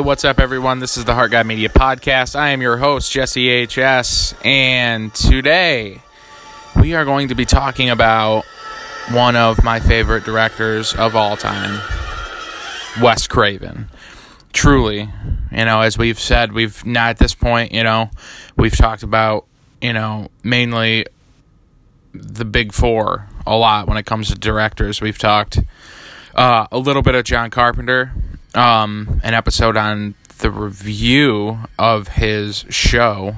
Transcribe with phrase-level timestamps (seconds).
[0.00, 0.78] What's up, everyone?
[0.78, 2.34] This is the Heart Guy Media Podcast.
[2.34, 6.00] I am your host, Jesse HS, and today
[6.74, 8.46] we are going to be talking about
[9.10, 11.82] one of my favorite directors of all time,
[13.02, 13.90] Wes Craven.
[14.54, 15.10] Truly,
[15.52, 18.08] you know, as we've said, we've not at this point, you know,
[18.56, 19.44] we've talked about,
[19.82, 21.04] you know, mainly
[22.14, 25.02] the big four a lot when it comes to directors.
[25.02, 25.58] We've talked
[26.34, 28.14] uh, a little bit of John Carpenter,
[28.54, 33.34] um, an episode on the review of his show,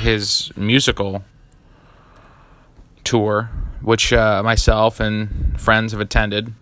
[0.00, 1.24] his musical
[3.04, 3.50] tour,
[3.82, 6.52] which uh, myself and friends have attended.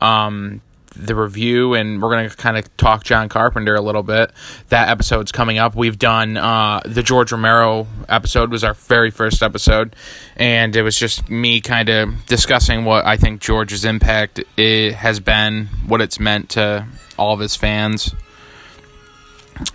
[0.00, 0.60] Um,
[0.94, 4.30] the review, and we're going to kind of talk John Carpenter a little bit.
[4.68, 5.74] That episode's coming up.
[5.74, 9.96] We've done uh, the George Romero episode was our very first episode,
[10.36, 15.20] and it was just me kind of discussing what I think George's impact it has
[15.20, 16.86] been, what it's meant to
[17.18, 18.14] all of his fans,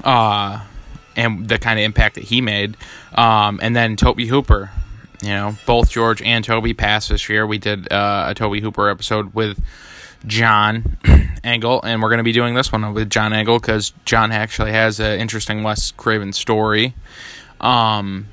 [0.04, 0.64] uh,
[1.16, 2.78] and the kind of impact that he made.
[3.16, 4.72] Um, and then Tobe Hooper,
[5.22, 7.48] you know, both George and Tobe passed this year.
[7.48, 9.60] We did uh, a Tobe Hooper episode with
[10.26, 10.98] John
[11.44, 14.72] Engel, and we're going to be doing this one with John Engel because John actually
[14.72, 16.94] has an interesting Wes Craven story.
[17.62, 18.28] Um,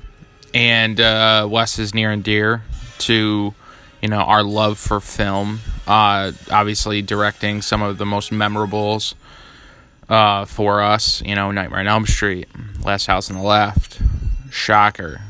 [0.53, 2.63] and uh, Wes is near and dear
[2.99, 3.53] to
[4.01, 5.59] you know our love for film.
[5.87, 9.13] Uh, obviously, directing some of the most memorables
[10.09, 11.21] uh, for us.
[11.21, 12.47] You know, Nightmare on Elm Street,
[12.83, 13.99] Last House on the Left,
[14.49, 15.21] Shocker,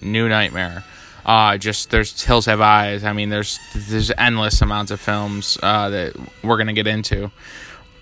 [0.00, 0.84] New Nightmare.
[1.24, 3.04] Uh, just there's Hills Have Eyes.
[3.04, 7.30] I mean, there's there's endless amounts of films uh, that we're gonna get into.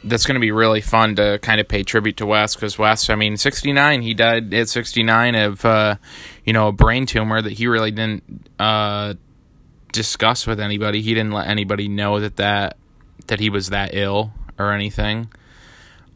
[0.02, 3.16] That's gonna be really fun to kind of pay tribute to Wes because Wes, I
[3.16, 4.02] mean, 69.
[4.02, 5.96] He died at 69 of uh,
[6.44, 9.14] you know a brain tumor that he really didn't uh,
[9.92, 11.02] discuss with anybody.
[11.02, 12.78] He didn't let anybody know that that
[13.26, 15.30] that he was that ill or anything.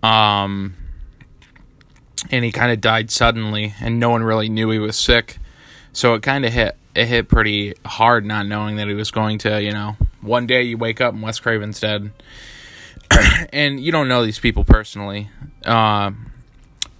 [0.02, 0.74] Um,
[2.30, 5.38] and he kind of died suddenly, and no one really knew he was sick.
[5.92, 9.38] So it kind of hit it hit pretty hard not knowing that he was going
[9.38, 12.12] to, you know, one day you wake up and Wes Craven's dead.
[13.52, 15.30] and you don't know these people personally.
[15.64, 16.12] Uh,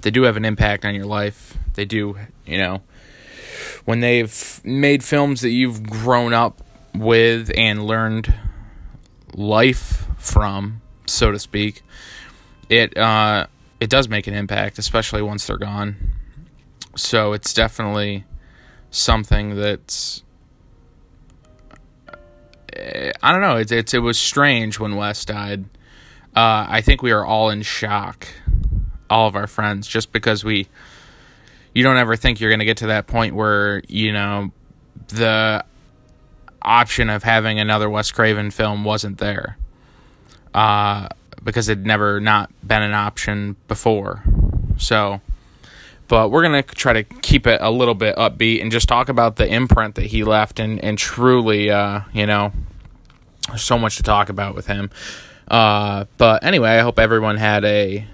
[0.03, 1.57] they do have an impact on your life.
[1.75, 2.17] They do,
[2.47, 2.83] you know,
[3.85, 6.63] when they've made films that you've grown up
[6.95, 8.33] with and learned
[9.35, 11.83] life from, so to speak,
[12.69, 13.47] it uh,
[13.81, 15.97] it does make an impact, especially once they're gone.
[16.97, 18.25] So it's definitely
[18.95, 20.23] something that's
[23.23, 23.57] I don't know.
[23.57, 25.65] It's, it's it was strange when Wes died.
[26.35, 28.27] Uh, I think we are all in shock,
[29.09, 30.69] all of our friends, just because we.
[31.73, 34.53] You don't ever think you're going to get to that point where you know
[35.09, 35.65] the
[36.63, 39.57] option of having another Wes Craven film wasn't there,
[40.53, 41.09] uh,
[41.43, 44.23] because it'd never not been an option before.
[44.77, 45.21] So
[46.09, 49.37] but we're gonna try to keep it a little bit upbeat and just talk about
[49.37, 52.53] the imprint that he left and and truly uh, you know
[53.49, 54.91] there's so much to talk about with him.
[55.49, 58.07] Uh, but anyway i hope everyone had a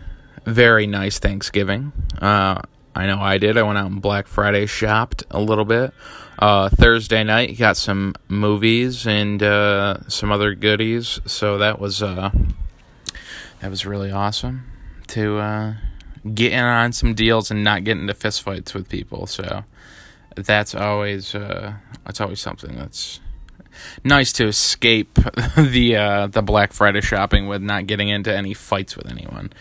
[0.44, 1.92] very nice thanksgiving.
[2.20, 2.60] Uh,
[2.94, 3.56] i know i did.
[3.56, 5.92] I went out and black friday shopped a little bit.
[6.38, 11.20] Uh, thursday night got some movies and uh, some other goodies.
[11.26, 12.30] So that was uh,
[13.60, 14.64] that was really awesome
[15.08, 15.38] to
[16.34, 19.26] getting on some deals and not getting into fistfights with people.
[19.26, 19.64] So
[20.36, 21.74] that's always uh,
[22.04, 23.20] that's always something that's
[24.04, 25.14] nice to escape
[25.56, 29.52] the uh, the Black Friday shopping with not getting into any fights with anyone.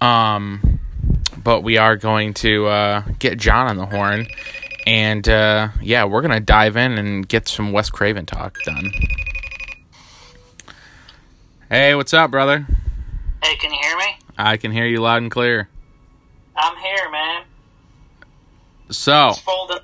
[0.00, 0.80] Um,
[1.42, 4.26] but we are going to uh, get John on the horn,
[4.86, 8.90] and uh, yeah, we're gonna dive in and get some Wes Craven talk done.
[11.68, 12.66] Hey, what's up, brother?
[13.42, 14.18] Hey, can you hear me?
[14.38, 15.68] I can hear you loud and clear.
[16.58, 17.42] I'm here, man.
[18.90, 19.78] So Just folding,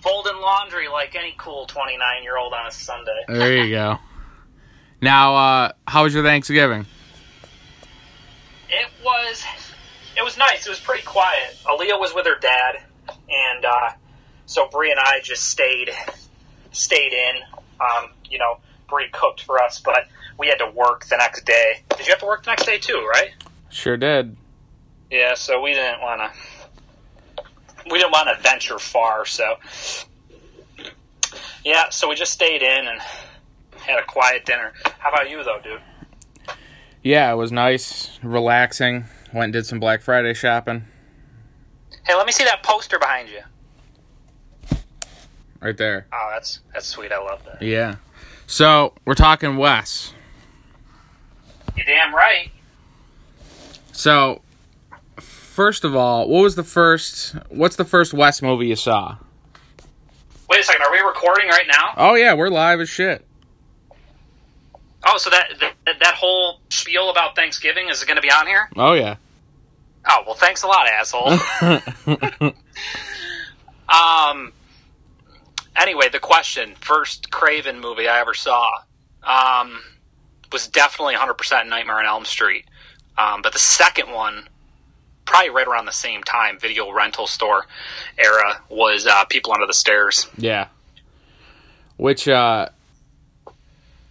[0.00, 3.24] folding laundry like any cool 29 year old on a Sunday.
[3.28, 3.98] there you go.
[5.00, 6.86] Now, uh, how was your Thanksgiving?
[8.70, 9.44] It was,
[10.16, 10.66] it was nice.
[10.66, 11.56] It was pretty quiet.
[11.64, 12.76] Aaliyah was with her dad,
[13.28, 13.90] and uh,
[14.46, 15.90] so Bree and I just stayed,
[16.72, 17.36] stayed in.
[17.80, 18.58] Um, you know,
[18.88, 20.06] Bree cooked for us, but
[20.38, 21.82] we had to work the next day.
[21.96, 23.06] Did you have to work the next day too?
[23.10, 23.30] Right?
[23.70, 24.36] Sure did.
[25.14, 25.34] Yeah.
[25.34, 26.30] So we didn't want to.
[27.90, 29.56] We didn't want to venture far, so
[31.64, 31.90] yeah.
[31.90, 33.00] So we just stayed in and
[33.76, 34.72] had a quiet dinner.
[34.98, 35.80] How about you, though, dude?
[37.02, 39.04] Yeah, it was nice, relaxing.
[39.32, 40.84] Went and did some Black Friday shopping.
[42.06, 43.40] Hey, let me see that poster behind you.
[45.60, 46.06] Right there.
[46.12, 47.12] Oh, that's that's sweet.
[47.12, 47.62] I love that.
[47.62, 47.96] Yeah.
[48.46, 50.12] So we're talking Wes.
[51.76, 52.50] You damn right.
[53.92, 54.42] So
[55.54, 57.36] first of all, what was the first?
[57.48, 59.18] What's the first Wes movie you saw?
[60.48, 60.82] Wait a second.
[60.82, 61.94] Are we recording right now?
[61.96, 63.24] Oh yeah, we're live as shit.
[65.06, 68.68] Oh, so that that, that whole spiel about Thanksgiving is going to be on here?
[68.76, 69.16] Oh yeah.
[70.06, 71.38] Oh well, thanks a lot, asshole.
[73.88, 74.52] um.
[75.76, 78.70] Anyway, the question: first Craven movie I ever saw
[79.22, 79.80] um,
[80.52, 82.64] was definitely 100% Nightmare on Elm Street.
[83.16, 84.48] Um, but the second one,
[85.24, 87.66] probably right around the same time, video rental store
[88.18, 90.26] era, was uh, People Under the Stairs.
[90.36, 90.68] Yeah.
[91.96, 92.68] Which uh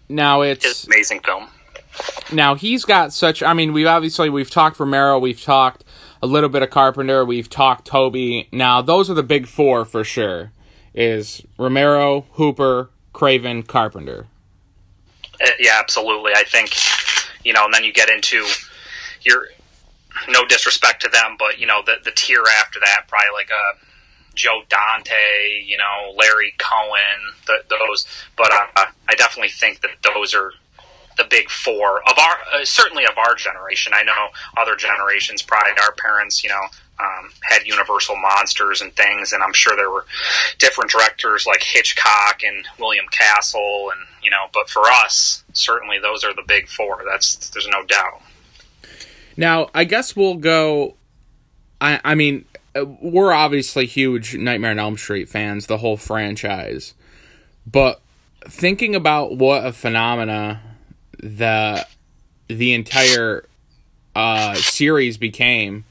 [0.10, 1.48] now It's it's an amazing film.
[2.31, 5.83] now he's got such I mean, we've obviously we've talked Romero, we've talked
[6.21, 8.45] a little bit of Carpenter, we've talked Tobe.
[8.51, 10.51] Now those are the big four for sure.
[10.94, 14.27] Is Romero, Hooper, Craven, Carpenter.
[15.44, 16.31] Uh, yeah, absolutely.
[16.36, 16.71] I think,
[17.44, 18.45] you know, and then you get into
[19.24, 19.48] your,
[20.30, 23.86] no disrespect to them, but, you know, the, the tier after that, probably like a
[24.36, 28.08] Joe Dante, you know, Larry Cohen, the, those.
[28.36, 30.52] But uh, I definitely think that those are
[31.18, 33.94] the big four of our, uh, certainly of our generation.
[33.96, 36.62] I know other generations, probably our parents, you know,
[37.00, 40.06] um, had Universal monsters and things, and I'm sure there were
[40.60, 44.46] different directors like Hitchcock and William Castle, and you know.
[44.54, 47.04] But for us, certainly those are the big four.
[47.10, 48.22] That's there's no doubt.
[49.36, 50.96] Now, I guess we'll go.
[51.82, 52.46] I, I mean,
[53.02, 56.94] we're obviously huge Nightmare on Elm Street fans, the whole franchise.
[57.66, 58.02] But
[58.42, 60.62] thinking about what a phenomena
[61.20, 61.86] the
[62.48, 63.46] the entire
[64.16, 65.86] uh, series became,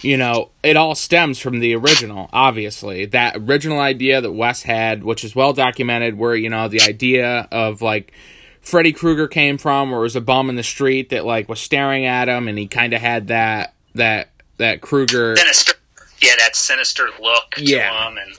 [0.00, 2.28] you know, it all stems from the original.
[2.32, 6.80] Obviously, that original idea that Wes had, which is well documented, where you know the
[6.82, 8.12] idea of like
[8.62, 12.06] Freddy Krueger came from, it was a bum in the street that like was staring
[12.06, 15.36] at him, and he kind of had that that that Krueger.
[15.36, 15.74] Sinister,
[16.22, 17.90] yeah, that sinister look Yeah.
[17.90, 18.38] to him, and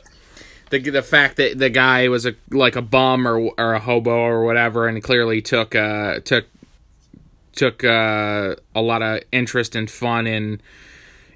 [0.70, 4.12] the the fact that the guy was a like a bum or or a hobo
[4.12, 6.46] or whatever, and clearly took uh took
[7.56, 10.62] took uh, a lot of interest and fun in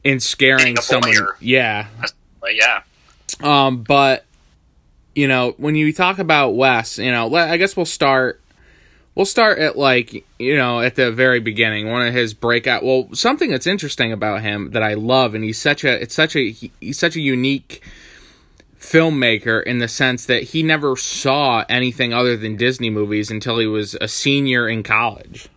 [0.04, 1.14] in scaring someone.
[1.40, 1.88] Yeah,
[2.50, 2.82] yeah,
[3.42, 4.26] um, but
[5.14, 8.42] you know, when you talk about Wes, you know, I guess we'll start.
[9.18, 12.84] We'll start at like you know at the very beginning, one of his breakout.
[12.84, 16.36] Well, something that's interesting about him that I love, and he's such a it's such
[16.36, 17.82] a he- he's such a unique
[18.80, 23.66] filmmaker in the sense that he never saw anything other than Disney movies until he
[23.66, 25.50] was a senior in college.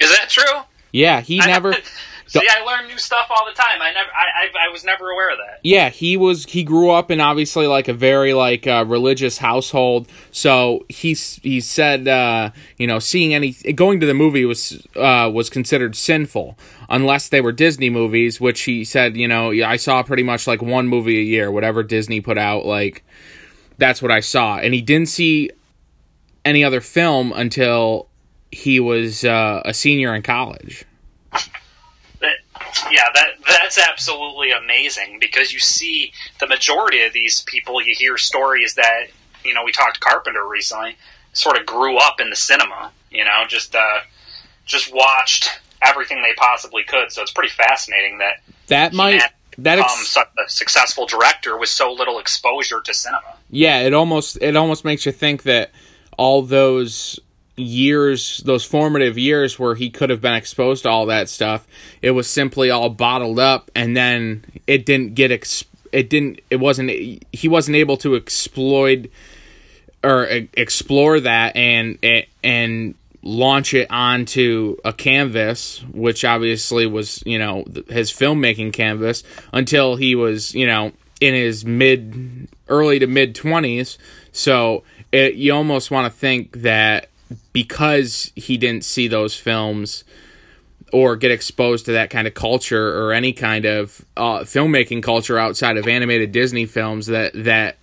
[0.00, 0.62] is that true?
[0.90, 1.76] Yeah, he never.
[2.32, 3.82] See, I learn new stuff all the time.
[3.82, 5.58] I never, I, I, I was never aware of that.
[5.64, 10.06] yeah he was he grew up in obviously like a very like uh, religious household
[10.30, 15.28] so he he said uh you know seeing any going to the movie was uh
[15.32, 16.56] was considered sinful
[16.88, 20.62] unless they were disney movies which he said you know i saw pretty much like
[20.62, 23.04] one movie a year whatever disney put out like
[23.78, 25.50] that's what i saw and he didn't see
[26.44, 28.08] any other film until
[28.52, 30.84] he was uh, a senior in college
[32.90, 37.80] yeah, that that's absolutely amazing because you see the majority of these people.
[37.82, 39.06] You hear stories that
[39.44, 39.64] you know.
[39.64, 40.96] We talked to Carpenter recently.
[41.32, 42.92] Sort of grew up in the cinema.
[43.10, 44.00] You know, just uh,
[44.66, 47.12] just watched everything they possibly could.
[47.12, 49.22] So it's pretty fascinating that that might
[49.58, 53.36] that um, ex- such a successful director with so little exposure to cinema.
[53.50, 55.70] yeah it almost it almost makes you think that
[56.16, 57.20] all those
[57.60, 61.66] years those formative years where he could have been exposed to all that stuff
[62.02, 66.56] it was simply all bottled up and then it didn't get ex- it didn't it
[66.56, 66.90] wasn't
[67.32, 69.10] he wasn't able to exploit
[70.02, 70.24] or
[70.54, 71.98] explore that and
[72.42, 79.96] and launch it onto a canvas which obviously was you know his filmmaking canvas until
[79.96, 80.90] he was you know
[81.20, 83.98] in his mid early to mid 20s
[84.32, 87.09] so it, you almost want to think that
[87.52, 90.04] because he didn't see those films
[90.92, 95.38] or get exposed to that kind of culture or any kind of uh, filmmaking culture
[95.38, 97.76] outside of animated Disney films that that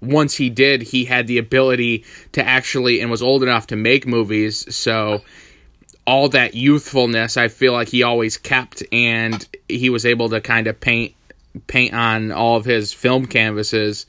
[0.00, 4.06] once he did he had the ability to actually and was old enough to make
[4.06, 4.74] movies.
[4.74, 5.22] So
[6.06, 10.66] all that youthfulness I feel like he always kept and he was able to kind
[10.66, 11.14] of paint
[11.66, 14.06] paint on all of his film canvases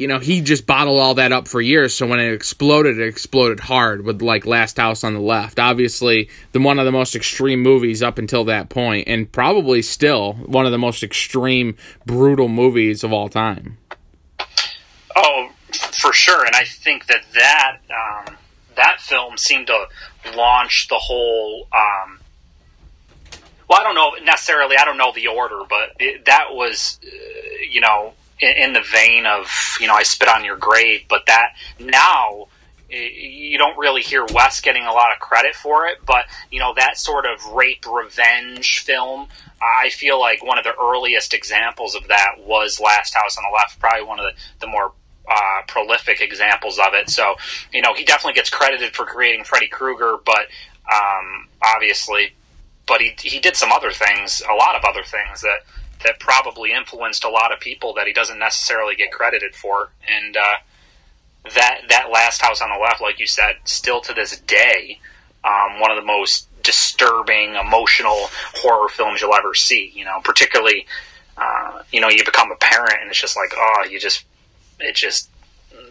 [0.00, 1.94] you know, he just bottled all that up for years.
[1.94, 5.60] So when it exploded, it exploded hard with like Last House on the Left.
[5.60, 10.32] Obviously, the one of the most extreme movies up until that point, and probably still
[10.32, 11.76] one of the most extreme,
[12.06, 13.76] brutal movies of all time.
[15.14, 15.50] Oh,
[16.00, 18.36] for sure, and I think that that um,
[18.76, 19.84] that film seemed to
[20.34, 22.20] launch the whole um,
[23.68, 24.76] well, I don't know necessarily.
[24.78, 27.08] I don't know the order, but it, that was, uh,
[27.70, 31.04] you know, in, the vein of you know, I spit on your grave.
[31.08, 32.46] But that now
[32.90, 36.74] you don't really hear Wes getting a lot of credit for it, but you know
[36.74, 39.28] that sort of rape revenge film.
[39.62, 43.54] I feel like one of the earliest examples of that was Last House on the
[43.54, 44.92] Left, probably one of the, the more
[45.30, 47.10] uh, prolific examples of it.
[47.10, 47.36] So,
[47.72, 50.48] you know, he definitely gets credited for creating Freddy Krueger, but
[50.92, 52.34] um, obviously,
[52.86, 55.60] but he he did some other things, a lot of other things that
[56.04, 60.36] that probably influenced a lot of people that he doesn't necessarily get credited for, and.
[60.36, 60.56] Uh,
[61.54, 65.00] that that last house on the left, like you said, still to this day,
[65.44, 69.90] um, one of the most disturbing, emotional horror films you'll ever see.
[69.94, 70.86] You know, particularly,
[71.36, 74.24] uh, you know, you become a parent and it's just like, oh, you just,
[74.78, 75.30] it just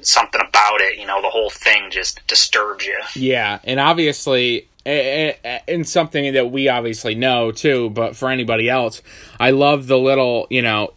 [0.02, 0.98] something about it.
[0.98, 3.00] You know, the whole thing just disturbs you.
[3.16, 4.68] Yeah, and obviously.
[4.90, 9.02] And something that we obviously know too, but for anybody else,
[9.40, 10.94] I love the little, you know,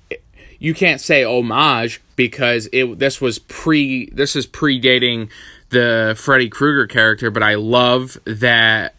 [0.58, 5.28] you can't say homage because it this was pre this is predating
[5.70, 8.94] the Freddy Krueger character, but I love that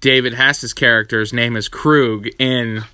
[0.00, 2.84] David Hess's character's name is Krug in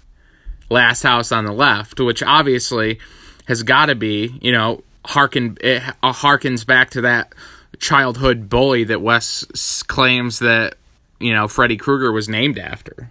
[0.71, 2.99] Last House on the Left, which obviously
[3.47, 7.33] has got to be, you know, harken it uh, harkens back to that
[7.79, 10.77] childhood bully that Wes claims that
[11.23, 13.11] you know Freddy Krueger was named after.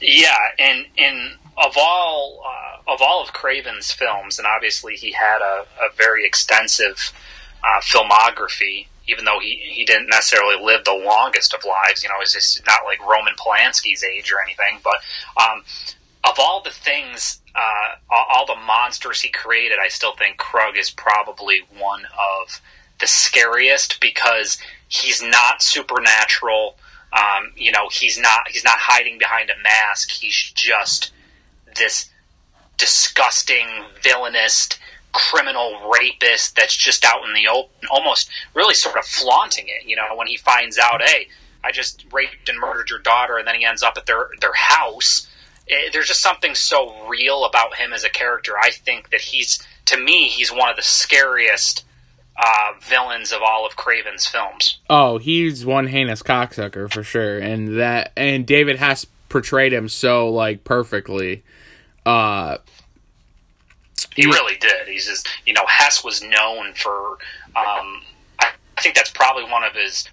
[0.00, 5.40] Yeah, and and of all uh, of all of Craven's films, and obviously he had
[5.40, 7.12] a, a very extensive
[7.62, 8.86] uh, filmography.
[9.08, 12.64] Even though he, he didn't necessarily live the longest of lives, you know, it's just
[12.66, 14.78] not like Roman Polanski's age or anything.
[14.84, 14.94] But
[15.42, 15.64] um,
[16.22, 20.78] of all the things, uh, all, all the monsters he created, I still think Krug
[20.78, 22.60] is probably one of
[23.02, 24.56] the scariest because
[24.88, 26.76] he's not supernatural.
[27.12, 30.10] Um, you know, he's not he's not hiding behind a mask.
[30.10, 31.12] He's just
[31.76, 32.08] this
[32.78, 33.66] disgusting,
[34.02, 34.70] villainous,
[35.12, 39.86] criminal rapist that's just out in the open, almost really sort of flaunting it.
[39.86, 41.28] You know, when he finds out, hey,
[41.62, 44.54] I just raped and murdered your daughter, and then he ends up at their their
[44.54, 45.28] house.
[45.66, 48.54] It, eh, there's just something so real about him as a character.
[48.56, 51.84] I think that he's, to me, he's one of the scariest
[52.36, 54.78] uh, villains of all of Craven's films.
[54.88, 60.28] Oh, he's one heinous cocksucker for sure, and that and David has portrayed him so
[60.28, 61.42] like perfectly.
[62.04, 62.58] Uh,
[64.14, 64.88] he really did.
[64.88, 67.12] He's just, you know, Hess was known for.
[67.54, 68.02] Um,
[68.38, 70.08] I think that's probably one of his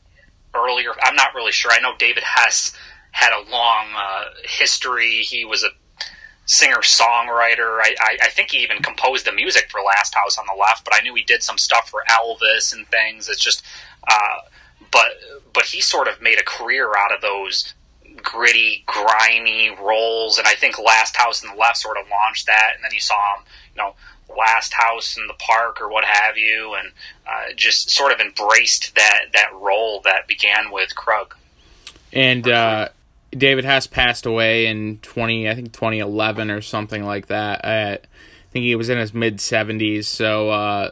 [0.54, 0.92] earlier.
[1.02, 1.72] I'm not really sure.
[1.72, 2.74] I know David Hess
[3.12, 5.22] had a long uh, history.
[5.22, 5.70] He was a
[6.50, 7.79] singer songwriter.
[7.79, 10.84] I, I, I, think he even composed the music for Last House on the Left.
[10.84, 13.29] But I knew he did some stuff for Elvis and things.
[13.29, 13.63] It's just,
[14.08, 14.39] uh,
[14.91, 15.12] but
[15.53, 17.75] but he sort of made a career out of those
[18.24, 20.39] gritty, grimy roles.
[20.39, 22.72] And I think Last House on the Left sort of launched that.
[22.74, 23.94] And then you saw him, you know,
[24.36, 26.91] Last House in the Park or what have you, and
[27.27, 31.36] uh, just sort of embraced that that role that began with Krug.
[32.12, 32.89] And uh,
[33.32, 37.64] David Hess passed away in twenty, I think twenty eleven or something like that.
[37.64, 40.08] At, I think he was in his mid seventies.
[40.08, 40.92] So uh,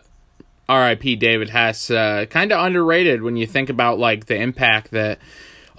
[0.69, 1.15] R.I.P.
[1.15, 1.89] David Hess.
[1.89, 5.19] Uh, kind of underrated when you think about like the impact that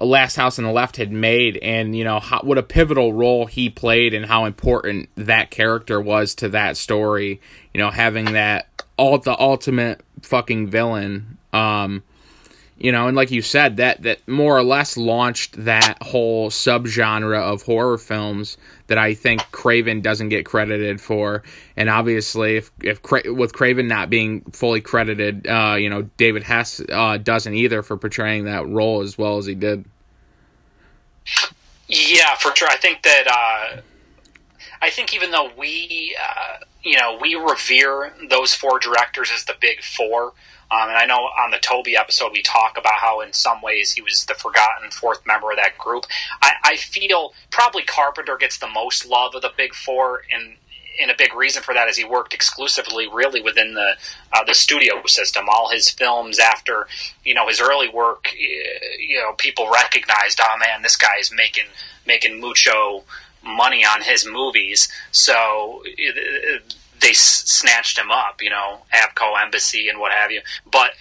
[0.00, 3.47] Last House on the Left had made, and you know how, what a pivotal role
[3.47, 7.41] he played, and how important that character was to that story.
[7.75, 11.38] You know, having that all the ultimate fucking villain.
[11.53, 12.03] Um,
[12.78, 17.40] you know, and like you said, that that more or less launched that whole subgenre
[17.40, 18.56] of horror films
[18.87, 21.42] that I think Craven doesn't get credited for.
[21.76, 26.80] And obviously, if if with Craven not being fully credited, uh, you know, David Hess
[26.88, 29.85] uh, doesn't either for portraying that role as well as he did.
[31.88, 32.68] Yeah, for sure.
[32.68, 33.80] I think that uh,
[34.80, 39.54] I think even though we, uh, you know, we revere those four directors as the
[39.61, 40.32] big four.
[40.70, 43.92] Um, and I know on the Tobe episode we talk about how in some ways
[43.92, 46.04] he was the forgotten fourth member of that group.
[46.42, 50.56] I, I feel probably Carpenter gets the most love of the big four, and
[51.00, 53.96] and a big reason for that is he worked exclusively really within the
[54.32, 55.46] uh, the studio system.
[55.48, 56.87] All his films after
[57.25, 61.66] you know his early work, you know, people recognized, oh man, this guy is making
[62.06, 63.04] making mucho
[63.42, 64.92] money on his movies.
[65.12, 65.82] So
[67.00, 70.40] they snatched him up, you know, Avco Embassy and what have you.
[70.71, 70.93] But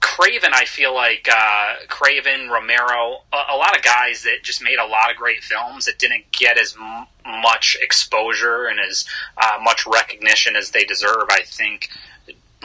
[0.00, 4.78] Craven, I feel like uh, Craven, Romero, a, a, lot of guys that just made
[4.78, 7.06] a lot of great films that didn't get as m-
[7.42, 11.26] much exposure and as uh, much recognition as they deserve.
[11.30, 11.88] I think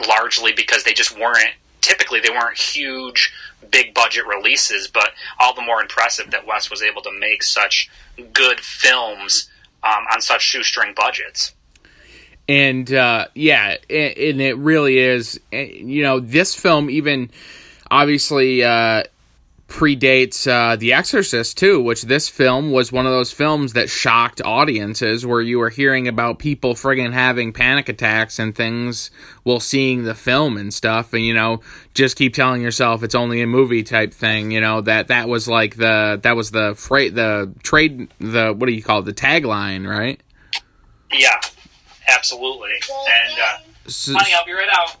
[0.06, 3.32] largely because they just weren't typically they weren't huge,
[3.70, 7.90] big budget releases, but all the more impressive that Wes was able to make such
[8.32, 9.50] good films
[9.82, 11.52] um, on such shoestring budgets.
[12.48, 15.40] And uh, yeah, and it really is.
[15.50, 17.30] You know, this film even
[17.90, 19.04] obviously uh,
[19.72, 24.42] predates uh, The Exorcist too, which this film was one of those films that shocked
[24.44, 29.10] audiences, where you were hearing about people friggin' having panic attacks and things
[29.44, 31.62] while seeing the film and stuff, and you know,
[31.94, 34.50] just keep telling yourself it's only a movie type thing.
[34.50, 38.66] You know that that was like the that was the freight the trade the what
[38.66, 40.20] do you call it the tagline, right?
[41.10, 41.40] Yeah,
[42.08, 42.72] absolutely.
[42.90, 44.96] And uh, so, honey, I'll be right out.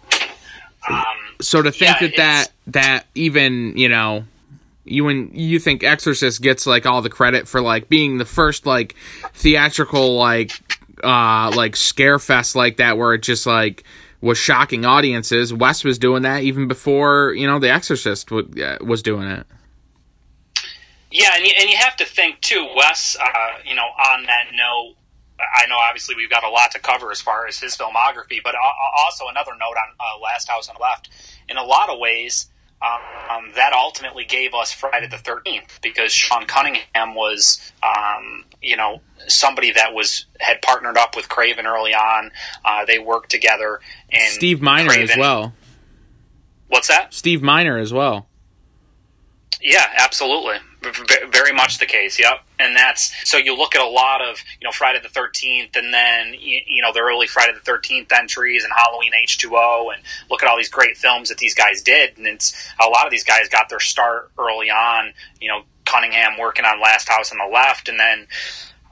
[0.88, 4.24] Um, so to think yeah, that that that even you know
[4.84, 8.66] you and you think Exorcist gets like all the credit for like being the first
[8.66, 8.96] like
[9.34, 10.52] theatrical like
[11.04, 13.84] uh like scare fest like that where it just like
[14.20, 15.52] was shocking audiences.
[15.52, 19.46] Wes was doing that even before you know The Exorcist w- uh, was doing it.
[21.12, 23.16] Yeah, and you, and you have to think too, Wes.
[23.20, 24.94] Uh, you know, on that note,
[25.54, 28.54] I know obviously we've got a lot to cover as far as his filmography, but
[29.04, 31.08] also another note on uh, Last House on the Left.
[31.48, 32.48] In a lot of ways,
[32.82, 39.00] um, that ultimately gave us Friday the Thirteenth because Sean Cunningham was, um, you know,
[39.28, 42.32] somebody that was had partnered up with Craven early on.
[42.64, 45.54] Uh, they worked together, and Steve Miner Craven, as well.
[46.68, 47.14] What's that?
[47.14, 48.26] Steve Miner as well.
[49.60, 50.56] Yeah, absolutely.
[50.82, 52.18] Very much the case.
[52.18, 52.42] Yep.
[52.58, 55.92] And that's so you look at a lot of you know Friday the Thirteenth, and
[55.94, 59.90] then you, you, know the early Friday the Thirteenth entries and Halloween H two O,
[59.94, 62.18] and look at all these great films that these guys did.
[62.18, 65.12] And it's a lot of these guys got their start early on.
[65.40, 68.26] You know Cunningham working on Last House on the Left, and then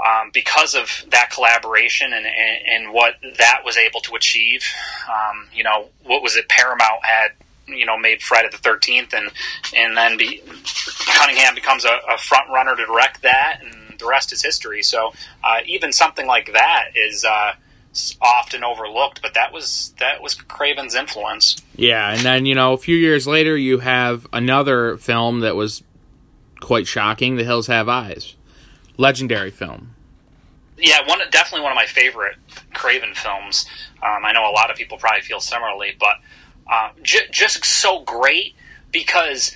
[0.01, 4.65] um, because of that collaboration and, and, and, what that was able to achieve.
[5.09, 6.49] Um, you know, what was it?
[6.49, 7.33] Paramount had
[7.73, 9.31] you know made Friday the Thirteenth, and
[9.75, 10.43] and then be,
[11.07, 14.83] Cunningham becomes a, a, front runner to direct that, and the rest is history.
[14.83, 15.13] So
[15.45, 17.25] uh, even something like that is.
[17.25, 17.53] Uh,
[18.23, 21.57] often overlooked, but that was that was Craven's influence.
[21.75, 25.83] Yeah, and then you know a few years later you have another film that was
[26.61, 28.37] quite shocking, The Hills Have Eyes,
[28.97, 29.97] legendary film.
[30.79, 32.37] Yeah, one definitely one of my favorite
[32.73, 33.67] Craven films.
[34.03, 36.17] Um, I know a lot of people probably feel similarly, but
[36.71, 38.55] uh, j- just so great
[38.93, 39.55] because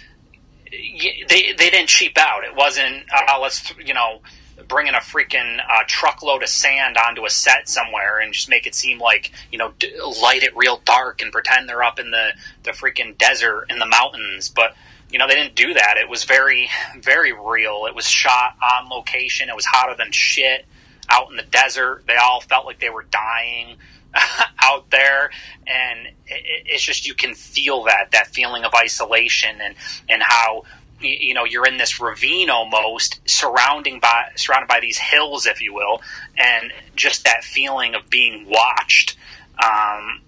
[0.70, 2.44] they they didn't cheap out.
[2.44, 4.20] It wasn't uh, let's you know
[4.68, 8.74] bringing a freaking uh, truckload of sand onto a set somewhere and just make it
[8.74, 12.31] seem like you know d- light it real dark and pretend they're up in the
[12.64, 14.74] the freaking desert in the mountains, but.
[15.11, 15.96] You know, they didn't do that.
[15.96, 17.87] It was very, very real.
[17.87, 19.48] It was shot on location.
[19.48, 20.66] It was hotter than shit
[21.09, 22.03] out in the desert.
[22.09, 23.77] They all felt like they were dying.
[24.62, 25.31] out there,
[25.66, 29.74] and it's just you can feel that that feeling of isolation and
[30.09, 30.64] and how
[31.00, 35.74] you know you're in this ravine almost surrounding by surrounded by these hills if you
[35.74, 36.00] will
[36.38, 39.18] and just that feeling of being watched
[39.62, 40.22] um,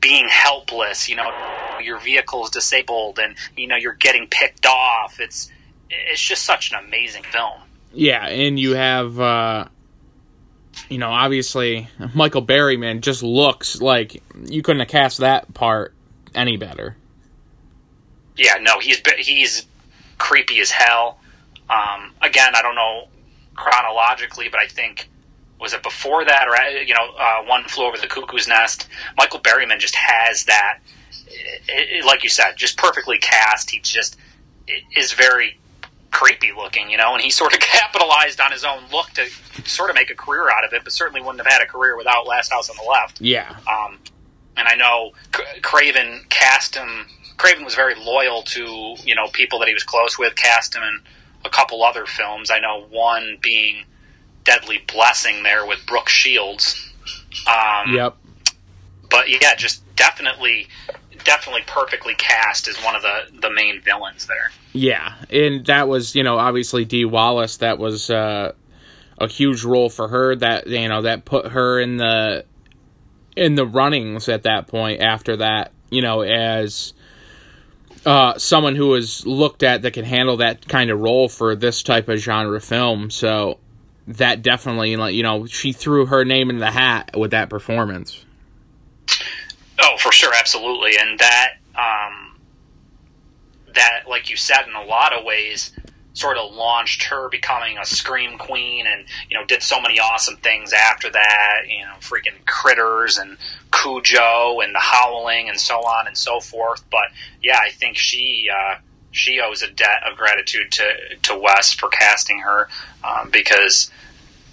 [0.00, 1.30] being helpless you know
[1.82, 5.20] your vehicle is disabled and you know you're getting picked off.
[5.20, 5.50] It's
[5.88, 7.60] it's just such an amazing film.
[7.92, 9.66] Yeah and you have uh
[10.88, 15.94] you know, obviously Michael Berryman just looks like you couldn't have cast that part
[16.34, 16.96] any better.
[18.36, 19.66] Yeah, no, he's he's
[20.18, 21.18] creepy as hell.
[21.68, 23.08] Um, again, I don't know
[23.54, 25.08] chronologically, but I think
[25.58, 28.86] was it before that or you know, uh, One Flew Over the Cuckoo's Nest.
[29.16, 30.80] Michael Berryman just has that,
[31.28, 33.70] it, it, like you said, just perfectly cast.
[33.70, 34.16] He just
[34.94, 35.58] is very
[36.10, 39.26] creepy looking, you know, and he sort of capitalized on his own look to
[39.64, 41.96] sort of make a career out of it, but certainly wouldn't have had a career
[41.96, 43.20] without Last House on the Left.
[43.20, 43.56] Yeah.
[43.70, 43.98] Um,
[44.56, 45.12] and I know
[45.62, 47.06] Craven cast him.
[47.36, 50.34] Craven was very loyal to you know people that he was close with.
[50.34, 51.00] Cast him in
[51.44, 52.50] a couple other films.
[52.50, 53.84] I know one being
[54.44, 56.90] Deadly Blessing there with Brooke Shields.
[57.46, 58.16] Um, yep.
[59.10, 60.68] But yeah, just definitely,
[61.24, 64.50] definitely perfectly cast as one of the the main villains there.
[64.72, 67.58] Yeah, and that was you know obviously Dee Wallace.
[67.58, 68.52] That was uh,
[69.18, 70.36] a huge role for her.
[70.36, 72.44] That you know that put her in the
[73.36, 75.00] in the runnings at that point.
[75.00, 76.94] After that, you know, as
[78.04, 81.82] uh, someone who is looked at that can handle that kind of role for this
[81.82, 83.10] type of genre film.
[83.10, 83.58] So
[84.06, 88.24] that definitely, you know, she threw her name in the hat with that performance.
[89.78, 92.38] Oh, for sure, absolutely, and that um,
[93.74, 95.72] that, like you said, in a lot of ways,
[96.16, 100.36] sort of launched her becoming a scream queen and you know did so many awesome
[100.38, 103.36] things after that you know freaking critters and
[103.70, 106.82] Cujo and The Howling and so on and so forth.
[106.90, 107.08] But
[107.42, 108.76] yeah, I think she uh,
[109.10, 112.68] she owes a debt of gratitude to to Wes for casting her
[113.04, 113.90] um, because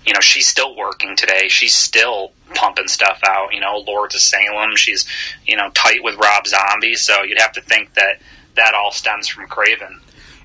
[0.05, 1.47] you know she's still working today.
[1.47, 3.53] She's still pumping stuff out.
[3.53, 4.75] You know, Lords of Salem.
[4.75, 5.05] She's
[5.45, 6.95] you know tight with Rob Zombie.
[6.95, 8.21] So you'd have to think that
[8.55, 9.99] that all stems from Craven.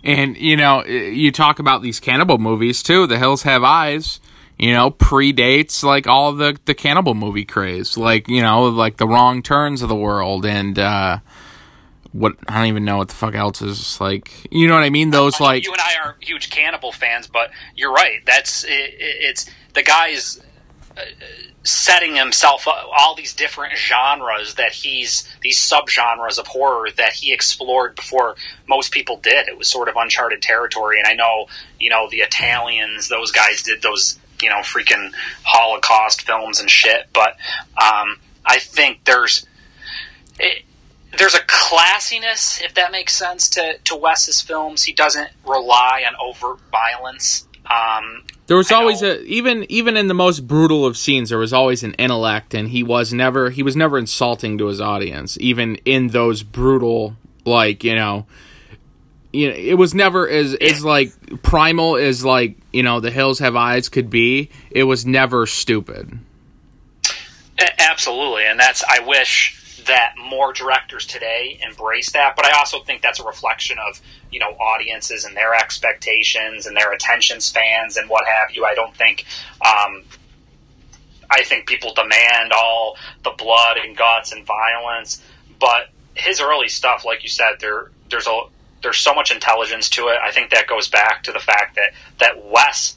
[0.04, 3.06] And you know, you talk about these cannibal movies too.
[3.06, 4.20] The Hills Have Eyes.
[4.58, 9.06] You know, predates like all the the cannibal movie craze, like you know, like the
[9.06, 11.18] Wrong Turns of the world, and uh,
[12.12, 14.46] what I don't even know what the fuck else is like.
[14.50, 15.10] You know what I mean?
[15.10, 18.20] Those like you and I aren't huge cannibal fans, but you're right.
[18.24, 20.40] That's it, it's the guy's
[20.96, 21.00] uh,
[21.64, 27.32] setting himself up, all these different genres that he's these subgenres of horror that he
[27.32, 29.48] explored before most people did.
[29.48, 31.46] It was sort of uncharted territory, and I know
[31.78, 37.08] you know the Italians; those guys did those you know freaking Holocaust films and shit.
[37.12, 37.36] But
[37.80, 39.46] um, I think there's.
[40.40, 40.64] It,
[41.16, 44.84] there's a classiness, if that makes sense, to, to Wes's films.
[44.84, 47.46] He doesn't rely on overt violence.
[47.64, 51.52] Um, there was always a even even in the most brutal of scenes, there was
[51.52, 55.76] always an intellect, and he was never he was never insulting to his audience, even
[55.84, 58.26] in those brutal like you know.
[59.30, 63.40] You know, it was never as as like primal as like you know the hills
[63.40, 64.48] have eyes could be.
[64.70, 66.18] It was never stupid.
[67.78, 69.57] Absolutely, and that's I wish
[69.88, 72.36] that more directors today embrace that.
[72.36, 76.76] But I also think that's a reflection of you know audiences and their expectations and
[76.76, 78.64] their attention spans and what have you.
[78.64, 79.24] I don't think.
[79.64, 80.04] Um,
[81.30, 85.22] I think people demand all the blood and guts and violence,
[85.60, 88.42] but his early stuff, like you said, there there's a
[88.82, 90.18] there's so much intelligence to it.
[90.22, 92.96] I think that goes back to the fact that that Wes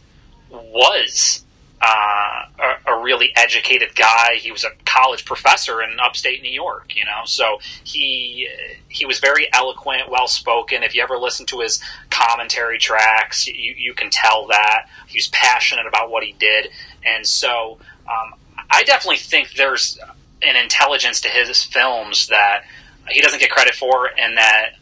[0.49, 1.43] was
[1.81, 4.35] uh, a, a, really educated guy.
[4.35, 7.25] He was a college professor in upstate New York, you know.
[7.25, 8.47] So he
[8.87, 10.83] he was very eloquent, well spoken.
[10.83, 15.27] If you ever listen to his commentary tracks, you, you can tell that he was
[15.29, 16.69] passionate about what he did.
[17.03, 18.39] And so um,
[18.69, 19.97] I definitely think there's
[20.43, 22.65] an intelligence to his films that
[23.09, 24.75] he doesn't get credit for, and that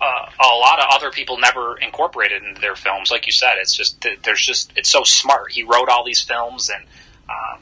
[0.00, 3.10] uh, a lot of other people never incorporated into their films.
[3.10, 5.52] Like you said, it's just there's just it's so smart.
[5.52, 6.84] He wrote all these films, and
[7.28, 7.60] um,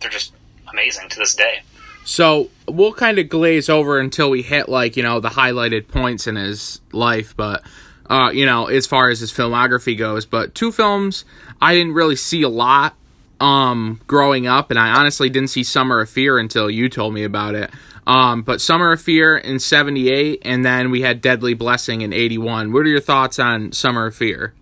[0.00, 0.32] they're just
[0.70, 1.60] amazing to this day.
[2.04, 6.26] So we'll kind of glaze over until we hit like you know the highlighted points
[6.26, 7.62] in his life, but
[8.08, 10.24] uh, you know as far as his filmography goes.
[10.24, 11.24] But two films
[11.60, 12.94] I didn't really see a lot
[13.38, 17.24] um growing up, and I honestly didn't see Summer of Fear until you told me
[17.24, 17.70] about it.
[18.06, 22.72] Um, but Summer of Fear in 78, and then we had Deadly Blessing in 81.
[22.72, 24.54] What are your thoughts on Summer of Fear?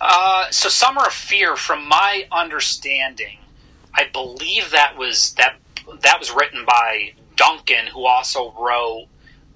[0.00, 3.38] Uh, so Summer of Fear, from my understanding,
[3.92, 5.56] I believe that was that
[6.02, 9.08] that was written by Duncan, who also wrote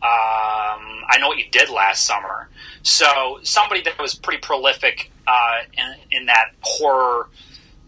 [0.02, 2.48] um, I Know What You Did Last Summer.
[2.82, 7.28] So somebody that was pretty prolific uh, in, in that horror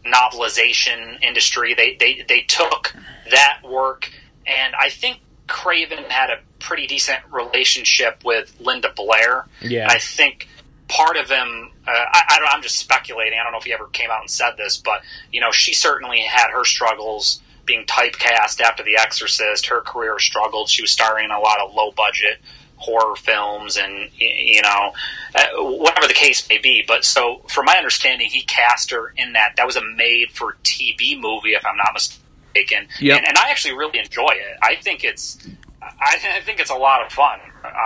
[0.05, 1.75] novelization industry.
[1.75, 2.95] They, they, they took
[3.31, 4.11] that work,
[4.47, 9.47] and I think Craven had a pretty decent relationship with Linda Blair.
[9.61, 9.87] Yeah.
[9.90, 10.49] I think
[10.88, 13.38] part of him, uh, I, I don't, I'm just speculating.
[13.38, 15.75] I don't know if he ever came out and said this, but, you know, she
[15.75, 19.67] certainly had her struggles being typecast after The Exorcist.
[19.67, 20.69] Her career struggled.
[20.69, 22.38] She was starring in a lot of low budget
[22.77, 24.93] horror films and you know
[25.35, 26.85] uh, whatever the case may be.
[26.87, 29.55] But so from my understanding he cast her in that.
[29.57, 32.89] That was a made for tv movie if i'm not mistaken.
[33.01, 33.19] Yep.
[33.19, 34.59] and, and i actually really enjoy it.
[34.63, 35.39] I think it's
[35.83, 37.41] I, I think it's a lot of fun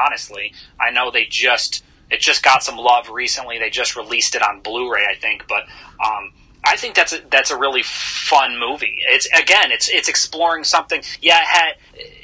[0.07, 0.53] honestly.
[0.81, 3.59] I know they just it just got some love recently.
[3.59, 5.46] They just released it on blu-ray i think.
[5.48, 5.64] But
[6.05, 6.33] um
[6.64, 8.99] I think that's a, that's a really fun movie.
[9.09, 11.03] It's again, it's it's exploring something.
[11.23, 11.75] Yeah, had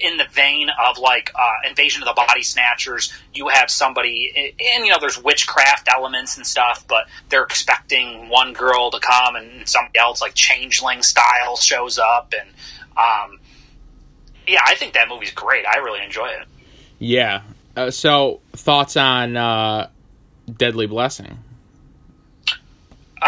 [0.01, 3.13] in the vein of like uh, Invasion of the Body Snatchers.
[3.33, 8.53] You have somebody, and you know, there's witchcraft elements and stuff, but they're expecting one
[8.53, 12.49] girl to come, and somebody else, like Changeling style, shows up, and
[12.97, 13.39] um,
[14.47, 15.65] yeah, I think that movie's great.
[15.67, 16.47] I really enjoy it.
[16.99, 17.43] Yeah.
[17.77, 19.89] Uh, so, thoughts on uh,
[20.57, 21.39] Deadly Blessing?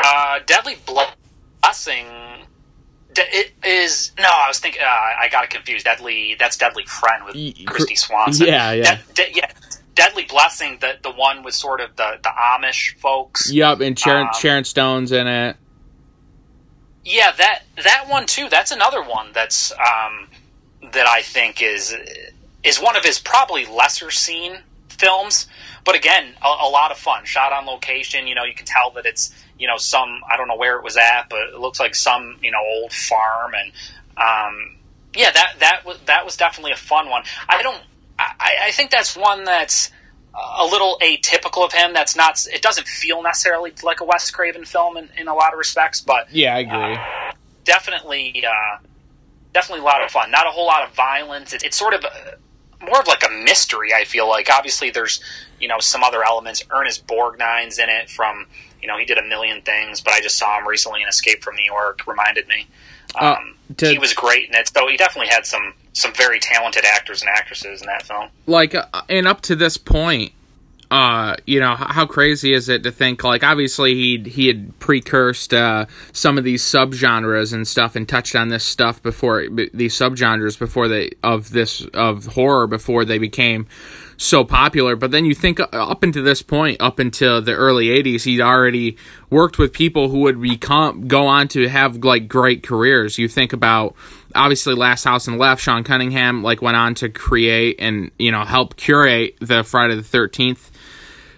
[0.05, 2.07] Uh, Deadly Blessing.
[3.17, 4.29] it is no.
[4.29, 4.83] I was thinking.
[4.83, 5.85] Uh, I got it confused.
[5.85, 6.37] Deadly.
[6.39, 8.47] That's Deadly Friend with Kristy Swanson.
[8.47, 9.51] Yeah, yeah, De- de- yeah.
[9.95, 10.79] Deadly Blessing.
[10.81, 13.51] The the one with sort of the the Amish folks.
[13.51, 15.57] Yep, and Sharon, um, Sharon Stone's in it.
[17.05, 18.49] Yeah, that that one too.
[18.51, 20.29] That's another one that's um,
[20.93, 21.97] that I think is
[22.63, 25.47] is one of his probably lesser seen films,
[25.85, 27.25] but again, a, a lot of fun.
[27.25, 28.27] Shot on location.
[28.27, 30.85] You know, you can tell that it's you know some I don't know where it
[30.85, 33.73] was at, but it looks like some you know old farm and
[34.17, 34.77] um,
[35.15, 37.23] yeah, that that was that was definitely a fun one.
[37.49, 37.83] I don't.
[38.19, 39.91] I, I think that's one that's
[40.35, 41.93] a little atypical of him.
[41.93, 42.47] That's not.
[42.47, 46.01] It doesn't feel necessarily like a Wes Craven film in, in a lot of respects,
[46.01, 46.95] but yeah, I agree.
[46.95, 47.33] Uh,
[47.65, 48.79] definitely, uh,
[49.53, 50.31] definitely a lot of fun.
[50.31, 51.53] Not a whole lot of violence.
[51.53, 53.93] It, it's sort of a, more of like a mystery.
[53.95, 55.23] I feel like obviously there's
[55.59, 56.63] you know some other elements.
[56.71, 58.47] Ernest Borgnine's in it from
[58.87, 61.43] you know he did a million things, but I just saw him recently in Escape
[61.43, 62.07] from New York.
[62.07, 62.69] Reminded me.
[63.17, 66.15] Uh, um, uh, to, he was great in it, though he definitely had some some
[66.15, 68.29] very talented actors and actresses in that film.
[68.47, 70.33] Like, uh, and up to this point,
[70.89, 75.53] uh, you know, how crazy is it to think like obviously he he had precursed
[75.53, 80.57] uh, some of these subgenres and stuff and touched on this stuff before these subgenres
[80.57, 83.67] before they of this of horror before they became
[84.17, 84.97] so popular.
[84.97, 88.97] But then you think up until this point, up until the early '80s, he'd already
[89.31, 93.19] worked with people who would become go on to have like great careers.
[93.19, 93.95] You think about
[94.35, 95.63] obviously Last House and Left.
[95.63, 100.03] Sean Cunningham like went on to create and you know help curate the Friday the
[100.03, 100.71] Thirteenth,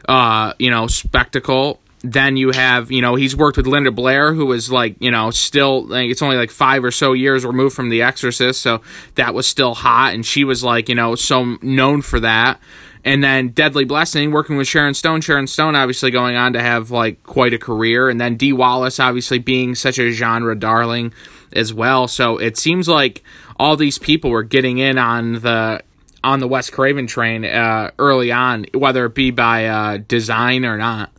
[0.08, 4.46] uh, you know, spectacle then you have you know he's worked with linda blair who
[4.46, 7.88] was like you know still like it's only like five or so years removed from
[7.88, 8.80] the exorcist so
[9.16, 12.60] that was still hot and she was like you know so known for that.
[13.04, 15.20] And then deadly blessing working with sharon stone.
[15.20, 18.08] Sharon stone obviously going on to have like quite a career.
[18.08, 21.12] And then dee wallace obviously being such a genre darling
[21.52, 22.08] as well.
[22.08, 23.22] So it seems like
[23.58, 25.82] all these people were getting in on the
[26.24, 30.76] on the Wes Craven train uh, early on, whether it be by uh, design or
[30.76, 31.12] not.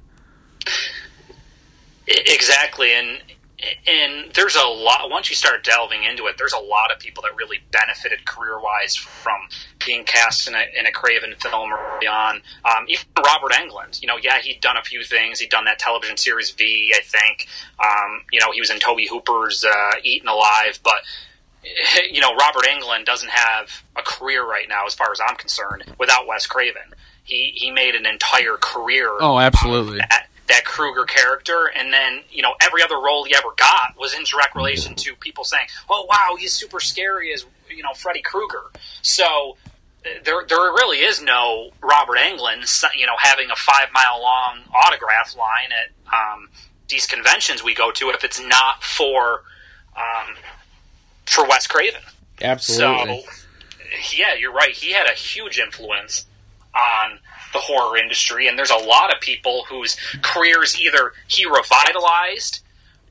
[2.08, 3.21] Exactly, and
[3.88, 5.10] and there's a lot.
[5.10, 8.60] Once you start delving into it, there's a lot of people that really benefited career
[8.60, 9.38] wise from
[9.86, 12.41] being cast in a, in a Craven film early on.
[12.63, 15.39] Um, even Robert Englund, you know, yeah, he'd done a few things.
[15.39, 17.47] He'd done that television series V, I think.
[17.79, 21.01] Um, you know, he was in Tobe Hooper's uh, Eaten Alive, but
[22.12, 25.84] you know, Robert Englund doesn't have a career right now, as far as I'm concerned,
[25.99, 26.82] without Wes Craven.
[27.23, 29.10] He he made an entire career.
[29.19, 29.99] Oh, absolutely.
[29.99, 33.96] Um, at, that Krueger character, and then you know every other role he ever got
[33.98, 37.94] was in direct relation to people saying, "Oh wow, he's super scary as you know
[37.94, 38.64] Freddy Krueger."
[39.02, 39.56] So
[40.04, 45.36] there there really is no Robert Englund, you know, having a five mile long autograph
[45.36, 46.50] line at um,
[46.88, 49.44] these conventions we go to if it's not for
[49.96, 50.36] um,
[51.26, 52.02] for Wes Craven.
[52.42, 53.22] Absolutely.
[53.22, 54.72] So yeah, you're right.
[54.72, 56.26] He had a huge influence
[56.74, 57.20] on
[57.54, 62.62] the horror industry, and there's a lot of people whose careers either he revitalized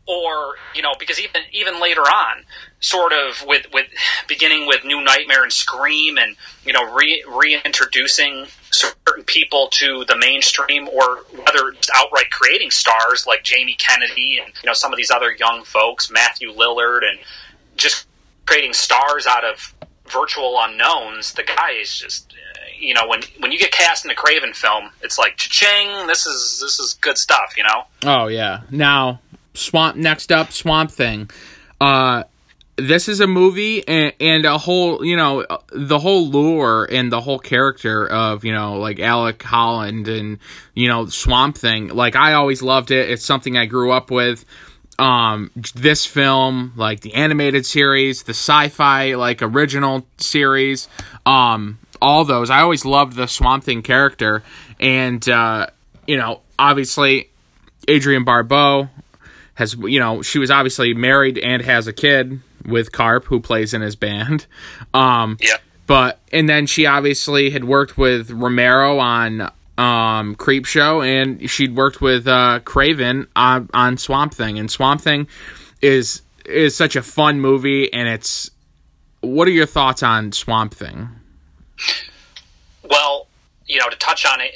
[0.09, 2.43] or you know because even even later on
[2.81, 3.87] sort of with with
[4.27, 10.17] beginning with new nightmare and scream and you know re, reintroducing certain people to the
[10.17, 14.97] mainstream or whether it's outright creating stars like Jamie Kennedy and you know some of
[14.97, 17.19] these other young folks Matthew Lillard and
[17.77, 18.07] just
[18.47, 19.75] creating stars out of
[20.07, 22.35] virtual unknowns the guy is just
[22.79, 26.07] you know, when when you get cast in a Craven film, it's like cha-ching.
[26.07, 27.85] This is this is good stuff, you know.
[28.05, 28.63] Oh yeah.
[28.71, 29.21] Now,
[29.55, 29.97] Swamp.
[29.97, 31.31] Next up, Swamp Thing.
[31.81, 32.25] Uh,
[32.77, 37.21] this is a movie and, and a whole, you know, the whole lure and the
[37.21, 40.39] whole character of, you know, like Alec Holland and,
[40.75, 41.89] you know, Swamp Thing.
[41.89, 43.11] Like, I always loved it.
[43.11, 44.45] It's something I grew up with.
[45.01, 50.89] Um, this film, like the animated series, the sci fi, like original series,
[51.25, 52.51] um, all those.
[52.51, 54.43] I always loved the Swamp Thing character,
[54.81, 55.69] and uh,
[56.07, 57.31] you know, obviously,
[57.89, 58.89] Adrienne Barbeau
[59.55, 63.75] has you know she was obviously married and has a kid with Carp, who plays
[63.75, 64.47] in his band.
[64.95, 65.57] Um, yeah.
[65.87, 71.75] But and then she obviously had worked with Romero on um, Creep Show, and she'd
[71.75, 75.29] worked with uh, Craven on, on Swamp Thing, and Swamp Thing
[75.81, 78.51] is is such a fun movie, and it's.
[79.21, 81.09] What are your thoughts on Swamp Thing?
[82.89, 83.27] Well,
[83.67, 84.53] you know, to touch on it,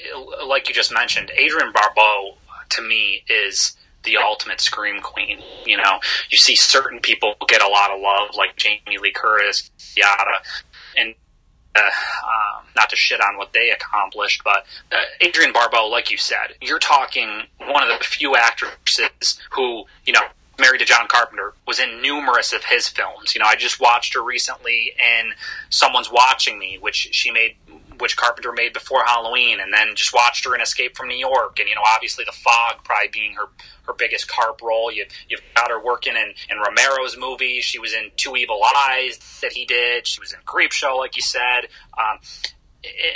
[0.46, 2.36] like you just mentioned, Adrienne Barbeau
[2.70, 5.38] to me is the ultimate scream queen.
[5.66, 9.70] You know, you see certain people get a lot of love, like Jamie Lee Curtis,
[9.96, 10.42] yada,
[10.96, 11.14] and
[11.74, 16.18] uh, um, not to shit on what they accomplished, but uh, Adrienne Barbeau, like you
[16.18, 20.22] said, you're talking one of the few actresses who, you know,
[20.58, 23.34] married to John Carpenter, was in numerous of his films.
[23.34, 25.32] You know, I just watched her recently in
[25.70, 27.56] Someone's Watching Me, which she made,
[27.98, 31.58] which Carpenter made before Halloween, and then just watched her in Escape from New York.
[31.58, 33.46] And you know, obviously The Fog probably being her
[33.86, 34.92] her biggest Carp role.
[34.92, 37.64] You, you've got her working in in Romero's movies.
[37.64, 40.06] She was in Two Evil Eyes that he did.
[40.06, 41.68] She was in Creepshow, like you said.
[41.96, 42.18] Um,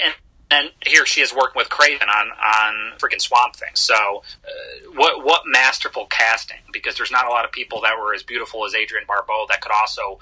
[0.05, 0.15] and
[0.51, 3.75] and here she is working with Craven on on freaking Swamp Thing.
[3.75, 6.59] So, uh, what what masterful casting?
[6.73, 9.61] Because there's not a lot of people that were as beautiful as Adrienne Barbeau that
[9.61, 10.21] could also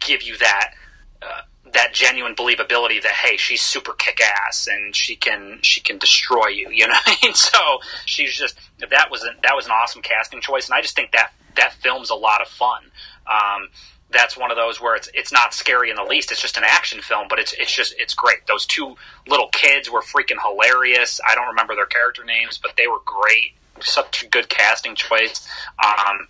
[0.00, 0.74] give you that
[1.22, 1.42] uh,
[1.72, 6.46] that genuine believability that hey, she's super kick ass and she can she can destroy
[6.48, 6.70] you.
[6.70, 6.98] You know,
[7.34, 7.58] so
[8.06, 11.12] she's just that was an, that was an awesome casting choice, and I just think
[11.12, 12.82] that that film's a lot of fun.
[13.26, 13.68] Um,
[14.12, 16.32] that's one of those where it's it's not scary in the least.
[16.32, 18.46] It's just an action film, but it's it's just it's great.
[18.46, 18.96] Those two
[19.28, 21.20] little kids were freaking hilarious.
[21.28, 23.54] I don't remember their character names, but they were great.
[23.80, 25.48] Such a good casting choice.
[25.84, 26.28] Um,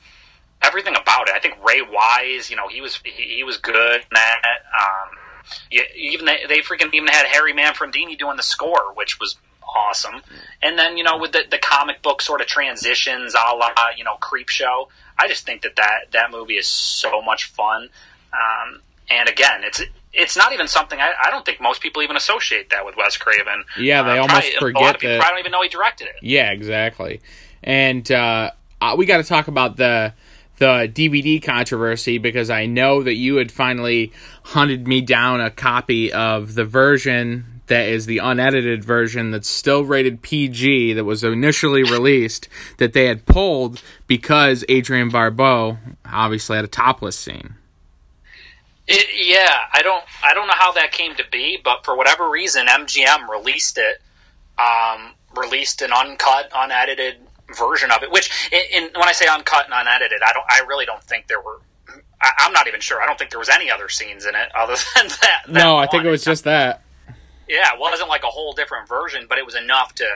[0.63, 1.35] everything about it.
[1.35, 4.43] I think Ray Wise, you know, he was he, he was good that.
[4.79, 5.17] Um,
[5.97, 10.23] even they, they freaking even had Harry Manfredini doing the score, which was awesome.
[10.63, 14.05] And then you know with the the comic book sort of transitions, a la you
[14.05, 14.89] know Creepshow.
[15.19, 17.89] I just think that that that movie is so much fun.
[18.33, 22.17] Um, and again, it's it's not even something I, I, don't think most people even
[22.17, 23.65] associate that with Wes Craven.
[23.79, 25.25] Yeah, they uh, almost probably, forget a lot of people that.
[25.25, 26.17] I don't even know he directed it.
[26.23, 27.21] Yeah, exactly.
[27.63, 30.15] And uh, uh we got to talk about the
[30.59, 36.13] the DVD controversy because I know that you had finally hunted me down a copy
[36.13, 41.83] of the version that is the unedited version that's still rated PG that was initially
[41.83, 47.55] released that they had pulled because Adrienne Barbeau obviously had a topless scene.
[48.87, 52.29] It, yeah, I don't I don't know how that came to be, but for whatever
[52.29, 54.03] reason, MGM released it,
[54.59, 57.19] um, released an uncut, unedited
[57.57, 58.11] version of it.
[58.11, 60.45] Which, in, in, when I say uncut and unedited, I don't.
[60.49, 61.61] I really don't think there were.
[62.21, 63.01] I, am not even sure.
[63.01, 65.43] I don't think there was any other scenes in it other than that.
[65.47, 66.83] that no, I think it was just that.
[67.51, 70.07] Yeah, it wasn't like a whole different version, but it was enough to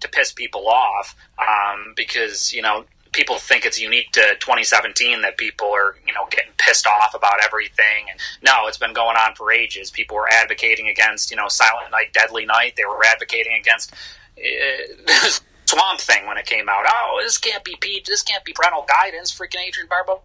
[0.00, 5.36] to piss people off um, because you know people think it's unique to 2017 that
[5.36, 9.34] people are you know getting pissed off about everything and no it's been going on
[9.36, 13.54] for ages people were advocating against you know silent night deadly night they were advocating
[13.58, 13.94] against
[14.36, 15.30] uh,
[15.66, 16.84] Swamp Thing when it came out.
[16.86, 17.76] Oh, this can't be.
[18.06, 19.32] This can't be parental guidance.
[19.32, 20.20] Freaking Adrienne Barbeau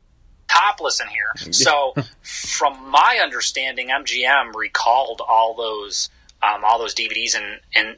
[0.47, 1.33] topless in here.
[1.53, 6.09] So, from my understanding, MGM recalled all those
[6.41, 7.97] um, all those DVDs and and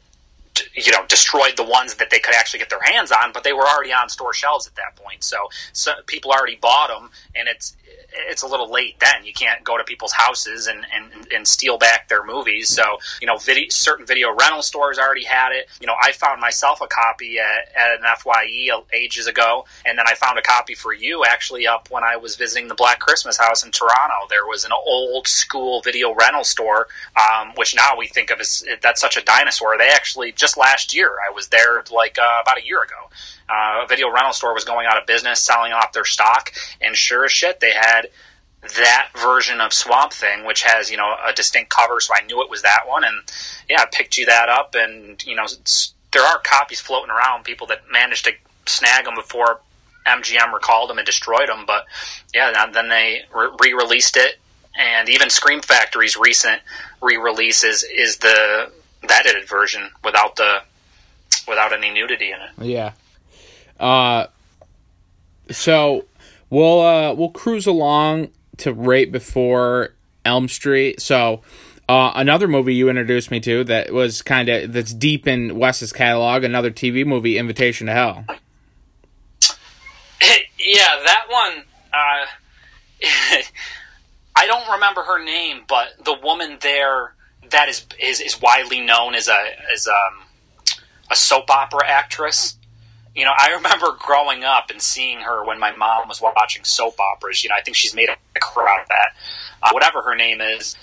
[0.73, 3.53] you know destroyed the ones that they could actually get their hands on, but they
[3.53, 5.23] were already on store shelves at that point.
[5.23, 5.37] So,
[5.73, 7.75] so people already bought them, and it's
[8.13, 9.23] it's a little late then.
[9.23, 12.69] You can't go to people's houses and, and, and steal back their movies.
[12.69, 12.83] So,
[13.21, 15.67] you know, video, certain video rental stores already had it.
[15.79, 20.05] You know, I found myself a copy at, at an FYE ages ago, and then
[20.07, 23.37] I found a copy for you actually up when I was visiting the Black Christmas
[23.37, 24.27] house in Toronto.
[24.29, 28.63] There was an old school video rental store, um, which now we think of as
[28.81, 29.77] that's such a dinosaur.
[29.77, 32.95] They actually, just last year, I was there like uh, about a year ago.
[33.47, 36.51] Uh, a video rental store was going out of business, selling off their stock,
[36.81, 38.09] and sure as shit, they had
[38.61, 42.41] that version of Swamp Thing, which has you know a distinct cover, so I knew
[42.41, 43.21] it was that one, and
[43.69, 45.45] yeah, I picked you that up, and you know
[46.11, 48.31] there are copies floating around, people that managed to
[48.65, 49.61] snag them before
[50.07, 51.85] MGM recalled them and destroyed them, but
[52.33, 54.39] yeah, then they re-released it,
[54.75, 56.61] and even Scream Factory's recent
[57.01, 58.71] re-release is, is the
[59.01, 60.61] the edited version without the
[61.47, 62.65] without any nudity in it.
[62.65, 62.93] Yeah.
[63.79, 64.27] Uh,
[65.49, 66.05] so
[66.49, 71.01] we'll uh, we'll cruise along to right before Elm Street.
[71.01, 71.41] So
[71.89, 75.91] uh, another movie you introduced me to that was kind of that's deep in Wes's
[75.91, 76.43] catalog.
[76.43, 78.25] Another TV movie, Invitation to Hell.
[80.63, 81.63] Yeah, that one.
[81.91, 82.25] Uh,
[84.35, 87.13] I don't remember her name, but the woman there
[87.51, 89.39] that is is, is widely known as a
[89.73, 90.25] as um,
[91.09, 92.57] a soap opera actress
[93.15, 96.99] you know, I remember growing up and seeing her when my mom was watching soap
[96.99, 97.43] operas.
[97.43, 99.15] You know, I think she's made a career out of that.
[99.61, 100.77] Uh, whatever her name is,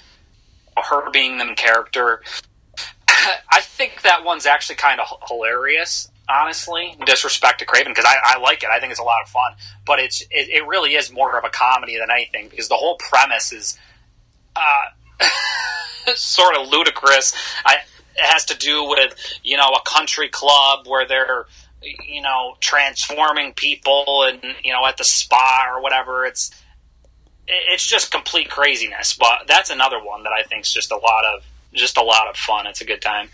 [0.76, 2.22] her being the character,
[3.08, 6.10] I think that one's actually kind of hilarious.
[6.30, 8.68] Honestly, disrespect to Craven because I, I, like it.
[8.68, 9.54] I think it's a lot of fun,
[9.86, 12.98] but it's it, it, really is more of a comedy than anything because the whole
[12.98, 13.78] premise is
[14.54, 14.84] uh,
[16.16, 17.34] sort of ludicrous.
[17.64, 17.76] I,
[18.16, 21.46] it has to do with you know a country club where they're
[21.82, 26.26] you know, transforming people and, you know, at the spa or whatever.
[26.26, 26.50] It's,
[27.46, 29.14] it's just complete craziness.
[29.14, 32.28] But that's another one that I think is just a lot of, just a lot
[32.28, 32.66] of fun.
[32.66, 33.28] It's a good time.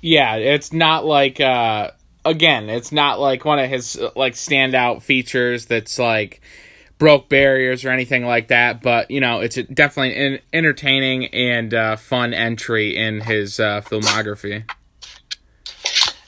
[0.00, 0.36] Yeah.
[0.36, 1.92] It's not like, uh,
[2.24, 6.40] again, it's not like one of his, like, standout features that's like,
[7.02, 11.96] broke barriers or anything like that, but you know, it's definitely an entertaining and uh,
[11.96, 14.62] fun entry in his uh, filmography.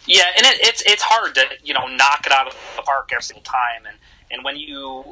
[0.04, 3.10] Yeah, and it, it's it's hard to you know knock it out of the park
[3.12, 3.96] every single time, and
[4.32, 5.04] and when you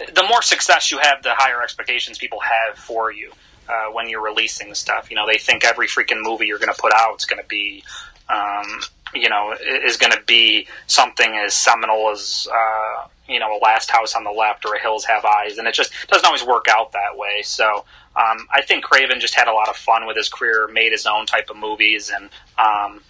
[0.00, 3.30] uh, the more success you have, the higher expectations people have for you
[3.68, 5.10] uh, when you're releasing stuff.
[5.10, 7.46] You know, they think every freaking movie you're going to put out is going to
[7.46, 7.84] be,
[8.28, 8.80] um,
[9.14, 9.54] you know,
[9.86, 14.24] is going to be something as seminal as uh, you know a Last House on
[14.24, 17.16] the Left or a Hills Have Eyes, and it just doesn't always work out that
[17.16, 17.42] way.
[17.42, 17.84] So
[18.16, 21.06] um, I think Craven just had a lot of fun with his career, made his
[21.06, 23.00] own type of movies, and um,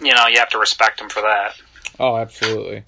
[0.00, 1.54] you know you have to respect him for that.
[1.98, 2.84] Oh, absolutely.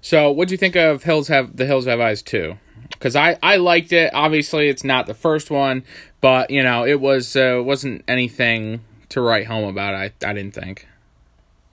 [0.00, 2.58] So, what do you think of Hills Have the Hills Have Eyes too?
[2.90, 4.12] Because I I liked it.
[4.14, 5.84] Obviously, it's not the first one,
[6.20, 9.94] but you know it was uh, wasn't anything to write home about.
[9.94, 10.86] I I didn't think.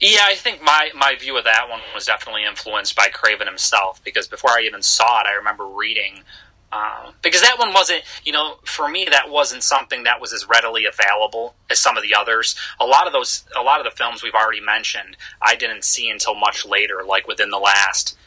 [0.02, 4.04] Yeah, I think my, my view of that one was definitely influenced by Craven himself
[4.04, 6.24] because before I even saw it, I remember reading
[6.72, 10.47] um, because that one wasn't, you know, for me that wasn't something that was as
[10.47, 12.56] readily available as some of the others.
[12.80, 16.10] A lot of those, a lot of the films we've already mentioned, I didn't see
[16.10, 18.18] until much later, like within the last,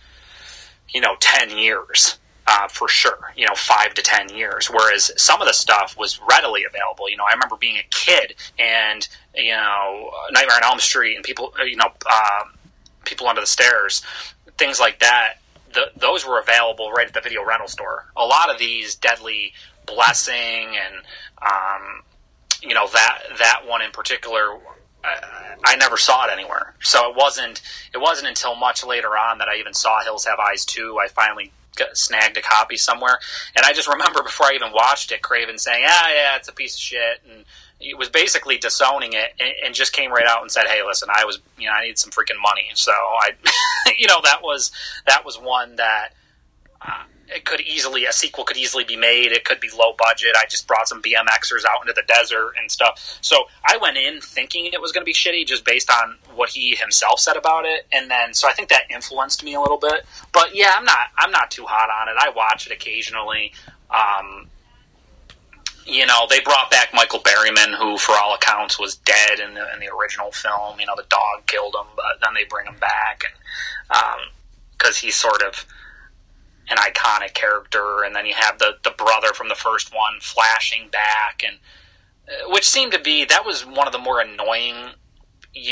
[0.91, 2.19] you know, ten years.
[2.47, 4.67] Uh, for sure, you know, five to ten years.
[4.67, 7.09] Whereas some of the stuff was readily available.
[7.09, 11.25] You know, I remember being a kid and you know, Nightmare on Elm Street and
[11.25, 12.53] people, you know, um,
[13.07, 14.03] people under the stairs,
[14.59, 15.39] things like that
[15.75, 18.07] the, those were available right at the video rental store.
[18.17, 19.53] A lot of these Deadly
[19.87, 20.95] Blessing and
[21.43, 22.03] um,
[22.63, 24.59] you know that that one in particular,
[25.05, 26.75] I, I never saw it anywhere.
[26.81, 27.61] So it wasn't
[27.93, 30.99] it wasn't until much later on that I even saw Hills Have Eyes two.
[30.99, 31.53] I finally
[31.93, 33.19] snagged a copy somewhere,
[33.57, 36.53] and I just remember before I even watched it, Craven saying, "Ah, yeah, it's a
[36.53, 37.45] piece of shit," and
[37.81, 41.09] it was basically disowning it and, and, just came right out and said, "Hey, listen,
[41.13, 43.33] I was, you know, I need some freaking money." So I,
[43.99, 44.73] you know, that was
[45.07, 46.15] that was one that
[46.81, 49.33] uh, it could easily a sequel could easily be made.
[49.33, 50.35] It could be low budget.
[50.37, 53.19] I just brought some BMXers out into the desert and stuff.
[53.21, 56.51] So I went in thinking it was going to be shitty just based on what
[56.51, 59.79] he himself said about it, and then so I think that influenced me a little
[59.79, 60.05] bit.
[60.33, 62.19] But yeah, I'm not I'm not too hot on it.
[62.21, 63.53] I watch it occasionally.
[63.91, 64.49] Um,
[65.87, 69.73] you know, they brought back Michael Berryman, who, for all accounts, was dead in the
[69.75, 70.81] in the original film.
[70.81, 74.31] You know, the dog killed him, but then they bring him back, and
[74.79, 75.67] because um, he's sort of
[76.69, 80.89] an iconic character, and then you have the the brother from the first one flashing
[80.91, 81.59] back, and
[82.29, 84.91] uh, which seemed to be that was one of the more annoying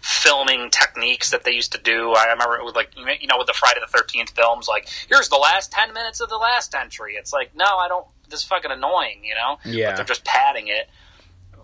[0.00, 2.12] filming techniques that they used to do.
[2.12, 5.28] I remember it was like you know with the Friday the Thirteenth films, like here's
[5.28, 7.14] the last ten minutes of the last entry.
[7.14, 8.06] It's like no, I don't.
[8.28, 9.58] This is fucking annoying, you know.
[9.64, 9.90] Yeah.
[9.90, 10.88] But they're just padding it.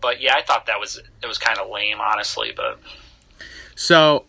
[0.01, 2.53] But yeah, I thought that was it was kind of lame, honestly.
[2.55, 2.81] But
[3.75, 4.25] so.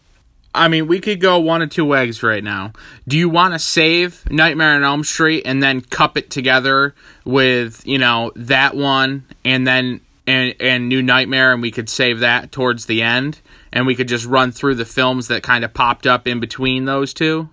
[0.54, 2.74] I mean, we could go one of two ways right now.
[3.08, 6.94] Do you want to save Nightmare on Elm Street and then cup it together
[7.24, 12.20] with, you know, that one and then and and New Nightmare, and we could save
[12.20, 13.40] that towards the end,
[13.72, 16.86] and we could just run through the films that kind of popped up in between
[16.86, 17.50] those two.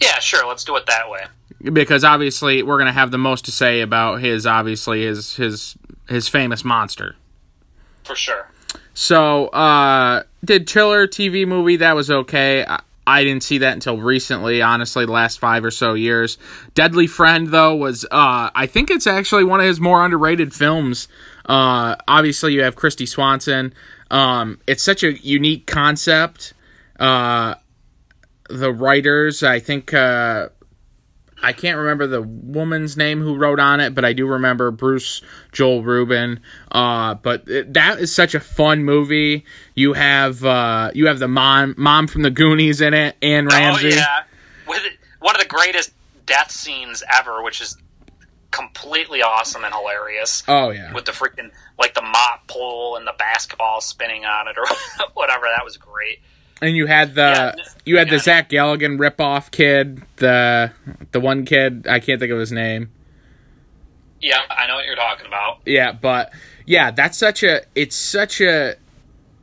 [0.00, 0.46] Yeah, sure.
[0.46, 1.24] Let's do it that way.
[1.72, 5.76] Because obviously, we're gonna have the most to say about his obviously his his
[6.08, 7.16] his famous monster.
[8.04, 8.48] For sure.
[9.00, 12.64] So, uh, did Chiller TV movie that was okay.
[12.66, 16.36] I, I didn't see that until recently, honestly, last five or so years.
[16.74, 21.06] Deadly Friend, though, was, uh, I think it's actually one of his more underrated films.
[21.46, 23.72] Uh, obviously, you have Kristy Swanson.
[24.10, 26.52] Um, it's such a unique concept.
[26.98, 27.54] Uh,
[28.50, 30.48] the writers, I think, uh,
[31.42, 35.22] I can't remember the woman's name who wrote on it, but I do remember Bruce
[35.52, 36.40] Joel Rubin.
[36.70, 39.44] Uh, but it, that is such a fun movie.
[39.74, 43.92] You have uh, you have the mom mom from the Goonies in it, Anne Ramsey.
[43.92, 44.22] Oh yeah,
[44.66, 44.82] with
[45.20, 45.92] one of the greatest
[46.26, 47.76] death scenes ever, which is
[48.50, 50.42] completely awesome and hilarious.
[50.48, 54.56] Oh yeah, with the freaking like the mop pole and the basketball spinning on it
[54.58, 54.64] or
[55.14, 55.46] whatever.
[55.54, 56.20] That was great.
[56.60, 60.72] And you had the yeah, you had the Zach Galligan ripoff kid, the
[61.12, 62.90] the one kid I can't think of his name.
[64.20, 65.60] Yeah, I know what you're talking about.
[65.64, 66.32] Yeah, but
[66.66, 68.74] yeah, that's such a it's such a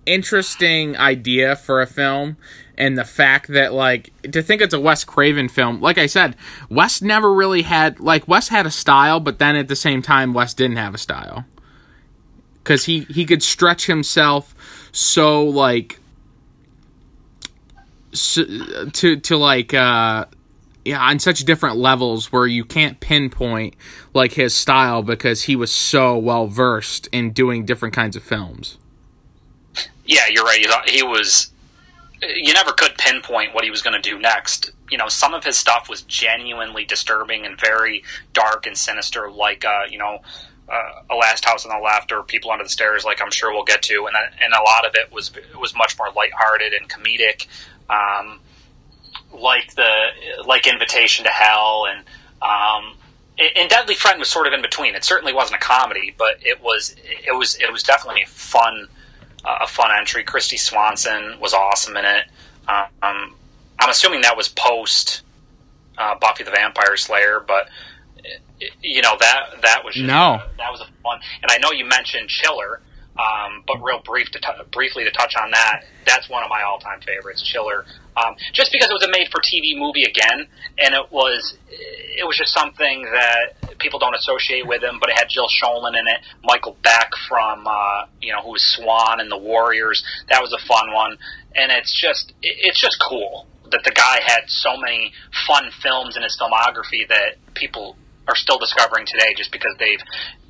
[0.06, 2.38] interesting idea for a film
[2.78, 5.82] and the fact that like to think it's a Wes Craven film.
[5.82, 6.36] Like I said,
[6.70, 10.34] Wes never really had like Wes had a style, but then at the same time
[10.34, 11.46] Wes didn't have a style.
[12.64, 14.54] Cuz he he could stretch himself
[14.92, 16.00] so like
[18.16, 20.26] to to like uh
[20.84, 23.76] yeah on such different levels where you can't pinpoint
[24.14, 28.78] like his style because he was so well versed in doing different kinds of films.
[30.06, 30.66] Yeah you're right.
[30.88, 31.52] He was
[32.22, 34.72] you never could pinpoint what he was going to do next.
[34.90, 38.04] You know some of his stuff was genuinely disturbing and very
[38.34, 40.22] dark and sinister like uh you know
[40.68, 43.54] uh, a last house on the left or people under the stairs like i'm sure
[43.54, 44.08] we'll get to.
[44.08, 47.48] And and a lot of it was was much more lighthearted and comedic
[47.90, 48.40] um,
[49.34, 50.08] like the
[50.46, 52.04] like Invitation to Hell and
[52.42, 52.98] um,
[53.38, 54.96] and Deadly Friend was sort of in between.
[54.96, 58.88] It certainly wasn't a comedy, but it was it was it was definitely a fun
[59.44, 60.24] uh, a fun entry.
[60.24, 62.26] Kristy Swanson was awesome in it.
[62.68, 63.36] Um,
[63.80, 65.22] I'm assuming that was post
[65.98, 67.70] uh, Buffy the Vampire Slayer, but
[68.82, 71.20] you know that that was just, no that was a fun.
[71.42, 72.82] And I know you mentioned Chiller,
[73.18, 76.62] um, but real brief to t- briefly to touch on that, that's one of my
[76.64, 77.86] all time favorites, Chiller.
[78.18, 80.48] Um, just because it was a made for TV movie again,
[80.78, 85.18] and it was it was just something that people don't associate with him, but it
[85.18, 89.32] had Jill Schoelen in it, Michael Beck from uh, you know who was Swan and
[89.32, 90.04] the Warriors.
[90.30, 91.18] That was a fun one,
[91.56, 95.12] and it's just it's just cool that the guy had so many
[95.48, 97.98] fun films in his filmography that people
[98.28, 100.00] are still discovering today just because they've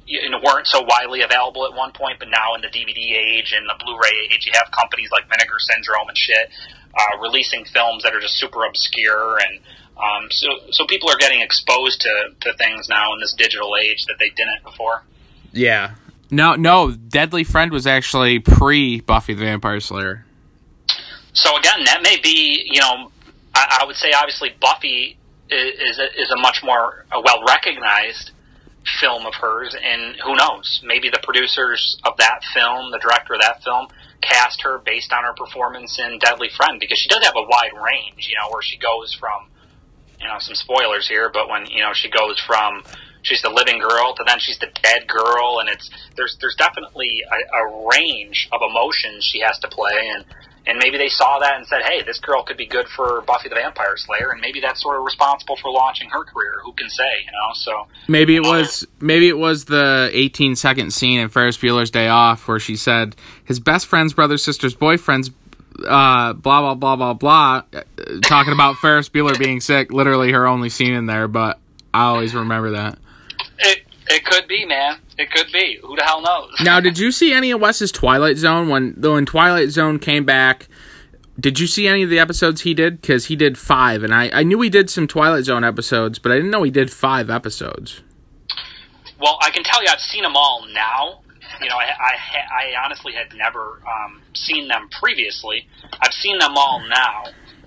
[0.05, 3.53] you know, weren't so widely available at one point, but now in the DVD age
[3.57, 6.49] and the Blu-ray age, you have companies like Vinegar Syndrome and shit
[6.97, 9.59] uh, releasing films that are just super obscure, and
[9.97, 14.05] um, so so people are getting exposed to to things now in this digital age
[14.05, 15.03] that they didn't before.
[15.51, 15.95] Yeah.
[16.31, 16.91] No, no.
[16.91, 20.25] Deadly Friend was actually pre Buffy the Vampire Slayer.
[21.33, 23.11] So again, that may be you know,
[23.53, 25.17] I, I would say obviously Buffy
[25.49, 28.31] is is a, is a much more uh, well recognized
[29.01, 30.81] film of hers, and who knows?
[30.83, 33.87] Maybe the producers of that film, the director of that film,
[34.21, 37.73] cast her based on her performance in Deadly Friend because she does have a wide
[37.73, 39.49] range, you know, where she goes from,
[40.19, 42.83] you know, some spoilers here, but when you know she goes from
[43.25, 47.23] she's the living girl to then she's the dead girl, and it's there's there's definitely
[47.25, 50.25] a, a range of emotions she has to play, and
[50.67, 53.49] and maybe they saw that and said, "Hey, this girl could be good for Buffy
[53.49, 56.61] the Vampire Slayer," and maybe that's sort of responsible for launching her career.
[56.63, 57.03] Who can say?
[57.25, 61.57] You know, so maybe it was maybe it was the 18 second scene in Ferris
[61.57, 65.31] Bueller's Day Off where she said his best friend's brother, sister's boyfriend's.
[65.85, 67.61] Uh, blah blah blah blah blah.
[67.73, 67.81] Uh,
[68.23, 71.59] talking about Ferris Bueller being sick, literally her only scene in there, but
[71.93, 72.97] I always remember that.
[74.07, 74.99] It could be, man.
[75.17, 75.79] It could be.
[75.81, 76.51] Who the hell knows?
[76.61, 80.67] now, did you see any of Wes's Twilight Zone when when Twilight Zone came back?
[81.39, 83.01] Did you see any of the episodes he did?
[83.01, 86.31] Because he did five, and I, I knew he did some Twilight Zone episodes, but
[86.31, 88.01] I didn't know he did five episodes.
[89.19, 91.21] Well, I can tell you, I've seen them all now.
[91.61, 95.67] You know, I I, I honestly had never um, seen them previously.
[96.01, 97.25] I've seen them all now,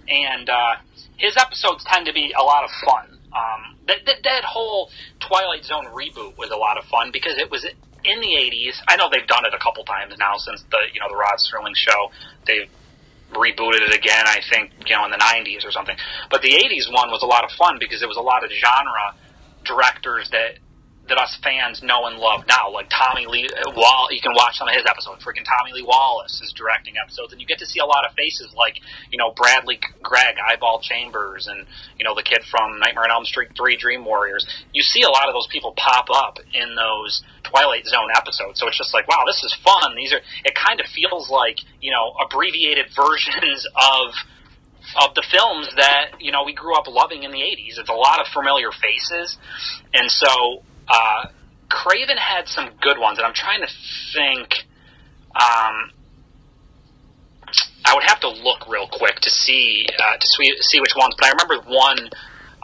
[0.09, 0.76] and uh,
[1.16, 3.18] his episodes tend to be a lot of fun.
[3.32, 7.51] Um, that, that that whole Twilight Zone reboot was a lot of fun because it
[7.51, 8.76] was in the '80s.
[8.86, 11.39] I know they've done it a couple times now since the you know the Rod
[11.41, 12.12] Serling show.
[12.47, 12.68] They've
[13.32, 14.24] rebooted it again.
[14.26, 15.97] I think you know in the '90s or something.
[16.30, 18.51] But the '80s one was a lot of fun because it was a lot of
[18.51, 19.16] genre
[19.64, 20.59] directors that
[21.09, 24.09] that us fans know and love now, like Tommy Lee uh, Wall.
[24.11, 25.24] You can watch some of his episodes.
[25.24, 28.14] Freaking Tommy Lee Wallace is directing episodes, and you get to see a lot of
[28.14, 28.76] faces like
[29.11, 31.66] you know Bradley Gregg, Eyeball Chambers, and
[31.98, 34.46] you know the kid from Nightmare on Elm Street Three, Dream Warriors.
[34.72, 38.61] You see a lot of those people pop up in those Twilight Zone episodes.
[38.61, 39.96] So it's just like, wow, this is fun.
[39.96, 40.20] These are.
[40.44, 44.14] It kind of feels like you know abbreviated versions of
[44.96, 47.78] of the films that you know we grew up loving in the 80s.
[47.78, 49.36] It's a lot of familiar faces,
[49.92, 51.26] and so uh,
[51.68, 53.68] Craven had some good ones, and I'm trying to
[54.14, 54.64] think.
[55.34, 55.93] Um,
[57.84, 61.14] I would have to look real quick to see uh, to see, see which ones,
[61.18, 62.11] but I remember one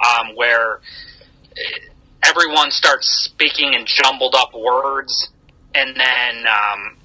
[0.04, 0.80] um, where
[2.22, 5.28] everyone starts speaking in jumbled up words,
[5.74, 6.96] and then um,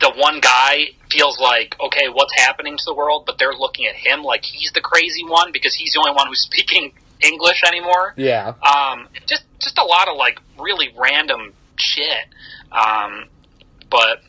[0.00, 3.24] the one guy feels like, okay, what's happening to the world?
[3.26, 6.26] But they're looking at him like he's the crazy one because he's the only one
[6.28, 8.14] who's speaking English anymore.
[8.16, 8.54] Yeah.
[8.62, 12.26] Um, just just a lot of like really random shit.
[12.72, 13.28] Um,
[13.90, 14.20] but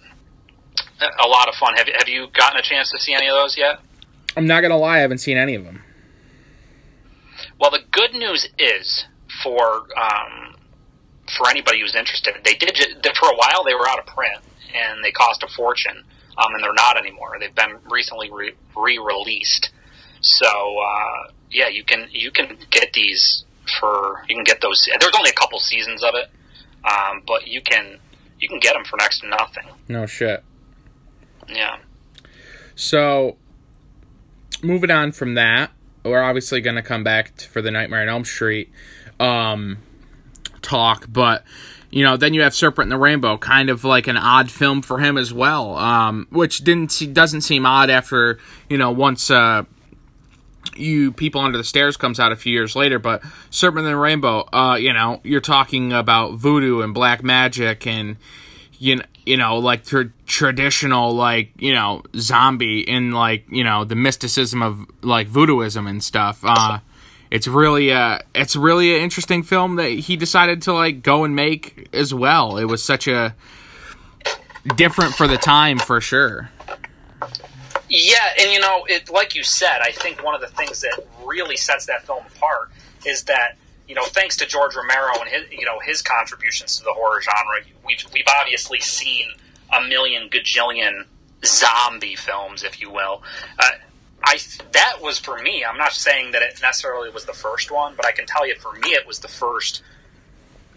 [1.02, 1.76] a lot of fun.
[1.76, 3.80] Have have you gotten a chance to see any of those yet?
[4.36, 5.82] I'm not gonna lie, I haven't seen any of them.
[7.60, 9.06] Well, the good news is
[9.44, 10.56] for um,
[11.38, 12.78] for anybody who's interested, they did
[13.20, 13.64] for a while.
[13.64, 14.40] They were out of print
[14.76, 16.04] and they cost a fortune,
[16.38, 17.38] um, and they're not anymore.
[17.40, 19.72] They've been recently re released.
[20.22, 23.46] So uh, yeah, you can you can get these
[23.80, 24.88] for you can get those.
[25.00, 26.30] There's only a couple seasons of it,
[26.86, 28.00] um, but you can
[28.40, 29.66] you can get them for next to nothing.
[29.88, 30.44] No shit.
[31.48, 31.78] Yeah.
[32.76, 33.38] So,
[34.62, 35.72] moving on from that,
[36.04, 38.72] we're obviously going to come back to, for the Nightmare on Elm Street
[39.20, 39.78] um,
[40.62, 41.44] talk, but
[41.90, 44.82] you know, then you have Serpent and the Rainbow, kind of like an odd film
[44.82, 48.40] for him as well, um, which didn't doesn't seem odd after
[48.70, 49.64] you know once uh,
[50.78, 53.98] you people under the stairs comes out a few years later but serpent and the
[53.98, 58.18] rainbow uh you know you're talking about voodoo and black magic and
[58.80, 63.84] you know, you know like tra- traditional like you know zombie in like you know
[63.84, 66.40] the mysticism of like voodooism and stuff.
[66.44, 66.80] Uh
[67.30, 71.36] it's really uh it's really an interesting film that he decided to like go and
[71.36, 72.58] make as well.
[72.58, 73.36] It was such a
[74.76, 76.50] different for the time for sure
[77.90, 81.00] Yeah, and you know, it like you said, I think one of the things that
[81.24, 82.72] really sets that film apart
[83.06, 83.58] is that
[83.88, 87.22] you know, thanks to George Romero and his you know his contributions to the horror
[87.22, 89.30] genre, we've we've obviously seen
[89.74, 91.06] a million gajillion
[91.46, 93.24] zombie films, if you will.
[93.60, 93.72] Uh,
[94.24, 94.40] I
[94.74, 95.64] that was for me.
[95.64, 98.56] I'm not saying that it necessarily was the first one, but I can tell you,
[98.56, 99.82] for me, it was the first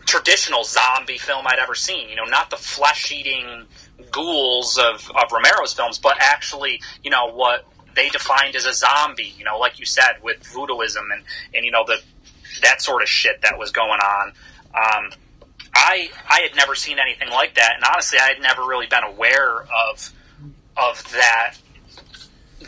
[0.07, 2.09] traditional zombie film I'd ever seen.
[2.09, 3.67] You know, not the flesh eating
[4.11, 9.35] ghouls of, of Romero's films, but actually, you know, what they defined as a zombie,
[9.37, 11.25] you know, like you said, with voodooism and,
[11.55, 12.01] and you know, the
[12.63, 14.29] that sort of shit that was going on.
[14.75, 15.13] Um,
[15.75, 19.05] I I had never seen anything like that, and honestly, I had never really been
[19.05, 20.13] aware of
[20.77, 21.55] of that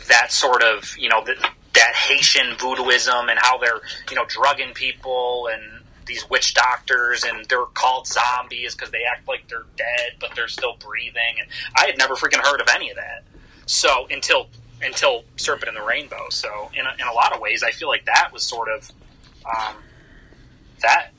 [0.07, 1.35] that sort of you know the,
[1.73, 5.72] that Haitian voodooism and how they're you know drugging people and
[6.05, 10.47] these witch doctors and they're called zombies because they act like they're dead but they're
[10.47, 13.23] still breathing and I had never freaking heard of any of that.
[13.65, 14.47] So until
[14.81, 16.29] until Serpent in the Rainbow.
[16.29, 18.91] So in a, in a lot of ways, I feel like that was sort of
[19.45, 19.75] um,
[20.81, 21.11] that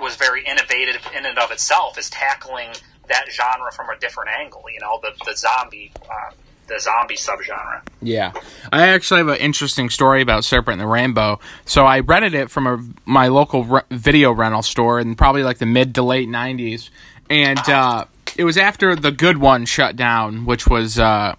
[0.00, 2.70] was very innovative in and of itself, is tackling
[3.08, 4.64] that genre from a different angle.
[4.72, 5.92] You know, the the zombie.
[6.02, 6.32] Uh,
[6.70, 7.82] the zombie subgenre.
[8.00, 8.32] Yeah,
[8.72, 11.40] I actually have an interesting story about Serpent and the Rainbow.
[11.66, 15.58] So I rented it from a, my local re- video rental store in probably like
[15.58, 16.88] the mid to late '90s,
[17.28, 18.06] and uh,
[18.36, 21.34] it was after the good one shut down, which was uh,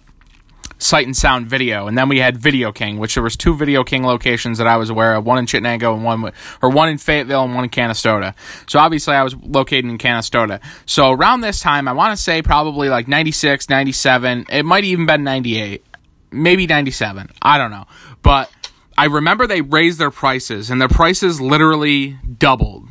[0.82, 3.84] Sight and Sound Video, and then we had Video King, which there was two Video
[3.84, 6.98] King locations that I was aware of, one in Chittenango and one or one in
[6.98, 8.34] Fayetteville and one in Canastota.
[8.68, 10.60] So obviously I was located in Canastota.
[10.84, 15.06] So around this time, I want to say probably like 96, 97, it might even
[15.06, 15.84] been 98,
[16.32, 17.30] maybe 97.
[17.40, 17.86] I don't know.
[18.22, 18.50] But
[18.98, 22.88] I remember they raised their prices and their prices literally doubled.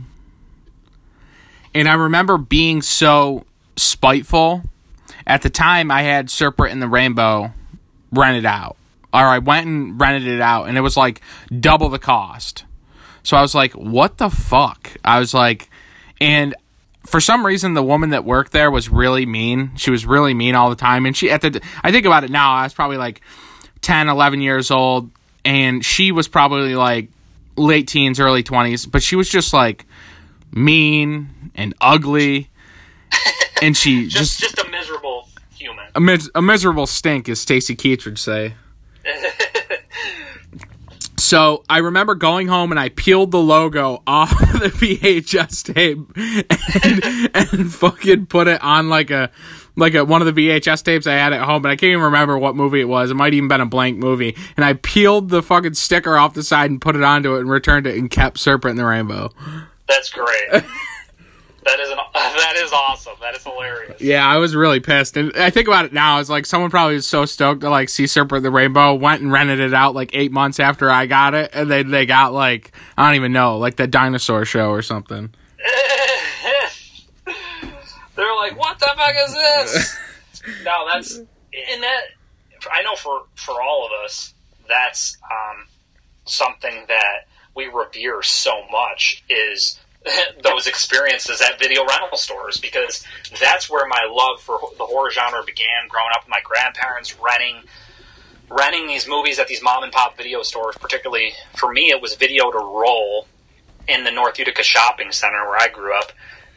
[1.73, 4.63] And I remember being so spiteful.
[5.27, 7.53] At the time, I had Serpent in the Rainbow
[8.11, 8.77] rented out.
[9.13, 11.21] Or I went and rented it out, and it was like
[11.59, 12.63] double the cost.
[13.23, 14.91] So I was like, what the fuck?
[15.03, 15.69] I was like,
[16.19, 16.55] and
[17.05, 19.71] for some reason, the woman that worked there was really mean.
[19.75, 21.05] She was really mean all the time.
[21.05, 23.21] And she, at the, I think about it now, I was probably like
[23.81, 25.11] 10, 11 years old,
[25.43, 27.09] and she was probably like
[27.57, 29.85] late teens, early 20s, but she was just like
[30.53, 32.49] mean and ugly.
[33.61, 35.27] And she just, just, just a miserable.
[35.95, 38.55] A, mis- a miserable stink, as Stacy Keach would say.
[41.31, 45.99] So I remember going home and I peeled the logo off the VHS tape
[46.83, 49.29] and, and fucking put it on like a
[49.77, 52.03] like a one of the VHS tapes I had at home, but I can't even
[52.03, 53.11] remember what movie it was.
[53.11, 54.35] It might even been a blank movie.
[54.57, 57.49] And I peeled the fucking sticker off the side and put it onto it and
[57.49, 59.29] returned it and kept Serpent in the Rainbow.
[59.87, 60.65] That's great.
[61.63, 63.13] that is an that is awesome.
[63.21, 64.01] That is hilarious.
[64.01, 65.15] Yeah, I was really pissed.
[65.17, 67.89] And I think about it now, it's like someone probably was so stoked to like
[67.89, 71.33] see Serpent the Rainbow, went and rented it out like eight months after I got
[71.33, 74.81] it, and they they got like I don't even know, like the dinosaur show or
[74.81, 75.33] something.
[78.15, 79.97] They're like, "What the fuck is this?"
[80.65, 81.27] no, that's and
[81.83, 82.01] that.
[82.71, 84.33] I know for for all of us,
[84.67, 85.67] that's um,
[86.25, 89.79] something that we revere so much is
[90.43, 93.05] those experiences at video rental stores because
[93.39, 95.87] that's where my love for the horror genre began.
[95.87, 97.63] Growing up with my grandparents renting
[98.49, 100.75] renting these movies at these mom and pop video stores.
[100.79, 103.27] Particularly for me, it was video to roll
[103.87, 106.11] in the North Utica Shopping Center where I grew up,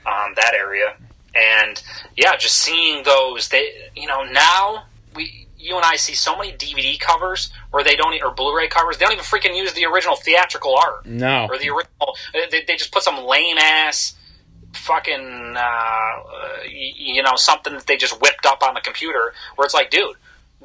[0.06, 0.96] um, that area.
[1.34, 1.82] And
[2.16, 4.84] yeah, just seeing those, they you know now
[5.14, 8.98] we you and I see so many DVD covers where they don't, or Blu-ray covers,
[8.98, 11.06] they don't even freaking use the original theatrical art.
[11.06, 11.46] No.
[11.46, 14.14] Or the original, they, they just put some lame ass
[14.74, 16.16] fucking, uh,
[16.68, 20.16] you know, something that they just whipped up on the computer where it's like, dude,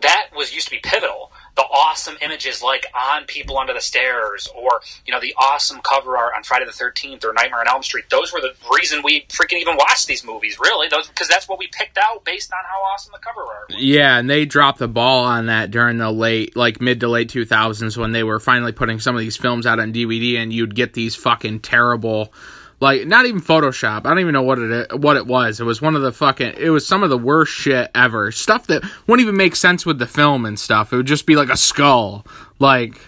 [0.01, 1.31] that was used to be pivotal.
[1.55, 6.17] The awesome images like on People Under the Stairs or, you know, the awesome cover
[6.17, 8.05] art on Friday the 13th or Nightmare on Elm Street.
[8.09, 10.87] Those were the reason we freaking even watched these movies, really.
[10.87, 13.77] Those Because that's what we picked out based on how awesome the cover art was.
[13.81, 17.29] Yeah, and they dropped the ball on that during the late, like mid to late
[17.29, 20.75] 2000s when they were finally putting some of these films out on DVD and you'd
[20.75, 22.33] get these fucking terrible
[22.80, 24.05] like not even Photoshop.
[24.05, 25.59] I don't even know what it what it was.
[25.59, 26.53] It was one of the fucking.
[26.57, 28.32] It was some of the worst shit ever.
[28.32, 30.93] Stuff that wouldn't even make sense with the film and stuff.
[30.93, 32.25] It would just be like a skull,
[32.59, 32.99] like,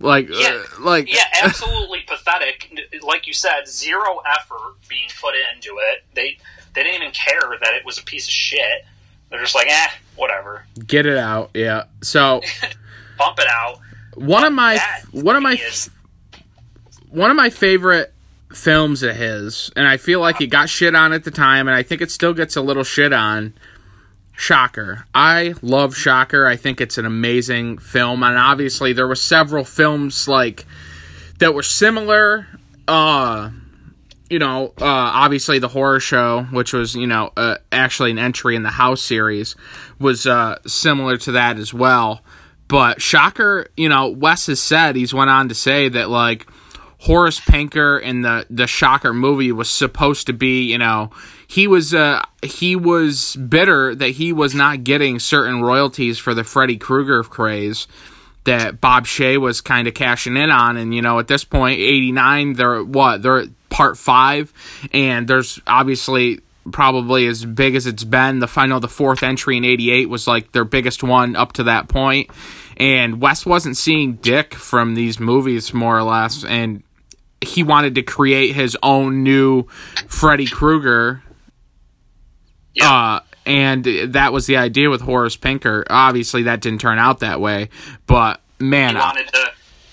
[0.00, 1.12] like, Yeah, uh, like.
[1.12, 2.70] yeah, absolutely pathetic.
[3.02, 6.04] Like you said, zero effort being put into it.
[6.14, 6.38] They
[6.74, 8.84] they didn't even care that it was a piece of shit.
[9.30, 11.50] They're just like, eh, whatever, Get it out.
[11.54, 11.84] Yeah.
[12.02, 12.40] So
[13.18, 13.78] bump it out.
[14.14, 15.90] one of my That one of my is
[17.10, 18.12] one of my favorite
[18.54, 21.76] films of his, and I feel like he got shit on at the time, and
[21.76, 23.54] I think it still gets a little shit on,
[24.36, 25.06] Shocker.
[25.14, 26.46] I love Shocker.
[26.46, 30.66] I think it's an amazing film, and obviously there were several films like
[31.38, 32.46] that were similar.
[32.86, 33.50] Uh,
[34.28, 38.56] you know, uh, obviously the horror show, which was you know uh, actually an entry
[38.56, 39.54] in the House series,
[39.98, 42.22] was uh, similar to that as well.
[42.66, 46.46] But Shocker, you know, Wes has said he's went on to say that like
[47.04, 51.10] Horace Pinker in the the Shocker movie was supposed to be, you know,
[51.46, 56.44] he was uh he was bitter that he was not getting certain royalties for the
[56.44, 57.86] Freddy Krueger craze
[58.44, 60.78] that Bob Shaye was kind of cashing in on.
[60.78, 66.40] And you know at this point 89 they're what they're part 5 and there's obviously
[66.72, 68.38] probably as big as it's been.
[68.38, 71.88] The final the fourth entry in 88 was like their biggest one up to that
[71.88, 72.30] point.
[72.78, 76.44] And Wes wasn't seeing dick from these movies more or less.
[76.44, 76.82] And
[77.44, 79.64] he wanted to create his own new
[80.08, 81.22] Freddy Krueger.
[82.74, 82.92] Yeah.
[82.92, 85.84] Uh, and that was the idea with Horace Pinker.
[85.88, 87.68] Obviously, that didn't turn out that way,
[88.06, 89.46] but man, he wanted to,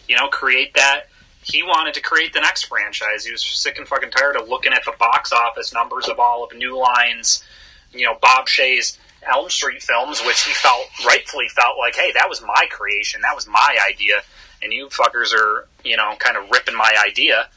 [0.08, 1.08] you know, create that.
[1.44, 3.26] He wanted to create the next franchise.
[3.26, 6.44] He was sick and fucking tired of looking at the box office numbers of all
[6.44, 7.44] of New Lines,
[7.92, 8.98] you know, Bob Shaye's
[9.30, 13.36] Elm Street films, which he felt rightfully felt like, hey, that was my creation, that
[13.36, 14.22] was my idea
[14.62, 17.48] and you fuckers are, you know, kind of ripping my idea.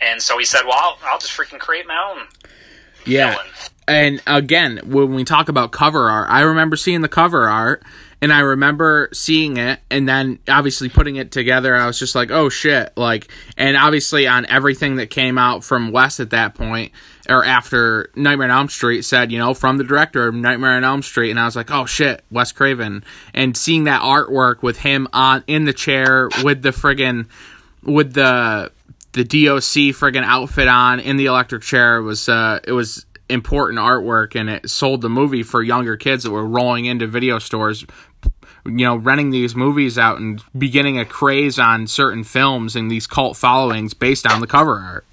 [0.00, 2.26] And so he said, well, I'll, I'll just freaking create my own.
[3.04, 3.30] Yeah.
[3.30, 3.46] villain.
[3.88, 7.82] And again, when we talk about cover art, I remember seeing the cover art
[8.20, 11.74] and I remember seeing it and then obviously putting it together.
[11.74, 12.92] I was just like, oh shit.
[12.96, 16.92] Like, and obviously on everything that came out from Wes at that point
[17.28, 20.84] or after Nightmare on Elm Street said, you know, from the director of Nightmare on
[20.84, 21.30] Elm Street.
[21.30, 23.04] And I was like, oh shit, Wes Craven.
[23.32, 27.28] And seeing that artwork with him on in the chair with the friggin'
[27.82, 28.72] with the
[29.12, 34.38] the DOC friggin' outfit on in the electric chair was uh it was important artwork
[34.38, 37.84] and it sold the movie for younger kids that were rolling into video stores
[38.66, 43.06] you know renting these movies out and beginning a craze on certain films and these
[43.06, 45.06] cult followings based on the cover art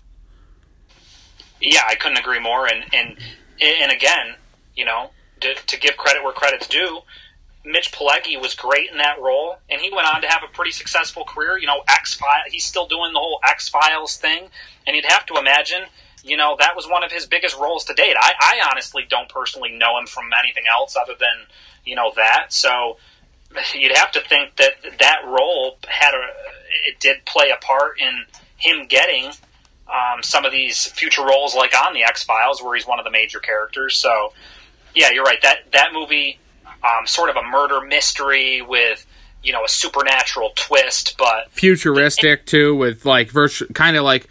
[1.62, 2.68] Yeah, I couldn't agree more.
[2.68, 3.18] And and
[3.62, 4.36] and again,
[4.76, 7.02] you know, to, to give credit where credit's due,
[7.66, 10.72] Mitch Pileggi was great in that role, and he went on to have a pretty
[10.72, 11.58] successful career.
[11.58, 12.44] You know, X File.
[12.50, 14.50] He's still doing the whole X Files thing,
[14.88, 15.84] and you'd have to imagine,
[16.24, 18.16] you know, that was one of his biggest roles to date.
[18.20, 21.48] I, I honestly don't personally know him from anything else other than
[21.86, 22.54] you know that.
[22.54, 22.98] So
[23.76, 26.28] you'd have to think that that role had a
[26.88, 28.26] it did play a part in
[28.58, 29.32] him getting
[29.90, 33.06] um, some of these future roles, like on the X Files, where he's one of
[33.06, 33.98] the major characters.
[33.98, 34.34] So,
[34.96, 35.42] yeah, you're right.
[35.42, 36.40] That that movie,
[36.84, 39.06] um, sort of a murder mystery with
[39.44, 44.28] you know a supernatural twist, but futuristic too with like virtual kind of like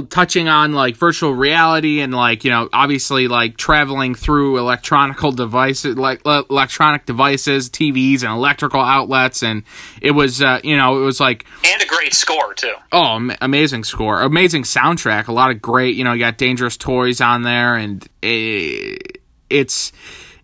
[0.00, 5.96] touching on like virtual reality and like you know obviously like traveling through electronical devices
[5.96, 9.62] like uh, electronic devices tvs and electrical outlets and
[10.00, 12.72] it was uh, you know it was like and a great score too.
[12.90, 16.78] oh am- amazing score amazing soundtrack a lot of great you know you got dangerous
[16.78, 19.20] toys on there and it,
[19.50, 19.92] it's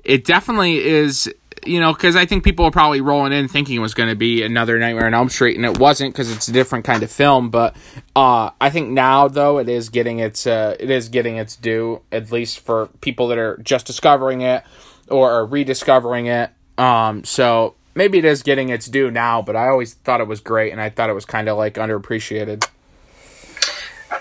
[0.04, 1.32] it definitely is
[1.66, 4.14] you know because i think people were probably rolling in thinking it was going to
[4.14, 7.10] be another nightmare on elm street and it wasn't because it's a different kind of
[7.10, 7.76] film but
[8.16, 12.00] uh, i think now though it is getting its uh, it is getting its due
[12.12, 14.62] at least for people that are just discovering it
[15.08, 19.68] or are rediscovering it um, so maybe it is getting its due now but i
[19.68, 22.66] always thought it was great and i thought it was kind of like underappreciated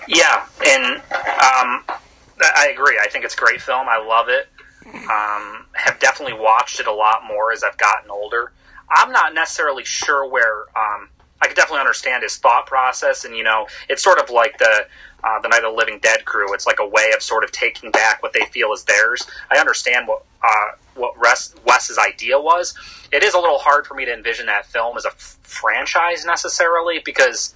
[0.08, 1.82] Yeah, and um,
[2.40, 2.98] I agree.
[3.02, 3.86] I think it's a great film.
[3.88, 4.48] I love it.
[4.94, 8.52] Um, have definitely watched it a lot more as I've gotten older.
[8.90, 10.62] I'm not necessarily sure where.
[10.76, 11.08] Um,
[11.40, 14.86] I could definitely understand his thought process, and you know, it's sort of like the
[15.22, 16.52] uh, the Night of the Living Dead crew.
[16.54, 19.26] It's like a way of sort of taking back what they feel is theirs.
[19.50, 22.74] I understand what uh, what Wes, Wes's idea was.
[23.12, 26.24] It is a little hard for me to envision that film as a f- franchise
[26.24, 27.54] necessarily because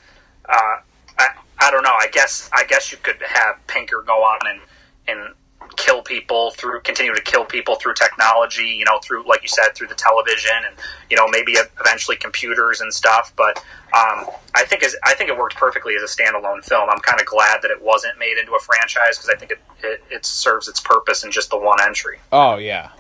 [0.49, 0.77] uh,
[1.19, 1.29] I,
[1.59, 1.95] I don't know.
[1.99, 4.61] I guess I guess you could have Pinker go on and
[5.09, 5.35] and
[5.77, 8.77] kill people through continue to kill people through technology.
[8.79, 10.77] You know, through like you said, through the television and
[11.11, 13.33] you know maybe eventually computers and stuff.
[13.37, 13.59] But
[13.95, 16.89] um, I think as I think it worked perfectly as a standalone film.
[16.91, 19.59] I'm kind of glad that it wasn't made into a franchise because I think it,
[19.83, 22.19] it it serves its purpose in just the one entry.
[22.31, 22.91] Oh yeah,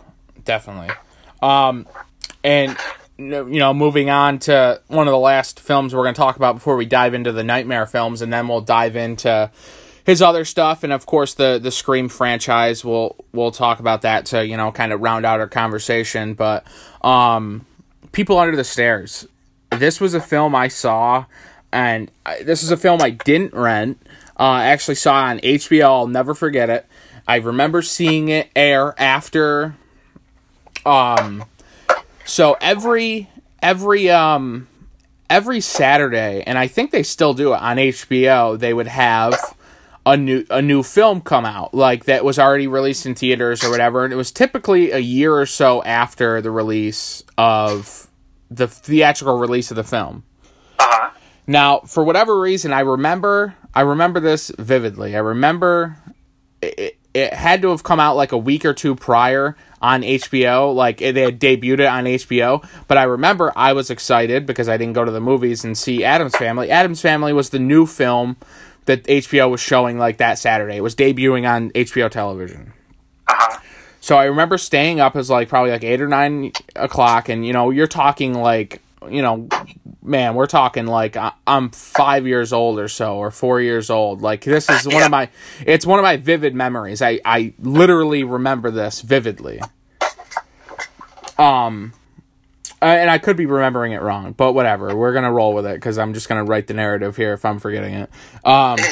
[0.44, 0.94] definitely.
[1.40, 1.86] Um,
[2.44, 2.76] and
[3.18, 6.54] you know, moving on to one of the last films we're going to talk about
[6.54, 9.50] before we dive into the Nightmare films, and then we'll dive into
[10.04, 12.84] his other stuff, and of course the the Scream franchise.
[12.84, 16.34] We'll we'll talk about that to you know kind of round out our conversation.
[16.34, 16.66] But
[17.02, 17.66] um,
[18.12, 19.26] People Under the Stairs.
[19.70, 21.24] This was a film I saw,
[21.72, 23.98] and I, this is a film I didn't rent.
[24.38, 25.84] Uh, I actually saw on HBO.
[25.84, 26.86] I'll never forget it.
[27.26, 29.76] I remember seeing it air after
[30.84, 31.44] um,
[32.24, 33.28] so every
[33.62, 34.68] every um
[35.30, 38.58] every Saturday, and I think they still do it on HBO.
[38.58, 39.34] They would have
[40.04, 43.70] a new a new film come out like that was already released in theaters or
[43.70, 48.08] whatever, and it was typically a year or so after the release of
[48.50, 50.24] the theatrical release of the film.
[50.78, 51.10] Uh huh.
[51.46, 55.14] Now, for whatever reason, I remember I remember this vividly.
[55.14, 55.96] I remember
[56.60, 60.74] it, it had to have come out like a week or two prior on HBO.
[60.74, 62.66] Like they had debuted it on HBO.
[62.88, 66.04] But I remember I was excited because I didn't go to the movies and see
[66.04, 66.70] Addams Family.
[66.70, 68.36] Addams Family was the new film
[68.86, 70.76] that HBO was showing like that Saturday.
[70.76, 72.72] It was debuting on HBO television.
[73.28, 73.58] Uh huh.
[74.00, 77.52] So I remember staying up as like probably like eight or nine o'clock, and you
[77.52, 78.80] know you're talking like
[79.10, 79.48] you know,
[80.02, 81.16] man, we're talking like
[81.46, 84.22] I'm five years old or so, or four years old.
[84.22, 85.04] Like this is one Yeah.
[85.06, 85.28] of my,
[85.66, 87.02] it's one of my vivid memories.
[87.02, 89.60] I I literally remember this vividly.
[91.38, 91.92] Um,
[92.82, 94.96] uh, and I could be remembering it wrong, but whatever.
[94.96, 97.60] We're gonna roll with it because I'm just gonna write the narrative here if I'm
[97.60, 98.10] forgetting it.
[98.44, 98.78] Um.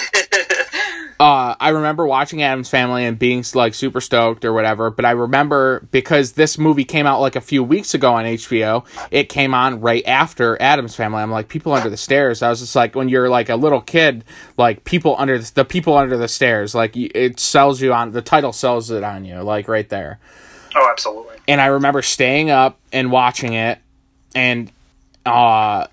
[1.20, 5.10] Uh, I remember watching Addams Family and being like super stoked or whatever, but I
[5.10, 9.52] remember because this movie came out like a few weeks ago on HBO, it came
[9.52, 11.20] on right after Addams Family.
[11.20, 12.40] I'm like, people under the stairs.
[12.40, 14.24] I was just like, when you're like a little kid,
[14.56, 18.22] like people under the, the people under the stairs, like it sells you on the
[18.22, 20.20] title sells it on you, like right there
[20.74, 21.36] Oh, absolutely.
[21.48, 23.78] and I remember staying up and watching it,
[24.34, 24.70] and
[25.26, 25.86] uh,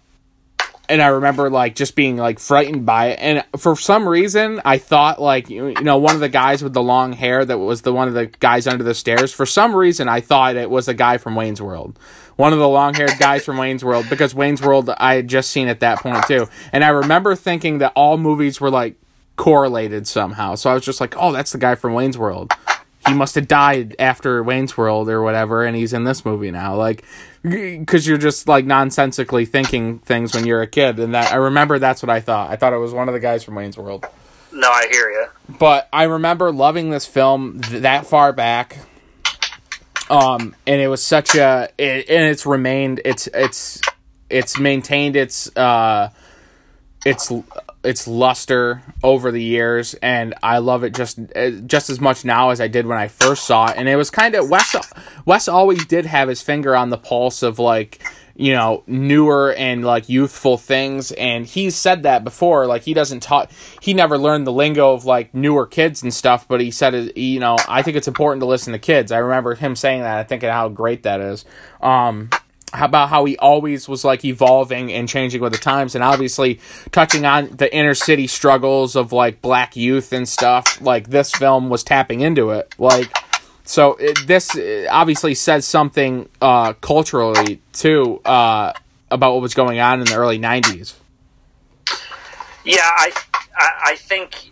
[0.89, 4.77] and I remember like just being like frightened by it, and for some reason I
[4.77, 7.91] thought like you know one of the guys with the long hair that was the
[7.93, 9.33] one of the guys under the stairs.
[9.33, 11.99] For some reason I thought it was a guy from Wayne's World,
[12.35, 15.49] one of the long haired guys from Wayne's World, because Wayne's World I had just
[15.49, 18.95] seen at that point too, and I remember thinking that all movies were like
[19.35, 20.55] correlated somehow.
[20.55, 22.51] So I was just like, oh, that's the guy from Wayne's World
[23.07, 26.75] he must have died after Wayne's World or whatever, and he's in this movie now.
[26.75, 27.03] Like,
[27.43, 31.79] because you're just like nonsensically thinking things when you're a kid, and that I remember
[31.79, 32.51] that's what I thought.
[32.51, 34.05] I thought it was one of the guys from Wayne's World.
[34.51, 35.25] No, I hear you.
[35.59, 38.77] But I remember loving this film th- that far back.
[40.09, 43.81] Um, and it was such a, it, and it's remained, it's, it's,
[44.29, 46.11] it's maintained its, uh,
[47.05, 47.29] its,
[47.87, 52.49] its luster over the years, and I love it just, uh, just as much now
[52.49, 53.77] as I did when I first saw it.
[53.77, 54.75] And it was kind of Wes,
[55.25, 58.03] Wes always did have his finger on the pulse of like,
[58.35, 61.11] you know, newer and like youthful things.
[61.13, 62.67] And he's said that before.
[62.67, 66.45] Like he doesn't talk, he never learned the lingo of like newer kids and stuff.
[66.47, 69.13] But he said, it, you know, I think it's important to listen to kids.
[69.13, 70.17] I remember him saying that.
[70.17, 71.45] I think how great that is.
[71.81, 72.29] Um,
[72.85, 76.59] about how he always was like evolving and changing with the times and obviously
[76.91, 81.69] touching on the inner city struggles of like black youth and stuff like this film
[81.69, 83.11] was tapping into it like
[83.63, 88.71] so it, this uh, obviously says something uh, culturally too uh,
[89.11, 90.95] about what was going on in the early 90s
[92.67, 93.11] Yeah, I,
[93.55, 94.51] I, I think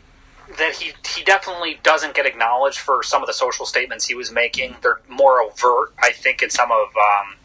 [0.58, 4.32] that he he definitely doesn't get acknowledged for some of the social statements he was
[4.32, 4.76] making.
[4.82, 7.36] They're more overt, I think, in some of um,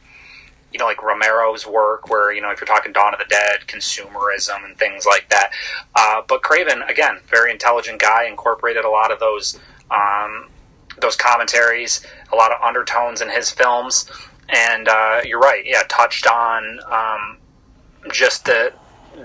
[0.73, 3.61] you know, like Romero's work, where you know, if you're talking Dawn of the Dead,
[3.66, 5.51] consumerism, and things like that.
[5.95, 9.59] Uh, but Craven, again, very intelligent guy, incorporated a lot of those
[9.91, 10.49] um,
[11.01, 14.11] those commentaries, a lot of undertones in his films,
[14.49, 17.39] and uh, you're right, yeah, touched on um,
[18.12, 18.73] just the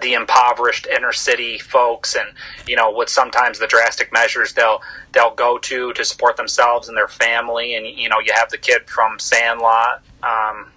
[0.01, 2.27] the impoverished inner city folks and
[2.67, 4.81] you know what sometimes the drastic measures they'll
[5.13, 7.75] they'll go to to support themselves and their family.
[7.75, 10.71] And you know you have the kid from Sandlot um,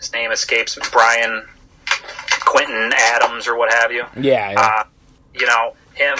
[0.00, 1.46] his name escapes Brian
[2.40, 4.60] Quintin Adams or what have you yeah, yeah.
[4.60, 4.84] uh,
[5.34, 6.16] you know him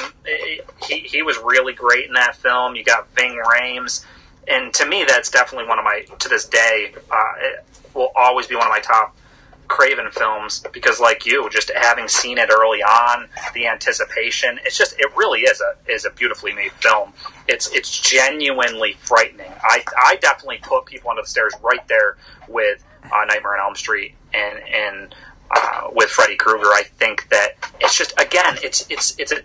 [0.87, 4.05] he, he was really great in that film you got Ving Rhames
[4.49, 7.65] and to me that's definitely one of my to this day uh, it
[7.95, 9.17] will always be one of my top
[9.71, 14.99] Craven films because, like you, just having seen it early on, the anticipation, it's just
[14.99, 17.13] it really is a is a beautifully made film.
[17.47, 19.51] It's it's genuinely frightening.
[19.63, 22.17] I I definitely put People Under the Stairs right there
[22.49, 25.15] with uh, Nightmare on Elm Street and and
[25.51, 26.69] uh, with Freddy Krueger.
[26.69, 29.43] I think that it's just again, it's it's it's a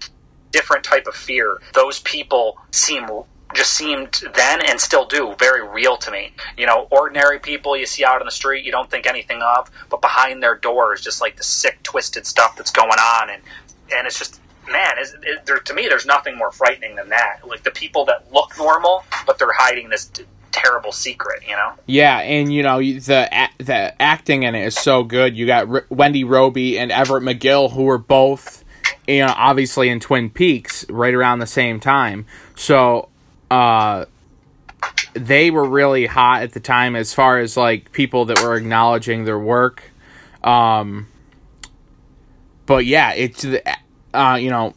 [0.51, 1.59] different type of fear.
[1.73, 3.07] Those people seem
[3.53, 6.31] just seemed then and still do very real to me.
[6.57, 9.69] You know, ordinary people you see out on the street, you don't think anything of,
[9.89, 13.41] but behind their door is just like the sick, twisted stuff that's going on, and
[13.93, 17.47] and it's just man, is it, there, to me, there's nothing more frightening than that.
[17.47, 20.11] Like the people that look normal, but they're hiding this
[20.55, 21.43] terrible secret.
[21.47, 21.73] You know.
[21.85, 25.35] Yeah, and you know the the acting in it is so good.
[25.35, 28.63] You got R- Wendy Robie and Everett McGill, who were both,
[29.07, 32.25] you know, obviously in Twin Peaks right around the same time.
[32.55, 33.09] So,
[33.51, 34.05] uh,
[35.13, 39.25] they were really hot at the time as far as like people that were acknowledging
[39.25, 39.91] their work.
[40.43, 41.07] Um,
[42.65, 43.63] but yeah, it's the
[44.13, 44.73] uh, you know,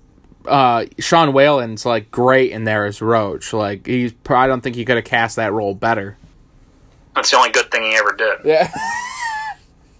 [0.49, 3.53] uh, Sean Whalen's like great in there as Roach.
[3.53, 6.17] Like he's, I don't think he could have cast that role better.
[7.15, 8.39] That's the only good thing he ever did.
[8.45, 8.73] Yeah.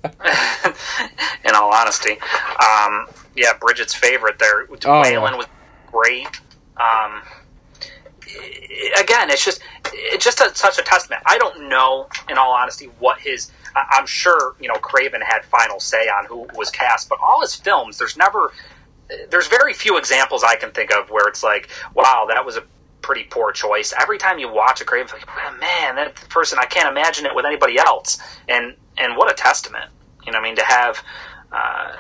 [1.45, 4.67] in all honesty, um, yeah, Bridget's favorite there.
[4.87, 5.37] Oh, Whalen yeah.
[5.37, 5.47] was
[5.91, 6.41] great.
[6.77, 7.23] Um,
[9.01, 9.61] again, it's just
[9.93, 11.23] it's just a, such a testament.
[11.27, 13.51] I don't know, in all honesty, what his.
[13.75, 17.55] I'm sure you know Craven had final say on who was cast, but all his
[17.55, 18.53] films, there's never,
[19.31, 22.63] there's very few examples I can think of where it's like, wow, that was a
[23.01, 23.95] pretty poor choice.
[23.99, 27.47] Every time you watch a Craven, like, man, that person, I can't imagine it with
[27.47, 28.19] anybody else.
[28.49, 29.91] And and what a testament,
[30.27, 31.03] you know, I mean, to have.
[31.51, 31.97] Uh,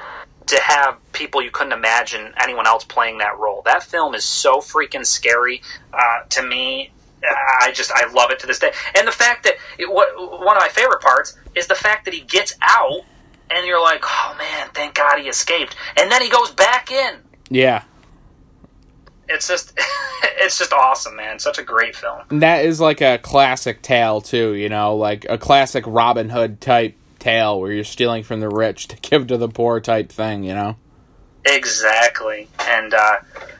[0.48, 3.60] to have people you couldn't imagine anyone else playing that role.
[3.66, 5.60] That film is so freaking scary
[5.92, 6.90] uh, to me.
[7.60, 8.72] I just I love it to this day.
[8.96, 12.14] And the fact that it, what one of my favorite parts is the fact that
[12.14, 13.02] he gets out
[13.50, 17.16] and you're like, "Oh man, thank God he escaped." And then he goes back in.
[17.50, 17.82] Yeah.
[19.28, 19.78] It's just
[20.22, 21.38] it's just awesome, man.
[21.38, 22.22] Such a great film.
[22.30, 26.60] And that is like a classic tale too, you know, like a classic Robin Hood
[26.60, 30.44] type tale where you're stealing from the rich to give to the poor type thing,
[30.44, 30.76] you know.
[31.44, 32.48] Exactly.
[32.60, 33.18] And uh,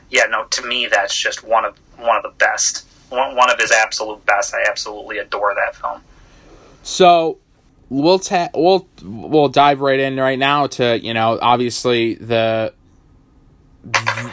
[0.09, 2.85] yeah, no, to me that's just one of one of the best.
[3.09, 4.53] One, one of his absolute best.
[4.53, 6.01] I absolutely adore that film.
[6.83, 7.39] So
[7.89, 12.73] we'll ta- we'll we'll dive right in right now to you know obviously the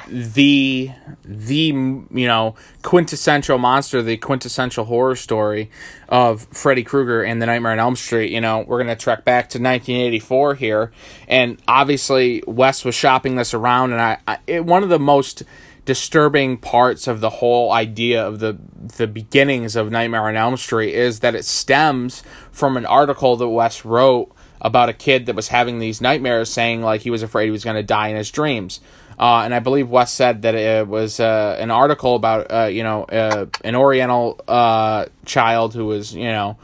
[0.09, 0.91] the
[1.25, 5.71] the you know quintessential monster, the quintessential horror story
[6.09, 8.31] of Freddy Krueger and the Nightmare on Elm Street.
[8.31, 10.93] You know we're gonna trek back to 1984 here,
[11.29, 15.43] and obviously Wes was shopping this around, and I, I it, one of the most
[15.87, 18.59] disturbing parts of the whole idea of the
[18.99, 23.49] the beginnings of Nightmare on Elm Street is that it stems from an article that
[23.49, 24.31] Wes wrote
[24.61, 27.65] about a kid that was having these nightmares, saying like he was afraid he was
[27.65, 28.81] going to die in his dreams.
[29.19, 32.83] Uh, and I believe Wes said that it was uh, an article about uh, you
[32.83, 36.59] know uh, an Oriental uh, child who was you know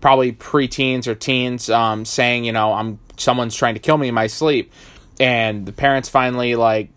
[0.00, 4.14] probably preteens or teens um, saying you know I'm someone's trying to kill me in
[4.14, 4.70] my sleep,
[5.18, 6.90] and the parents finally like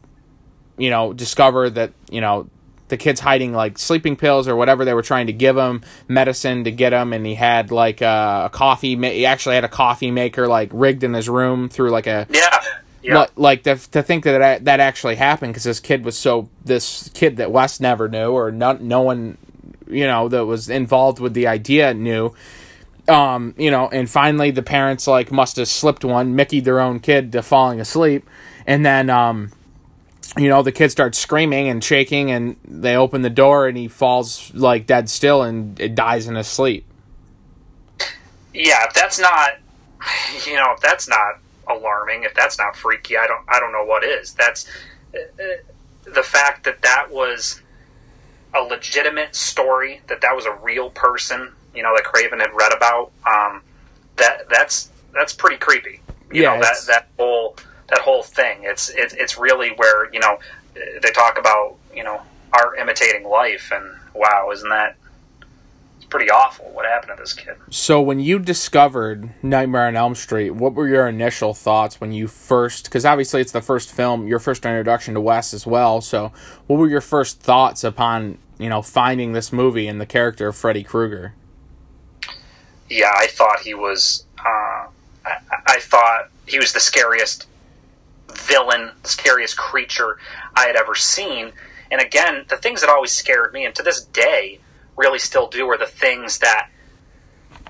[0.80, 2.50] you know, discover that, you know,
[2.88, 6.64] the kid's hiding like sleeping pills or whatever they were trying to give him, medicine
[6.64, 8.96] to get him, and he had like uh, a coffee.
[8.96, 12.26] Ma- he actually had a coffee maker like rigged in his room through like a
[12.32, 12.62] Yeah.
[13.04, 13.20] Yeah.
[13.22, 16.50] li- like to, to think that that, that actually happened because this kid was so
[16.66, 19.38] this kid that Wes never knew or no, no one
[19.88, 22.34] you know that was involved with the idea knew
[23.08, 27.00] um you know and finally the parents like must have slipped one mickey their own
[27.00, 28.30] kid to falling asleep
[28.68, 29.52] and then um
[30.38, 33.88] you know the kid starts screaming and shaking and they open the door and he
[33.88, 36.86] falls like dead still and it dies in his sleep
[38.54, 39.52] yeah, if that's not,
[40.48, 41.36] you know, if that's not
[41.68, 44.34] alarming, if that's not freaky, I don't, I don't know what is.
[44.36, 44.68] That's
[45.16, 47.62] uh, uh, the fact that that was
[48.56, 52.74] a legitimate story, that that was a real person, you know, that Craven had read
[52.74, 53.12] about.
[53.30, 53.64] Um,
[54.18, 56.02] that that's that's pretty creepy.
[56.32, 57.58] You Yeah, know that that whole
[57.90, 58.60] that whole thing.
[58.62, 60.40] It's it's it's really where you know
[60.74, 62.22] they talk about you know
[62.54, 64.96] art imitating life, and wow, isn't that?
[65.98, 67.56] It's pretty awful what happened to this kid.
[67.70, 72.28] So when you discovered Nightmare on Elm Street, what were your initial thoughts when you
[72.28, 72.86] first?
[72.86, 76.02] Because obviously it's the first film, your first introduction to Wes as well.
[76.02, 76.32] So
[76.68, 80.56] what were your first thoughts upon you know finding this movie and the character of
[80.56, 81.34] Freddy Krueger?
[82.90, 84.26] yeah, I thought he was.
[84.38, 84.88] Uh,
[85.26, 85.38] I,
[85.68, 87.48] I thought he was the scariest
[88.40, 90.18] villain, scariest creature
[90.56, 91.52] I had ever seen.
[91.92, 94.60] And again, the things that always scared me, and to this day
[94.96, 96.70] really still do, are the things that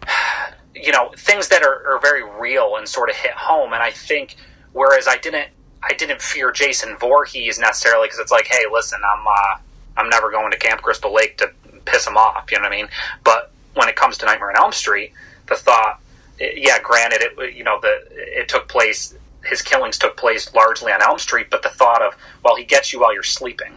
[0.76, 3.74] you know, things that are, are very real and sort of hit home.
[3.74, 4.36] And I think,
[4.72, 5.50] whereas I didn't,
[5.84, 9.58] I didn't fear Jason Voorhees necessarily because it's like, hey, listen, I'm, uh,
[9.98, 11.52] I'm never going to Camp Crystal Lake to
[11.86, 12.52] piss him off.
[12.52, 12.88] You know what I mean?
[13.24, 15.14] But when it comes to Nightmare on Elm Street,
[15.48, 16.00] the thought,
[16.40, 19.16] yeah, granted, it you know the it took place,
[19.46, 22.92] his killings took place largely on Elm Street, but the thought of well, he gets
[22.94, 23.74] you while you're sleeping,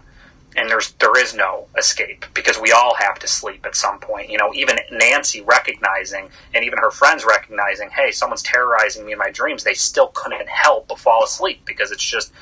[0.57, 4.31] and there's there is no escape because we all have to sleep at some point.
[4.31, 9.19] You know, even Nancy recognizing, and even her friends recognizing, hey, someone's terrorizing me in
[9.19, 9.65] my dreams.
[9.65, 12.33] They still couldn't help but fall asleep because it's just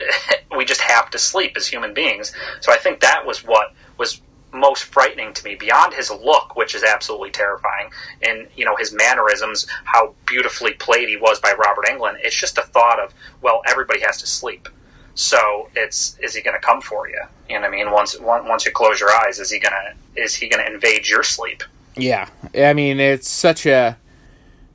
[0.56, 2.32] we just have to sleep as human beings.
[2.60, 4.20] So I think that was what was
[4.54, 7.90] most frightening to me beyond his look which is absolutely terrifying
[8.22, 12.54] and you know his mannerisms how beautifully played he was by Robert Englund it's just
[12.54, 14.68] the thought of well everybody has to sleep
[15.14, 18.18] so it's is he going to come for you you know what I mean once
[18.20, 21.22] once once you close your eyes is he to is he going to invade your
[21.22, 21.62] sleep
[21.96, 23.96] Yeah, I mean it's such a,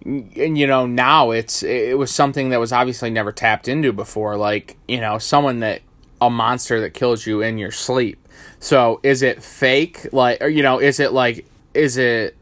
[0.06, 4.38] and you know now it's it was something that was obviously never tapped into before.
[4.38, 5.82] Like you know someone that
[6.22, 8.19] a monster that kills you in your sleep.
[8.60, 10.12] So is it fake?
[10.14, 12.36] Like or you know is it like is it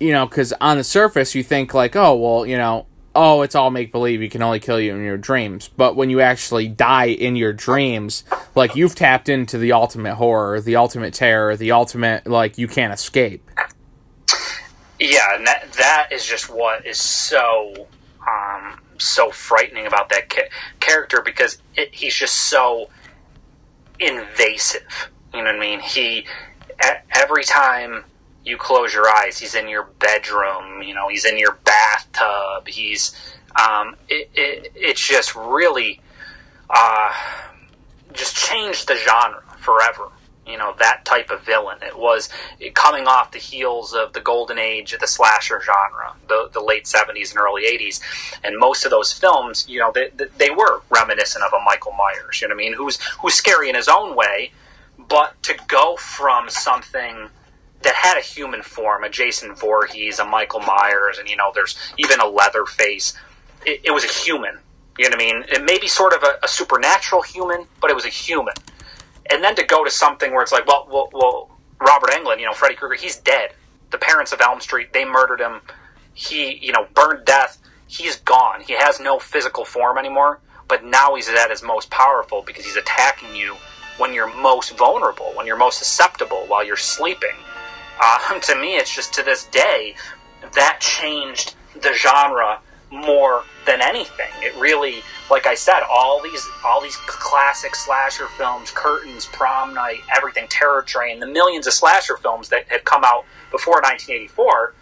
[0.00, 3.54] you know because on the surface you think like oh well you know oh, it's
[3.54, 4.22] all make believe.
[4.22, 5.68] You can only kill you in your dreams.
[5.68, 8.24] But when you actually die in your dreams,
[8.54, 12.92] like you've tapped into the ultimate horror, the ultimate terror, the ultimate like you can't
[12.92, 13.48] escape.
[14.98, 17.88] Yeah, and that that is just what is so
[18.26, 20.48] um, so frightening about that ca-
[20.80, 22.88] character because it, he's just so
[24.06, 25.10] invasive.
[25.32, 25.80] You know what I mean?
[25.80, 26.26] He
[27.14, 28.04] every time
[28.44, 30.82] you close your eyes, he's in your bedroom.
[30.82, 32.66] You know, he's in your bathtub.
[32.66, 33.14] He's
[33.60, 36.00] um, it, it, it's just really
[36.70, 37.12] uh,
[38.12, 40.08] just changed the genre forever.
[40.46, 41.78] You know that type of villain.
[41.82, 42.28] It was
[42.74, 46.86] coming off the heels of the golden age of the slasher genre, the, the late
[46.86, 48.00] seventies and early eighties,
[48.42, 52.40] and most of those films, you know, they, they were reminiscent of a Michael Myers.
[52.40, 52.74] You know what I mean?
[52.74, 54.50] Who's who's scary in his own way,
[54.98, 57.28] but to go from something
[57.82, 61.76] that had a human form, a Jason Voorhees, a Michael Myers, and you know, there's
[61.98, 63.14] even a Leatherface.
[63.64, 64.58] It, it was a human.
[64.98, 65.44] You know what I mean?
[65.48, 68.54] It may be sort of a, a, supernatural human, but it was a human.
[69.30, 71.50] And then to go to something where it's like, well, well, well
[71.80, 73.50] Robert Englund, you know, Freddy Krueger, he's dead.
[73.90, 75.60] The parents of Elm Street, they murdered him.
[76.14, 77.58] He, you know, burned death.
[77.86, 78.62] He's gone.
[78.62, 80.40] He has no physical form anymore.
[80.68, 83.56] But now he's at his most powerful because he's attacking you
[83.98, 87.36] when you're most vulnerable, when you're most susceptible, while you're sleeping
[88.02, 89.94] um, to me, it's just to this day
[90.54, 92.58] that changed the genre
[92.90, 94.30] more than anything.
[94.40, 95.02] It really,
[95.32, 100.82] like I said, all these all these classic slasher films, Curtains, Prom Night, everything, Terror
[100.82, 104.74] Train, the millions of slasher films that had come out before 1984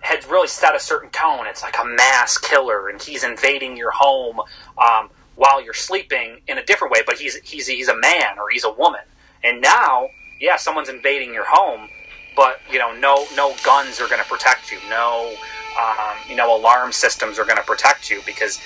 [0.00, 1.46] had really set a certain tone.
[1.46, 4.40] It's like a mass killer, and he's invading your home
[4.76, 7.00] um, while you're sleeping in a different way.
[7.06, 9.00] But he's he's he's a man or he's a woman.
[9.42, 11.88] And now, yeah, someone's invading your home,
[12.36, 14.78] but you know, no no guns are going to protect you.
[14.90, 15.34] No,
[15.80, 18.60] um, you know, alarm systems are going to protect you because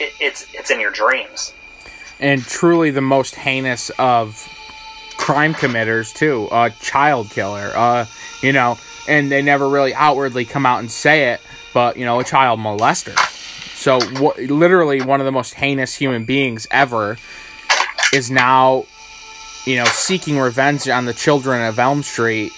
[0.00, 1.52] it, it's it's in your dreams.
[2.20, 4.48] And truly, the most heinous of
[5.16, 7.70] crime committers too, a child killer.
[7.74, 8.06] Uh,
[8.42, 8.78] you know,
[9.08, 11.40] and they never really outwardly come out and say it,
[11.74, 13.16] but you know, a child molester.
[13.76, 13.98] So,
[14.38, 17.18] literally, one of the most heinous human beings ever
[18.12, 18.84] is now,
[19.64, 22.52] you know, seeking revenge on the children of Elm Street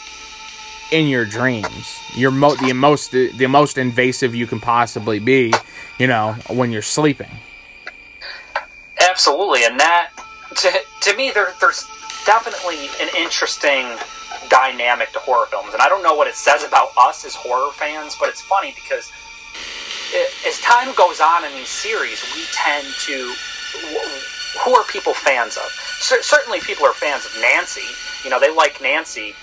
[0.94, 2.00] in your dreams.
[2.14, 5.52] You're mo- the most the most invasive you can possibly be,
[5.98, 7.30] you know, when you're sleeping.
[9.00, 10.10] Absolutely, and that
[10.54, 10.70] to,
[11.02, 11.84] to me there, there's
[12.24, 13.90] definitely an interesting
[14.48, 17.72] dynamic to horror films, and I don't know what it says about us as horror
[17.72, 19.10] fans, but it's funny because
[20.12, 23.34] it, as time goes on in these series, we tend to
[24.62, 25.68] who are people fans of?
[25.98, 27.88] C- certainly, people are fans of Nancy.
[28.22, 29.34] You know, they like Nancy,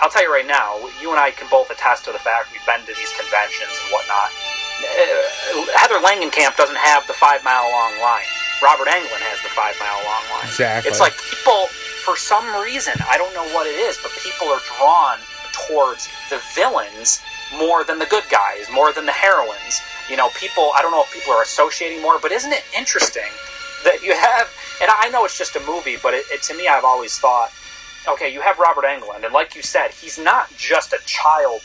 [0.00, 2.64] I'll tell you right now, you and I can both attest to the fact we've
[2.68, 4.28] been to these conventions and whatnot.
[4.76, 8.28] Uh, Heather Langenkamp doesn't have the five mile long line.
[8.62, 10.48] Robert Englund has the five mile long line.
[10.48, 10.90] Exactly.
[10.90, 11.68] It's like people,
[12.04, 15.18] for some reason, I don't know what it is, but people are drawn
[15.52, 17.20] towards the villains
[17.56, 19.80] more than the good guys, more than the heroines.
[20.08, 23.28] You know, people, I don't know if people are associating more, but isn't it interesting
[23.84, 26.68] that you have, and I know it's just a movie, but it, it, to me,
[26.68, 27.52] I've always thought
[28.08, 31.60] okay, you have Robert Englund, and like you said, he's not just a child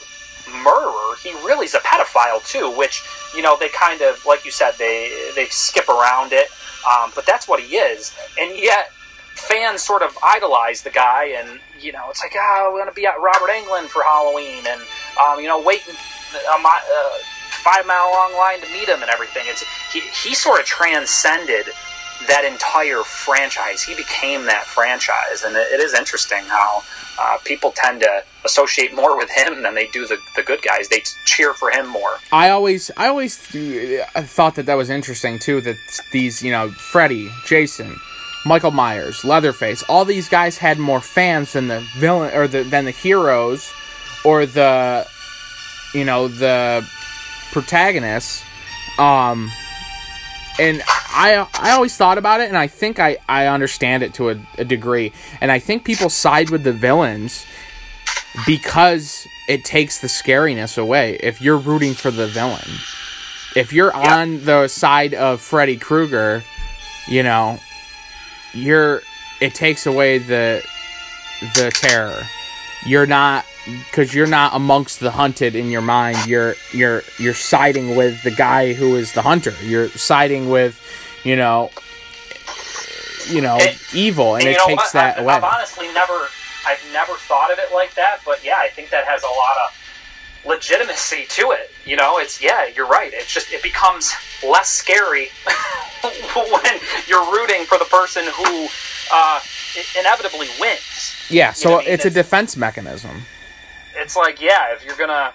[0.63, 1.15] murderer.
[1.21, 3.03] He really is a pedophile too, which
[3.35, 6.47] you know they kind of, like you said, they they skip around it,
[6.89, 8.91] um, but that's what he is, and yet
[9.35, 13.05] fans sort of idolize the guy, and you know it's like, oh, we're gonna be
[13.05, 14.81] at Robert Englund for Halloween, and
[15.19, 15.95] um, you know waiting
[16.33, 17.09] a uh,
[17.63, 19.43] five mile long line to meet him and everything.
[19.45, 21.67] It's he he sort of transcended
[22.27, 23.81] that entire franchise.
[23.83, 26.83] He became that franchise, and it, it is interesting how
[27.19, 30.89] uh, people tend to associate more with him than they do the, the good guys.
[30.89, 32.17] They cheer for him more.
[32.31, 35.61] I always, I always thought that that was interesting too.
[35.61, 35.77] That
[36.11, 37.95] these, you know, Freddy, Jason,
[38.45, 42.85] Michael Myers, Leatherface, all these guys had more fans than the villain or the than
[42.85, 43.71] the heroes
[44.23, 45.07] or the,
[45.93, 46.87] you know, the
[47.51, 48.43] protagonists.
[48.97, 49.51] Um,
[50.59, 54.29] and I I always thought about it, and I think I I understand it to
[54.29, 57.45] a, a degree, and I think people side with the villains
[58.45, 61.17] because it takes the scariness away.
[61.21, 62.69] If you're rooting for the villain,
[63.55, 66.43] if you're on the side of Freddy Krueger,
[67.07, 67.59] you know,
[68.53, 69.01] you're
[69.41, 70.63] it takes away the
[71.55, 72.23] the terror.
[72.85, 73.45] You're not
[73.89, 76.25] because you're not amongst the hunted in your mind.
[76.25, 79.53] You're you're you're siding with the guy who is the hunter.
[79.63, 80.79] You're siding with,
[81.23, 81.69] you know,
[83.29, 84.93] you know, And- evil, and, And it takes what?
[84.93, 85.33] that I've, away.
[85.35, 86.27] I've honestly never,
[86.65, 88.19] I've never thought of it like that.
[88.25, 89.77] But yeah, I think that has a lot of
[90.45, 91.71] legitimacy to it.
[91.85, 93.11] You know, it's yeah, you're right.
[93.13, 94.11] It's just it becomes
[94.43, 95.29] less scary
[96.35, 98.67] when you're rooting for the person who
[99.11, 99.39] uh,
[99.99, 101.15] inevitably wins.
[101.29, 101.93] yeah, so what I mean?
[101.93, 103.23] it's a defense mechanism.
[103.95, 105.33] It's like yeah, if you're gonna,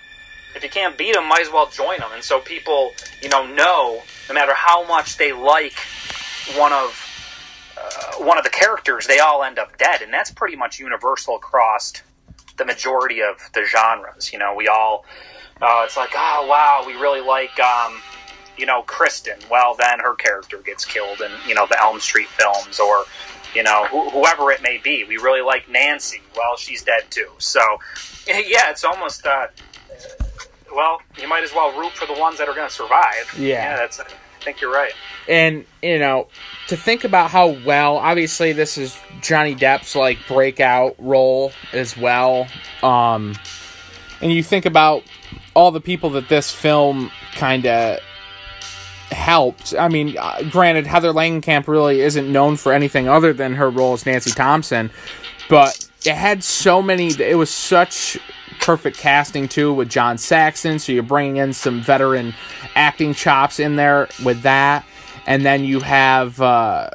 [0.54, 2.10] if you can't beat them, might as well join them.
[2.12, 2.92] And so people,
[3.22, 5.78] you know, know no matter how much they like
[6.56, 7.02] one of
[7.76, 11.36] uh, one of the characters, they all end up dead, and that's pretty much universal
[11.36, 11.92] across
[12.56, 14.32] the majority of the genres.
[14.32, 15.04] You know, we all,
[15.60, 18.00] uh, it's like, oh wow, we really like, um,
[18.56, 19.38] you know, Kristen.
[19.50, 23.04] Well, then her character gets killed in you know the Elm Street films, or
[23.56, 25.04] you know wh- whoever it may be.
[25.04, 26.20] We really like Nancy.
[26.36, 27.30] Well, she's dead too.
[27.38, 27.60] So
[28.28, 29.26] yeah, it's almost.
[29.26, 29.46] Uh,
[30.74, 33.34] well, you might as well root for the ones that are going to survive.
[33.38, 33.76] Yeah.
[33.76, 33.98] that's.
[34.00, 34.04] I
[34.48, 34.92] think you're right.
[35.28, 36.28] and you know
[36.68, 42.46] to think about how well obviously this is johnny depp's like breakout role as well
[42.84, 43.34] um
[44.20, 45.02] and you think about
[45.54, 47.98] all the people that this film kind of
[49.12, 49.74] helped.
[49.78, 53.92] I mean uh, granted heather langenkamp really isn't known for anything other than her role
[53.92, 54.90] as nancy thompson
[55.48, 58.18] but it had so many it was such
[58.60, 62.34] perfect casting too with john saxon so you're bringing in some veteran
[62.74, 64.84] acting chops in there with that
[65.26, 66.90] and then you have uh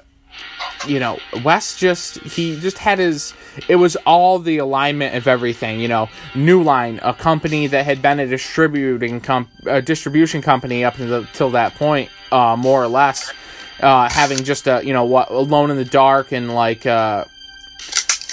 [0.88, 3.34] you know wes just he just had his
[3.68, 6.10] it was all the alignment of everything you know.
[6.36, 9.22] New line a company that had been a distributing
[9.66, 13.34] a distribution company up until that point uh more or less
[13.82, 17.26] uh having just a you know what alone in the dark and like uh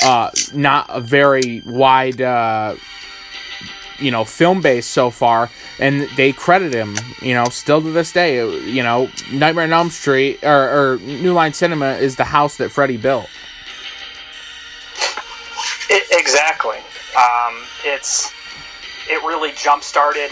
[0.05, 2.75] uh not a very wide uh
[3.99, 5.51] you know film base so far
[5.81, 8.37] and they credit him you know still to this day
[8.67, 9.11] you know.
[9.33, 13.29] Nightmare on elm street or, or new line cinema is the house that freddy built
[16.29, 16.79] exactly.
[17.17, 18.33] Um, it's
[19.09, 20.31] it really jump started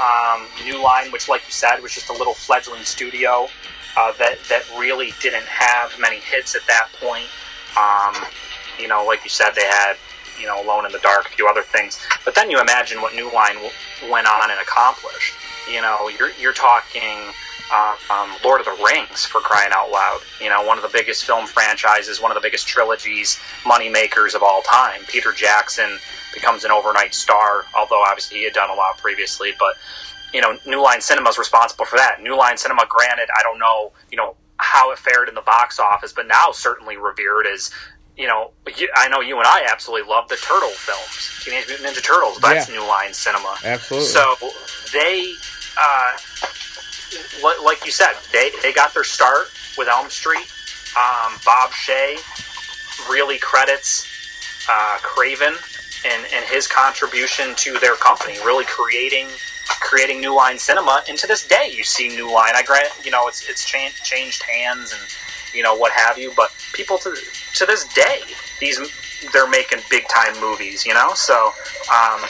[0.00, 3.48] um, New Line, which, like you said, was just a little fledgling studio
[3.96, 7.28] uh, that that really didn't have many hits at that point.
[7.78, 8.24] Um,
[8.78, 9.94] you know, like you said, they had
[10.40, 11.98] you know Alone in the Dark, a few other things.
[12.24, 13.72] But then you imagine what New Line w-
[14.10, 15.34] went on and accomplished.
[15.70, 17.18] You know, you're you're talking
[17.72, 20.20] uh, um, Lord of the Rings for crying out loud.
[20.40, 24.34] You know, one of the biggest film franchises, one of the biggest trilogies, money makers
[24.34, 25.00] of all time.
[25.08, 25.98] Peter Jackson
[26.32, 29.52] becomes an overnight star, although obviously he had done a lot previously.
[29.58, 29.74] But
[30.32, 32.20] you know, New Line Cinema is responsible for that.
[32.20, 35.78] New Line Cinema, granted, I don't know, you know, how it fared in the box
[35.78, 37.70] office, but now certainly revered as.
[38.16, 38.52] You know,
[38.94, 42.38] I know you and I absolutely love the Turtle films, Teenage Mutant Ninja Turtles.
[42.38, 42.76] That's Yeah.
[42.76, 43.56] New Line Cinema.
[43.64, 44.08] Absolutely.
[44.08, 44.36] So
[44.92, 45.32] they,
[45.76, 46.12] uh,
[47.64, 50.50] like you said, they, they got their start with Elm Street.
[50.96, 52.18] Um, Bob Shaye
[53.10, 54.06] really credits
[54.68, 55.54] uh, Craven
[56.06, 59.28] and, and his contribution to their company, really creating
[59.80, 61.02] creating New Line Cinema.
[61.08, 62.52] And to this day, you see New Line.
[62.54, 65.02] I grant, you know, it's it's changed changed hands and
[65.54, 67.14] you know what have you, but people to
[67.54, 68.20] to this day,
[68.60, 68.78] these
[69.32, 71.12] they're making big time movies, you know.
[71.14, 71.34] So,
[71.92, 72.20] um,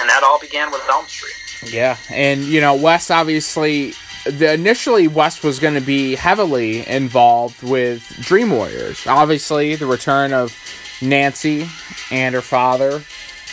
[0.00, 1.34] and that all began with Elm Street.
[1.64, 3.94] Yeah, and you know, Wes obviously
[4.24, 9.06] the initially Wes was going to be heavily involved with Dream Warriors.
[9.06, 10.56] Obviously, the return of
[11.00, 11.66] Nancy
[12.10, 13.02] and her father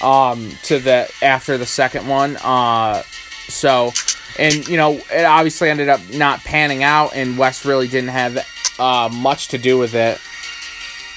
[0.02, 2.38] um, to the after the second one.
[2.38, 3.04] Uh,
[3.48, 3.92] so,
[4.38, 8.46] and you know, it obviously ended up not panning out, and Wes really didn't have
[8.80, 10.20] uh, much to do with it.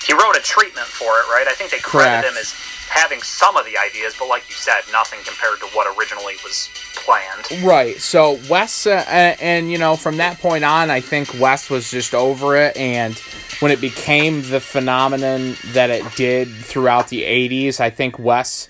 [0.06, 1.46] He wrote a treatment for it, right?
[1.46, 2.26] I think they Correct.
[2.26, 2.54] him as
[2.92, 6.68] having some of the ideas, but like you said, nothing compared to what originally was
[6.94, 7.64] planned.
[7.64, 7.98] Right.
[7.98, 12.14] So Wes, uh, and, you know, from that point on, I think Wes was just
[12.14, 13.18] over it, and
[13.60, 18.68] when it became the phenomenon that it did throughout the '80s, I think Wes.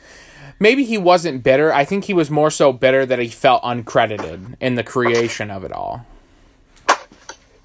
[0.61, 1.73] Maybe he wasn't bitter.
[1.73, 5.65] I think he was more so bitter that he felt uncredited in the creation of
[5.65, 6.07] it all.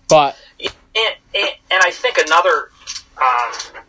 [0.09, 2.71] But and, and, and I think another,
[3.21, 3.83] um,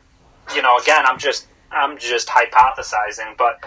[0.55, 3.63] you know, again, I'm just I'm just hypothesizing, but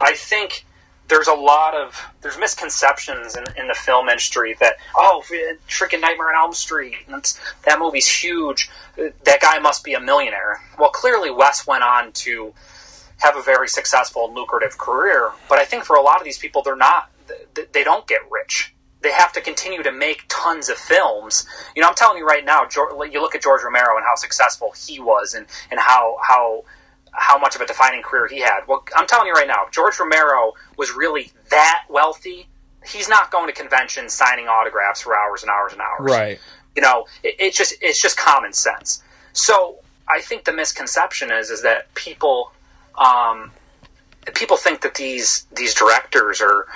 [0.00, 0.64] I think
[1.08, 5.22] there's a lot of there's misconceptions in, in the film industry that oh,
[5.68, 6.96] freaking Nightmare on Elm Street,
[7.64, 8.70] that movie's huge.
[8.96, 10.60] That guy must be a millionaire.
[10.78, 12.52] Well, clearly Wes went on to
[13.18, 16.38] have a very successful and lucrative career, but I think for a lot of these
[16.38, 17.10] people, they're not.
[17.72, 18.74] They don't get rich
[19.04, 21.46] they have to continue to make tons of films.
[21.76, 24.72] You know, I'm telling you right now, you look at George Romero and how successful
[24.74, 26.64] he was, and and how how
[27.14, 28.60] how much of a defining career he had.
[28.66, 32.48] Well, I'm telling you right now, if George Romero was really that wealthy,
[32.86, 36.00] he's not going to conventions signing autographs for hours and hours and hours.
[36.00, 36.38] Right.
[36.74, 39.02] You know, it, it's just it's just common sense.
[39.32, 39.78] So
[40.08, 42.52] I think the misconception is is that people
[42.96, 43.52] um,
[44.34, 46.66] people think that these these directors are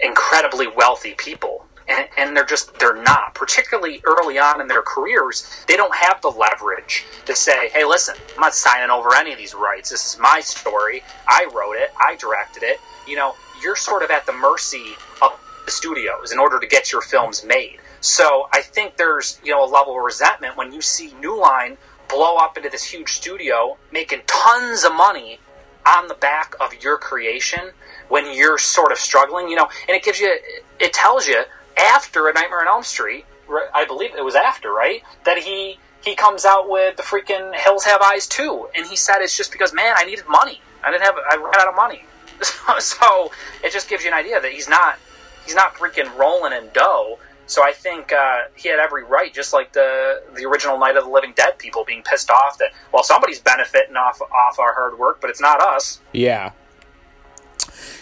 [0.00, 3.34] incredibly wealthy people and, and, they're just they're not.
[3.34, 8.14] Particularly early on in their careers they don't have the leverage to say hey listen
[8.36, 9.90] i'm not signing over any of these rights.
[9.90, 11.02] This is my story.
[11.26, 11.90] I wrote it.
[11.98, 12.80] I directed it.
[13.06, 15.32] You know you're sort of at the mercy of
[15.64, 17.78] the studios in order to get your films made.
[18.00, 21.76] So i think there's you know a level of resentment when you see new line
[22.08, 25.38] blow up into this huge studio making tons of money
[25.86, 27.70] on the back of your creation
[28.08, 30.34] when you're sort of struggling, you know, and it gives you,
[30.78, 31.42] it tells you
[31.78, 33.24] after A Nightmare on Elm Street,
[33.74, 37.84] I believe it was after, right, that he he comes out with the freaking Hills
[37.84, 41.02] Have Eyes too, and he said it's just because man, I needed money, I didn't
[41.04, 42.04] have, I ran out of money,
[42.78, 43.32] so
[43.64, 44.98] it just gives you an idea that he's not
[45.44, 47.18] he's not freaking rolling in dough.
[47.46, 51.04] So I think uh, he had every right, just like the the original Night of
[51.04, 54.98] the Living Dead people being pissed off that well somebody's benefiting off off our hard
[54.98, 56.00] work, but it's not us.
[56.12, 56.52] Yeah,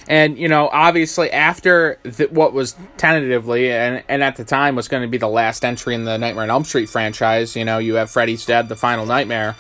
[0.09, 4.89] and you know, obviously, after the, what was tentatively and and at the time was
[4.89, 7.79] going to be the last entry in the Nightmare on Elm Street franchise, you know,
[7.79, 9.57] you have Freddy's Dead, the Final Nightmare.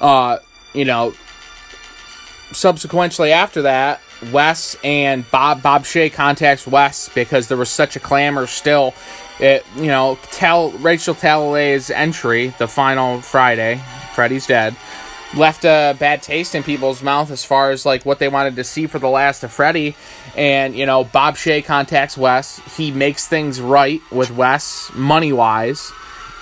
[0.00, 0.38] Uh,
[0.72, 1.12] you know,
[2.52, 4.00] subsequently after that,
[4.32, 8.94] Wes and Bob Bob Shaye contacts Wes because there was such a clamor still.
[9.40, 13.80] It you know, tell Rachel Talalay's entry, the final Friday,
[14.14, 14.76] Freddy's Dead
[15.36, 18.64] left a bad taste in people's mouth as far as like what they wanted to
[18.64, 19.94] see for the last of Freddy.
[20.36, 22.60] And you know, Bob Shaye contacts Wes.
[22.76, 25.92] He makes things right with Wes, money wise,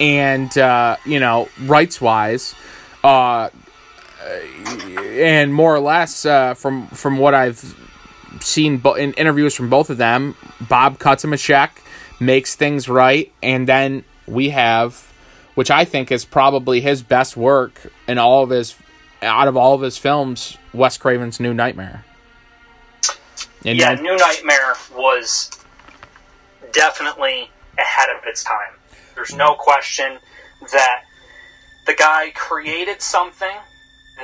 [0.01, 2.55] and uh, you know, rights wise.
[3.03, 3.51] Uh,
[4.25, 7.77] and more or less, uh, from from what I've
[8.41, 11.83] seen bo- in interviews from both of them, Bob cuts him a check,
[12.21, 15.06] makes things right, and then we have
[15.57, 18.77] which I think is probably his best work in all of his
[19.23, 22.05] out of all of his films, Wes Craven's New Nightmare.
[23.65, 25.51] And yeah, New Nightmare was
[26.73, 28.75] definitely ahead of its time.
[29.15, 30.19] There's no question
[30.71, 31.03] that
[31.87, 33.57] the guy created something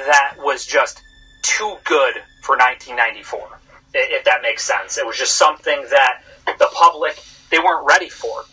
[0.06, 1.02] that was just
[1.42, 3.58] too good for 1994.
[3.94, 6.22] If that makes sense, it was just something that
[6.58, 7.18] the public
[7.50, 8.44] they weren't ready for.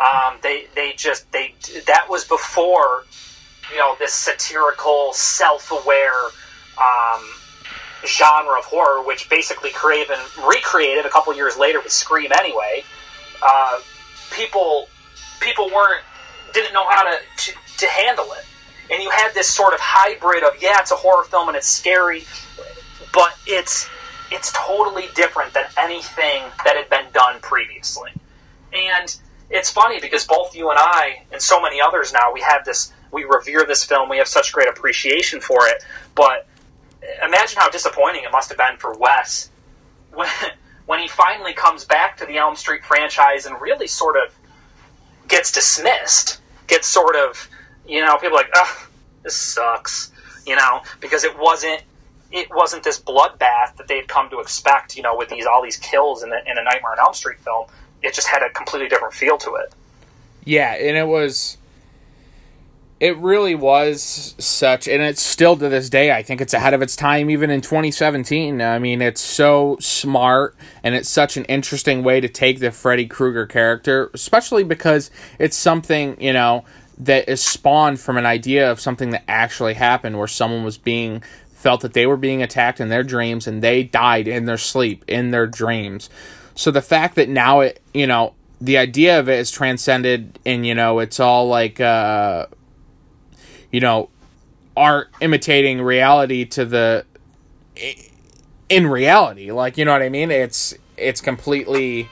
[0.00, 1.54] Um, they they just they
[1.86, 3.04] that was before
[3.70, 6.24] you know this satirical, self-aware
[6.78, 7.22] um,
[8.06, 12.30] genre of horror, which basically Craven recreated a couple years later with Scream.
[12.38, 12.84] Anyway,
[13.42, 13.78] uh,
[14.30, 14.88] people
[15.40, 16.02] people weren't
[16.52, 18.44] didn't know how to, to to handle it,
[18.92, 21.68] and you had this sort of hybrid of yeah, it's a horror film and it's
[21.68, 22.24] scary,
[23.12, 23.88] but it's
[24.30, 28.10] it's totally different than anything that had been done previously,
[28.72, 29.16] and
[29.50, 32.92] it's funny because both you and I and so many others now we have this
[33.10, 35.84] we revere this film we have such great appreciation for it.
[36.14, 36.46] But
[37.24, 39.50] imagine how disappointing it must have been for Wes
[40.12, 40.28] when
[40.86, 44.34] when he finally comes back to the Elm Street franchise and really sort of
[45.28, 47.48] gets dismissed gets sort of
[47.86, 48.88] you know people like ugh
[49.22, 50.12] this sucks
[50.46, 51.82] you know because it wasn't
[52.32, 55.76] it wasn't this bloodbath that they'd come to expect you know with these all these
[55.76, 57.66] kills in, the, in a Nightmare on Elm Street film
[58.02, 59.72] it just had a completely different feel to it.
[60.44, 61.58] Yeah, and it was
[63.02, 66.80] it really was such and it's still to this day i think it's ahead of
[66.80, 70.54] its time even in 2017 i mean it's so smart
[70.84, 75.10] and it's such an interesting way to take the freddy krueger character especially because
[75.40, 76.64] it's something you know
[76.96, 81.20] that is spawned from an idea of something that actually happened where someone was being
[81.50, 85.04] felt that they were being attacked in their dreams and they died in their sleep
[85.08, 86.08] in their dreams
[86.54, 90.66] so the fact that now it, you know, the idea of it is transcended and,
[90.66, 92.46] you know, it's all like, uh,
[93.70, 94.08] you know,
[94.76, 97.04] art imitating reality to the,
[98.68, 99.50] in reality.
[99.50, 100.30] Like, you know what I mean?
[100.30, 102.08] It's, it's completely,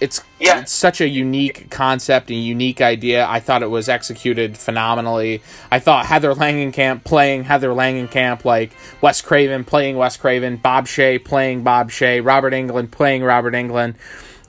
[0.00, 0.60] it's yeah.
[0.60, 3.26] it's such a unique concept and unique idea.
[3.26, 5.42] I thought it was executed phenomenally.
[5.70, 11.22] I thought Heather Langenkamp playing Heather Langenkamp, like Wes Craven playing Wes Craven, Bob Shaye
[11.24, 13.96] playing Bob Shaye, Robert Englund playing Robert Englund.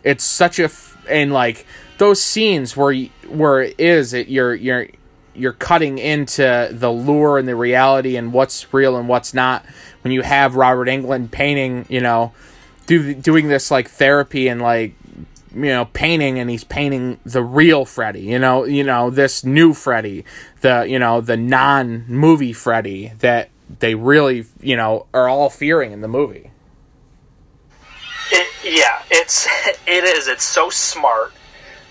[0.04, 0.70] It's such a
[1.10, 1.66] and like
[1.98, 2.96] those scenes where
[3.28, 4.88] where it is it you're you're
[5.34, 9.66] you're cutting into the lure and the reality and what's real and what's not
[10.02, 12.34] when you have Robert Englund painting, you know,
[12.88, 14.94] do, doing this like therapy and like
[15.54, 18.22] you know painting and he's painting the real Freddy.
[18.22, 20.26] You know, you know this new Freddy,
[20.62, 23.50] the you know the non movie Freddy that
[23.80, 26.52] they really you know are all fearing in the movie.
[28.32, 29.48] It, yeah, it's
[29.88, 30.28] it is.
[30.28, 31.34] It's so smart.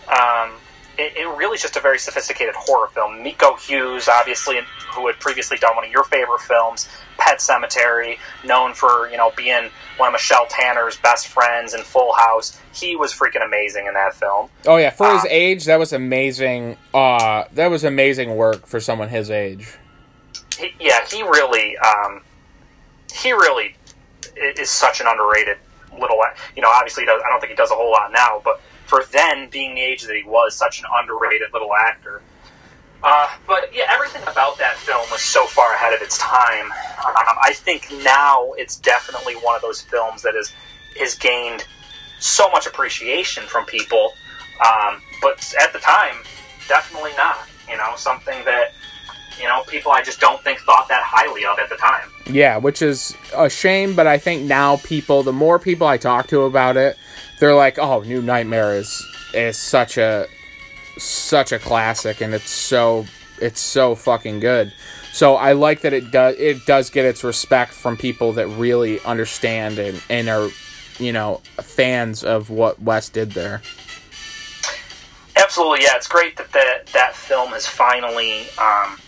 [0.08, 0.52] Um,
[0.98, 3.22] it, it really is just a very sophisticated horror film.
[3.22, 4.58] Miko Hughes, obviously,
[4.92, 6.88] who had previously done one of your favorite films,
[7.18, 12.12] Pet Sematary, known for you know being one of Michelle Tanner's best friends in Full
[12.14, 12.60] House.
[12.74, 14.50] He was freaking amazing in that film.
[14.66, 16.76] Oh yeah, for his um, age, that was amazing.
[16.92, 19.68] Uh, that was amazing work for someone his age.
[20.58, 22.22] He, yeah, he really, um,
[23.14, 23.76] he really
[24.36, 25.58] is such an underrated
[25.92, 26.20] little.
[26.56, 29.04] You know, obviously, does, I don't think he does a whole lot now, but for
[29.12, 32.22] then being the age that he was, such an underrated little actor.
[33.02, 36.64] Uh, but yeah, everything about that film was so far ahead of its time.
[36.64, 41.64] Um, I think now it's definitely one of those films that has gained
[42.18, 44.12] so much appreciation from people.
[44.66, 46.16] Um, but at the time,
[46.66, 47.48] definitely not.
[47.68, 48.72] You know, something that
[49.38, 52.10] you know people I just don't think thought that highly of at the time.
[52.28, 53.94] Yeah, which is a shame.
[53.94, 56.98] But I think now people, the more people I talk to about it,
[57.40, 60.26] they're like, "Oh, New Nightmare is is such a
[60.96, 63.06] such a classic, and it's so
[63.40, 64.72] it's so fucking good."
[65.12, 69.00] So I like that it does it does get its respect from people that really
[69.00, 70.48] understand and, and are
[70.98, 73.62] you know fans of what Wes did there.
[75.36, 75.96] Absolutely, yeah.
[75.96, 78.98] It's great that that, that film has finally um,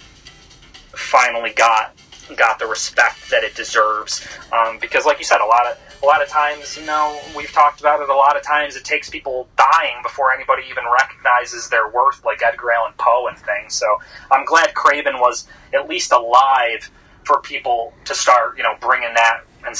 [0.92, 1.92] finally got
[2.36, 4.26] got the respect that it deserves.
[4.52, 7.52] Um, because, like you said, a lot of a lot of times, you know, we've
[7.52, 8.08] talked about it.
[8.08, 12.42] A lot of times, it takes people dying before anybody even recognizes their worth, like
[12.42, 13.74] Edgar Allan Poe and things.
[13.74, 13.86] So
[14.30, 16.90] I'm glad Craven was at least alive
[17.24, 19.76] for people to start, you know, bringing that and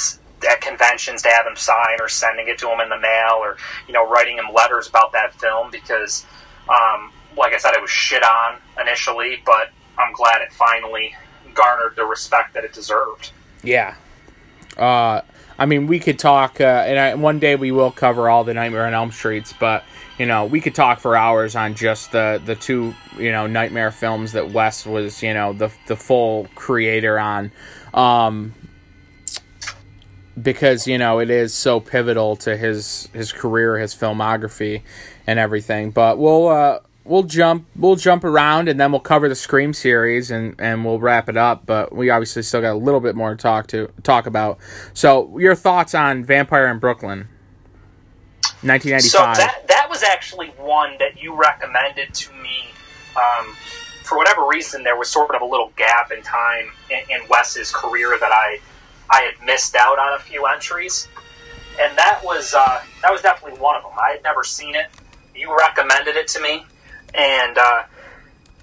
[0.49, 3.57] at conventions to have him sign or sending it to him in the mail or
[3.87, 6.25] you know writing him letters about that film because,
[6.67, 11.15] um, like I said, it was shit on initially, but I'm glad it finally
[11.53, 13.31] garnered the respect that it deserved.
[13.63, 13.95] Yeah.
[14.77, 15.21] Uh,
[15.61, 18.55] I mean, we could talk, uh, and I, one day we will cover all the
[18.55, 19.83] Nightmare on Elm Streets, but
[20.17, 23.91] you know, we could talk for hours on just the the two you know Nightmare
[23.91, 27.51] films that Wes was you know the the full creator on,
[27.93, 28.55] um,
[30.41, 34.81] because you know it is so pivotal to his his career, his filmography,
[35.27, 35.91] and everything.
[35.91, 36.47] But we'll.
[36.47, 40.85] Uh, we'll jump we'll jump around and then we'll cover the Scream series and and
[40.85, 41.65] we'll wrap it up.
[41.65, 44.59] But we obviously still got a little bit more to talk to talk about.
[44.93, 47.27] So your thoughts on Vampire in Brooklyn,
[48.63, 49.35] nineteen ninety five.
[49.35, 52.65] So that that was actually one that you recommended to me.
[53.15, 53.55] Um,
[54.03, 57.71] for whatever reason, there was sort of a little gap in time in, in Wes's
[57.71, 58.59] career that I
[59.09, 61.07] I had missed out on a few entries,
[61.79, 63.93] and that was uh, that was definitely one of them.
[63.97, 64.87] I had never seen it.
[65.35, 66.65] You recommended it to me,
[67.13, 67.83] and uh,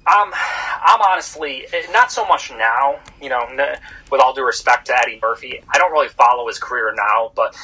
[0.07, 2.99] I'm I'm honestly not so much now.
[3.21, 3.47] You know,
[4.11, 7.33] with all due respect to Eddie Murphy, I don't really follow his career now.
[7.35, 7.55] But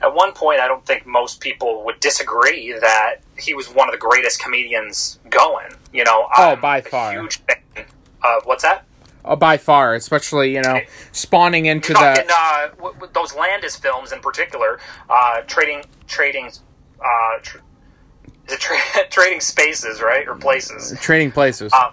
[0.00, 3.92] at one point, I don't think most people would disagree that he was one of
[3.92, 5.68] the greatest comedians going.
[5.92, 7.84] You know, oh, I'm by far, huge fan
[8.24, 8.86] of what's that?
[9.22, 10.80] Oh, by far, especially you know,
[11.12, 14.80] spawning into the uh, w- w- those Landis films in particular,
[15.10, 16.50] uh, trading trading.
[16.98, 17.58] Uh, tr-
[18.58, 20.98] tra- trading spaces, right, or places.
[21.00, 21.72] Trading places.
[21.72, 21.92] Um,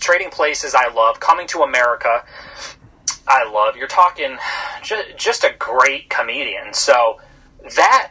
[0.00, 0.74] trading places.
[0.74, 2.24] I love coming to America.
[3.26, 3.76] I love.
[3.76, 4.36] You're talking
[4.82, 6.74] just, just a great comedian.
[6.74, 7.20] So
[7.76, 8.10] that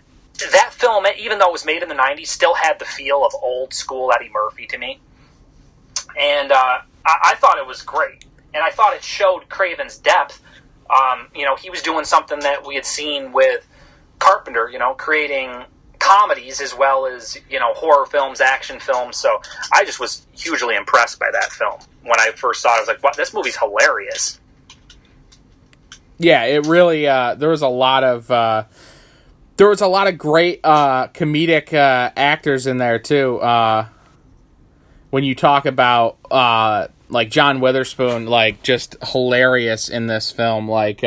[0.52, 3.34] that film, even though it was made in the '90s, still had the feel of
[3.42, 5.00] old school Eddie Murphy to me,
[6.18, 8.26] and uh, I, I, thought it was great.
[8.54, 10.42] And I thought it showed Craven's depth.
[10.90, 13.66] Um, you know, he was doing something that we had seen with
[14.20, 14.70] Carpenter.
[14.70, 15.64] You know, creating
[16.02, 19.18] comedies as well as you know horror films, action films.
[19.18, 19.40] So
[19.72, 22.78] I just was hugely impressed by that film when I first saw it.
[22.78, 24.40] I was like, "Wow, this movie's hilarious."
[26.18, 27.08] Yeah, it really.
[27.08, 28.66] Uh, there was a lot of uh,
[29.58, 33.38] there was a lot of great uh, comedic uh, actors in there too.
[33.40, 33.88] Uh,
[35.12, 41.02] when you talk about uh, like John Witherspoon, like just hilarious in this film, like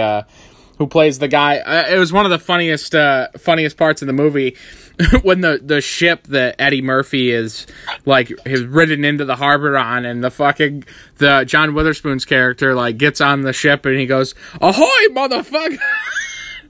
[0.79, 1.87] who plays the guy.
[1.89, 2.95] it was one of the funniest
[3.39, 4.57] funniest parts of the movie
[5.23, 7.67] when the the ship that Eddie Murphy is
[8.05, 10.85] like has ridden into the harbor on, and the fucking
[11.17, 15.79] the John Witherspoon's character like gets on the ship and he goes, "Ahoy, motherfucker!"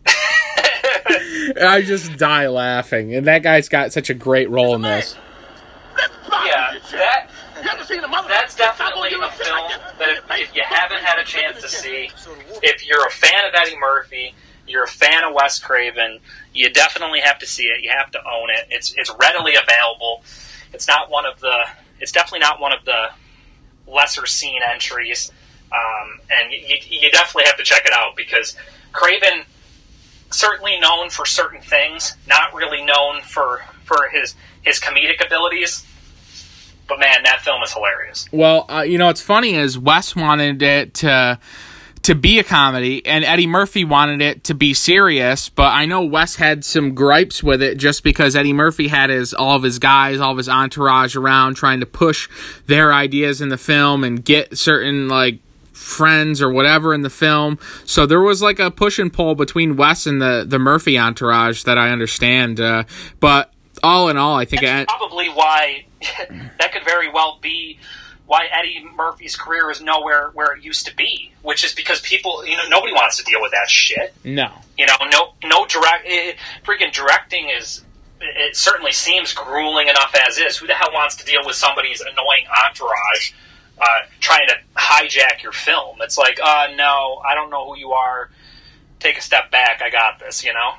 [1.62, 5.16] I just die laughing, and that guy's got such a great role in this.
[6.30, 7.30] Yeah, that.
[8.28, 12.10] That's definitely a film that if, if you haven't had a chance to see,
[12.62, 14.34] if you're a fan of Eddie Murphy,
[14.66, 16.18] you're a fan of Wes Craven,
[16.54, 17.82] You definitely have to see it.
[17.82, 18.68] You have to own it.
[18.70, 20.22] It's it's readily available.
[20.72, 21.64] It's not one of the.
[22.00, 23.08] It's definitely not one of the
[23.86, 25.30] lesser seen entries.
[25.72, 28.56] Um, and you, you definitely have to check it out because
[28.92, 29.44] Craven
[30.30, 35.84] certainly known for certain things, not really known for for his his comedic abilities.
[36.86, 38.28] But man, that film is hilarious.
[38.30, 41.38] Well, uh, you know, what's funny is Wes wanted it to
[42.04, 45.48] to be a comedy, and Eddie Murphy wanted it to be serious.
[45.48, 49.32] But I know Wes had some gripes with it just because Eddie Murphy had his
[49.32, 52.28] all of his guys, all of his entourage around trying to push
[52.66, 55.38] their ideas in the film and get certain like
[55.72, 57.58] friends or whatever in the film.
[57.86, 61.62] So there was like a push and pull between Wes and the the Murphy entourage
[61.62, 62.60] that I understand.
[62.60, 62.84] Uh,
[63.18, 63.50] but
[63.82, 65.86] all in all, I think That's probably why
[66.28, 67.78] that could very well be
[68.26, 72.44] why Eddie Murphy's career is nowhere where it used to be, which is because people,
[72.46, 74.14] you know, nobody wants to deal with that shit.
[74.24, 77.82] No, you know, no, no direct, it, freaking directing is.
[78.20, 80.56] It certainly seems grueling enough as is.
[80.56, 83.32] Who the hell wants to deal with somebody's annoying entourage
[83.78, 83.84] uh,
[84.20, 85.98] trying to hijack your film?
[86.00, 88.30] It's like, uh, no, I don't know who you are.
[88.98, 89.82] Take a step back.
[89.84, 90.42] I got this.
[90.42, 90.72] You know.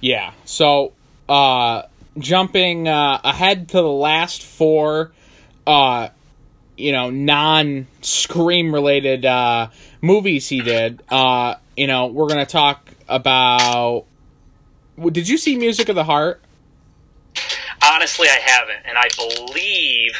[0.00, 0.32] Yeah.
[0.44, 0.92] So,
[1.28, 1.82] uh,
[2.18, 5.12] jumping uh, ahead to the last four,
[5.66, 6.08] uh,
[6.76, 9.68] you know, non Scream related uh,
[10.00, 11.02] movies he did.
[11.08, 14.04] Uh, you know, we're gonna talk about.
[15.10, 16.40] Did you see Music of the Heart?
[17.82, 20.12] Honestly, I haven't, and I believe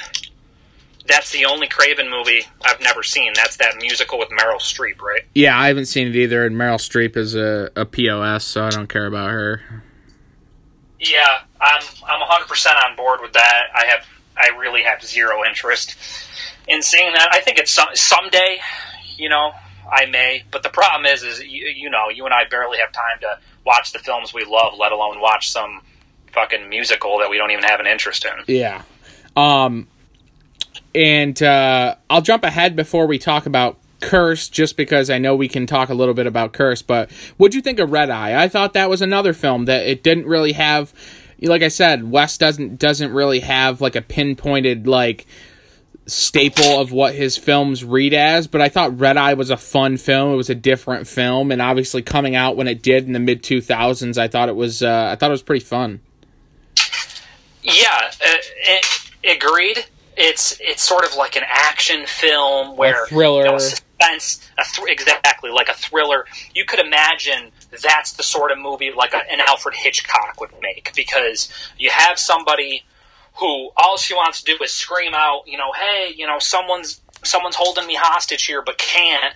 [1.06, 3.32] that's the only Craven movie I've never seen.
[3.34, 5.22] That's that musical with Meryl Streep, right?
[5.34, 6.46] Yeah, I haven't seen it either.
[6.46, 9.62] And Meryl Streep is a, a POS, so I don't care about her.
[11.00, 13.62] Yeah, I'm I'm 100 percent on board with that.
[13.74, 14.06] I have
[14.36, 15.96] I really have zero interest
[16.68, 17.28] in seeing that.
[17.32, 18.58] I think it's some someday,
[19.16, 19.52] you know,
[19.90, 20.44] I may.
[20.50, 23.38] But the problem is, is you, you know, you and I barely have time to
[23.64, 25.82] watch the films we love, let alone watch some
[26.32, 28.54] fucking musical that we don't even have an interest in.
[28.54, 28.82] Yeah.
[29.36, 29.88] Um.
[30.94, 35.48] And uh, I'll jump ahead before we talk about Curse, just because I know we
[35.48, 36.82] can talk a little bit about Curse.
[36.82, 38.42] But what'd you think of Red Eye?
[38.42, 40.92] I thought that was another film that it didn't really have.
[41.42, 45.26] Like I said, Wes doesn't doesn't really have like a pinpointed like
[46.06, 49.96] staple of what his films read as, but I thought Red Eye was a fun
[49.96, 50.32] film.
[50.32, 53.42] It was a different film, and obviously coming out when it did in the mid
[53.42, 56.00] two thousands, I thought it was uh, I thought it was pretty fun.
[57.62, 58.36] Yeah, uh,
[59.22, 59.84] it, agreed.
[60.16, 64.64] It's it's sort of like an action film where a thriller, you know, suspense, a
[64.64, 66.26] th- exactly like a thriller.
[66.54, 67.50] You could imagine
[67.82, 72.18] that's the sort of movie like a, an Alfred Hitchcock would make because you have
[72.18, 72.84] somebody
[73.36, 77.00] who all she wants to do is scream out, you know, hey, you know, someone's
[77.24, 79.34] someone's holding me hostage here, but can't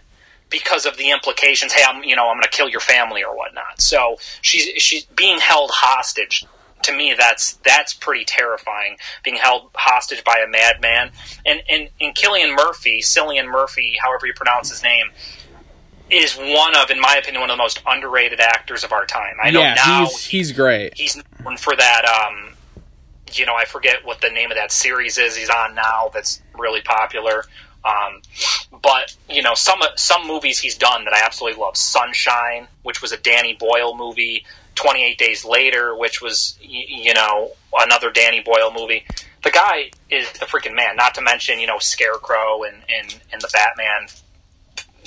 [0.50, 1.72] because of the implications.
[1.72, 3.80] Hey, I'm, you know, I'm going to kill your family or whatnot.
[3.80, 6.44] So she's she's being held hostage.
[6.82, 8.96] To me, that's that's pretty terrifying.
[9.24, 11.10] Being held hostage by a madman,
[11.44, 15.06] and and and Killian Murphy, Cillian Murphy, however you pronounce his name,
[16.10, 19.36] is one of, in my opinion, one of the most underrated actors of our time.
[19.42, 20.96] I know yeah, now he's, he's great.
[20.96, 22.04] He's known for that.
[22.04, 22.54] Um,
[23.32, 26.40] you know, I forget what the name of that series is he's on now that's
[26.56, 27.44] really popular.
[27.84, 28.22] Um,
[28.82, 31.76] but you know, some some movies he's done that I absolutely love.
[31.76, 34.44] Sunshine, which was a Danny Boyle movie.
[34.74, 39.06] Twenty Eight Days Later, which was you know another Danny Boyle movie.
[39.42, 40.96] The guy is the freaking man.
[40.96, 44.08] Not to mention you know Scarecrow and and, and the Batman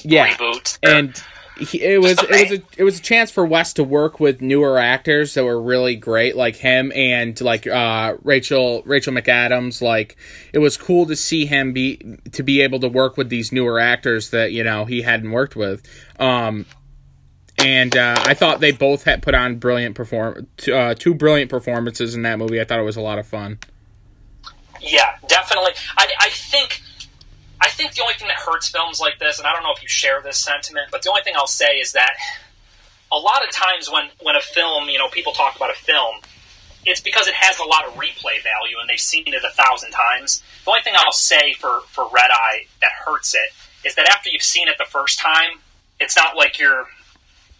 [0.03, 0.33] yeah.
[0.33, 0.77] reboot.
[0.83, 1.21] And
[1.59, 4.41] he, it was it was a it was a chance for Wes to work with
[4.41, 9.81] newer actors that were really great, like him and like uh, Rachel Rachel McAdams.
[9.81, 10.17] Like
[10.53, 13.79] it was cool to see him be to be able to work with these newer
[13.79, 15.83] actors that you know he hadn't worked with.
[16.19, 16.65] Um,
[17.57, 22.15] and uh, I thought they both had put on brilliant perform uh, two brilliant performances
[22.15, 22.61] in that movie.
[22.61, 23.59] I thought it was a lot of fun.
[24.81, 25.73] Yeah, definitely.
[25.97, 26.81] I, I think
[27.61, 29.81] I think the only thing that hurts films like this, and I don't know if
[29.81, 32.15] you share this sentiment, but the only thing I'll say is that
[33.11, 36.17] a lot of times when, when a film, you know, people talk about a film,
[36.85, 39.91] it's because it has a lot of replay value and they've seen it a thousand
[39.91, 40.41] times.
[40.63, 44.29] The only thing I'll say for, for Red Eye that hurts it is that after
[44.29, 45.59] you've seen it the first time,
[45.99, 46.87] it's not like you're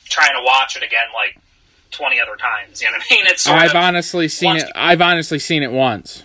[0.06, 1.38] trying to watch it again like
[1.92, 2.82] 20 other times.
[2.82, 3.26] You know what I mean?
[3.28, 4.72] It's oh, I've honestly seen it.
[4.76, 6.24] I've honestly seen it once.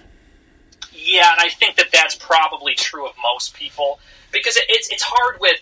[1.05, 4.01] Yeah, and I think that that's probably true of most people
[4.33, 5.61] because it, it's it's hard with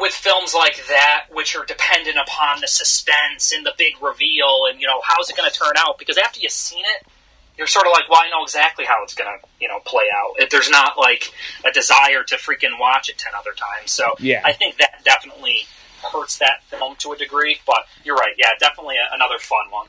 [0.00, 4.80] with films like that, which are dependent upon the suspense and the big reveal, and
[4.80, 5.98] you know how's it going to turn out?
[5.98, 7.06] Because after you've seen it,
[7.58, 10.04] you're sort of like, well, I know exactly how it's going to you know play
[10.14, 10.40] out.
[10.40, 11.30] It, there's not like
[11.66, 13.90] a desire to freaking watch it ten other times.
[13.90, 14.40] So yeah.
[14.42, 15.66] I think that definitely
[16.02, 17.58] hurts that film to a degree.
[17.66, 19.88] But you're right, yeah, definitely a, another fun one.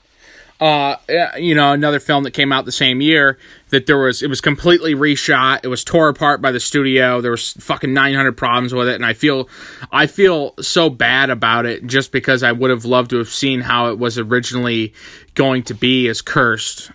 [0.60, 0.98] Uh,
[1.38, 3.38] you know, another film that came out the same year
[3.70, 5.62] that there was it was completely reshot.
[5.64, 7.22] It was tore apart by the studio.
[7.22, 9.48] There was fucking 900 problems with it, and I feel
[9.92, 13.62] I feel so bad about it just because I would have loved to have seen
[13.62, 14.94] how it was originally
[15.34, 16.92] going to be as cursed.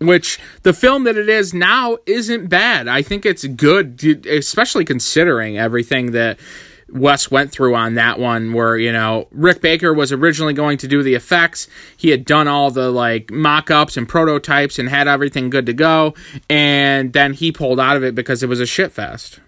[0.00, 2.86] Which the film that it is now isn't bad.
[2.86, 6.38] I think it's good, especially considering everything that
[6.90, 10.88] Wes went through on that one where, you know, Rick Baker was originally going to
[10.88, 11.68] do the effects.
[11.96, 15.74] He had done all the like mock ups and prototypes and had everything good to
[15.74, 16.14] go.
[16.48, 19.40] And then he pulled out of it because it was a shit fest.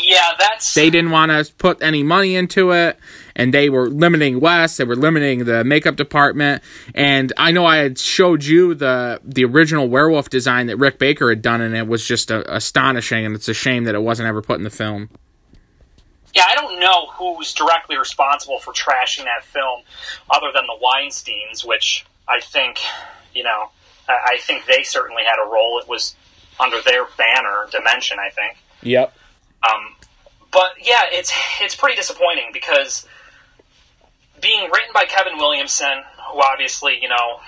[0.00, 0.74] Yeah, that's.
[0.74, 2.98] They didn't want to put any money into it,
[3.34, 4.76] and they were limiting Wes.
[4.76, 6.62] They were limiting the makeup department.
[6.94, 11.28] And I know I had showed you the the original werewolf design that Rick Baker
[11.30, 13.26] had done, and it was just a, astonishing.
[13.26, 15.10] And it's a shame that it wasn't ever put in the film
[16.34, 19.82] yeah, I don't know who's directly responsible for trashing that film,
[20.30, 22.78] other than the Weinstein's, which I think,
[23.34, 23.70] you know,
[24.08, 25.80] I think they certainly had a role.
[25.82, 26.14] It was
[26.58, 28.56] under their banner, Dimension, I think.
[28.82, 29.14] Yep.
[29.68, 29.94] Um,
[30.50, 33.06] but yeah, it's it's pretty disappointing because
[34.40, 36.02] being written by Kevin Williamson,
[36.32, 37.40] who obviously you know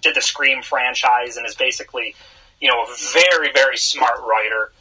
[0.00, 2.14] did the Scream franchise and is basically
[2.60, 4.72] you know a very very smart writer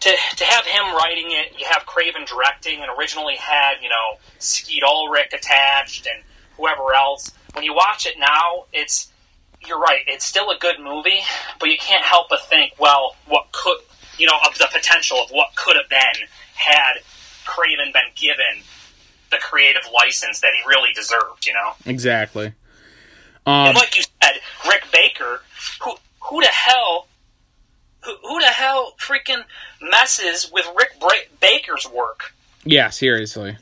[0.00, 4.18] to, to have him writing it, you have Craven directing, and originally had you know
[4.38, 6.22] Skeet Ulrich attached and
[6.56, 7.32] whoever else.
[7.52, 9.10] When you watch it now, it's
[9.66, 10.00] you're right.
[10.06, 11.20] It's still a good movie,
[11.58, 13.78] but you can't help but think, well, what could
[14.18, 17.02] you know of the potential of what could have been had
[17.44, 18.64] Craven been given
[19.30, 21.46] the creative license that he really deserved.
[21.46, 22.52] You know exactly.
[23.46, 25.42] Um, and like you said, Rick Baker,
[25.82, 27.06] who who the hell
[28.04, 29.42] who, who the hell freaking
[29.80, 31.10] messes with Rick Bra-
[31.40, 32.34] Baker's work?
[32.64, 33.56] Yeah, seriously.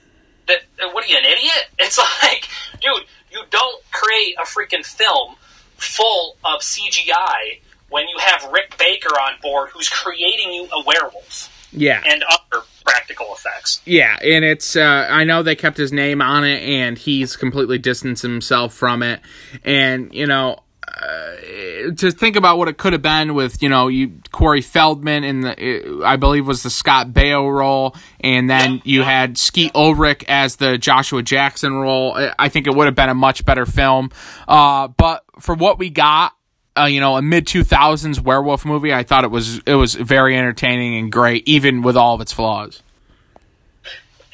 [0.46, 0.60] That
[0.92, 1.68] what are you an idiot?
[1.78, 2.48] It's like,
[2.80, 5.36] dude, you don't create a freaking film
[5.76, 11.54] full of CGI when you have Rick Baker on board who's creating you a werewolf.
[11.72, 12.02] Yeah.
[12.04, 13.80] And other practical effects.
[13.84, 17.78] Yeah, and it's uh, I know they kept his name on it and he's completely
[17.78, 19.20] distanced himself from it.
[19.64, 20.60] And, you know, uh,
[20.98, 25.40] to think about what it could have been with you know you Corey Feldman in
[25.40, 30.56] the I believe was the Scott Baio role, and then you had Skeet Ulrich as
[30.56, 32.16] the Joshua Jackson role.
[32.38, 34.10] I think it would have been a much better film.
[34.46, 36.32] Uh, but for what we got,
[36.76, 39.94] uh, you know, a mid two thousands werewolf movie, I thought it was it was
[39.94, 42.82] very entertaining and great, even with all of its flaws.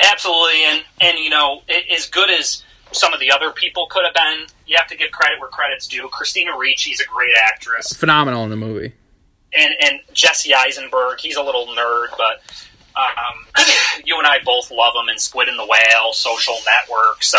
[0.00, 1.62] Absolutely, and and you know,
[1.94, 2.62] as good as
[2.92, 4.46] some of the other people could have been.
[4.66, 6.08] You have to give credit where credit's due.
[6.08, 8.92] Christina Ricci's a great actress, phenomenal in the movie.
[9.52, 12.42] And and Jesse Eisenberg, he's a little nerd, but
[12.96, 13.46] um,
[14.04, 17.22] you and I both love him in Squid and the Whale, Social Network.
[17.22, 17.38] So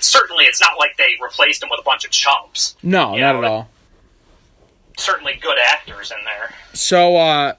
[0.00, 2.76] certainly, it's not like they replaced him with a bunch of chumps.
[2.82, 3.70] No, not know, at all.
[4.98, 6.54] Certainly, good actors in there.
[6.74, 7.54] So, uh,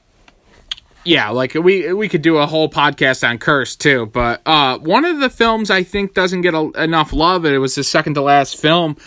[1.06, 5.06] yeah, like we we could do a whole podcast on Curse too, but uh, one
[5.06, 7.46] of the films I think doesn't get a, enough love.
[7.46, 8.98] It was the second to last film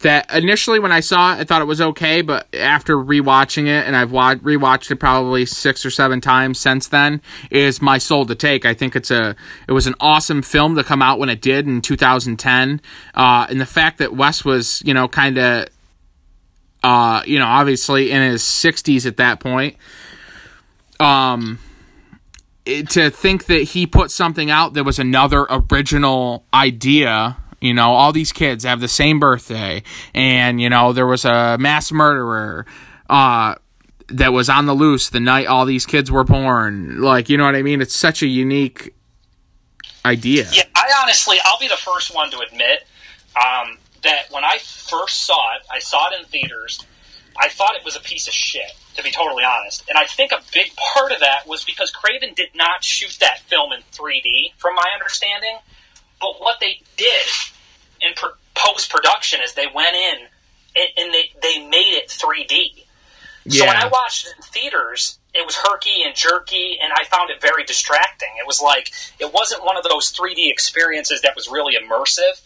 [0.00, 3.86] that initially when I saw it, I thought it was okay, but after rewatching it,
[3.86, 7.20] and I've wa- rewatched it probably six or seven times since then,
[7.50, 8.64] is My Soul to Take.
[8.64, 9.36] I think it's a
[9.68, 12.80] it was an awesome film to come out when it did in 2010,
[13.14, 15.68] uh, and the fact that Wes was you know kind of
[16.82, 19.76] uh, you know obviously in his 60s at that point
[21.00, 21.58] um
[22.66, 28.12] to think that he put something out that was another original idea you know all
[28.12, 29.82] these kids have the same birthday
[30.14, 32.66] and you know there was a mass murderer
[33.08, 33.54] uh
[34.08, 37.00] that was on the loose the night all these kids were born.
[37.00, 37.80] Like you know what i mean?
[37.80, 38.94] It's such a unique
[40.04, 40.46] idea.
[40.52, 42.86] Yeah i honestly i'll be the first one to admit
[43.36, 46.84] um, that when i first saw it i saw it in theaters.
[47.38, 49.84] I thought it was a piece of shit to be totally honest.
[49.88, 53.40] And I think a big part of that was because Craven did not shoot that
[53.40, 55.56] film in 3D, from my understanding.
[56.20, 57.26] But what they did
[58.00, 58.12] in
[58.54, 60.26] post production is they went in
[60.76, 62.84] and, and, they, they made it 3D.
[63.44, 63.60] Yeah.
[63.60, 67.30] So when I watched it in theaters, it was herky and jerky, and I found
[67.30, 68.28] it very distracting.
[68.38, 72.40] It was like, it wasn't one of those 3D experiences that was really immersive.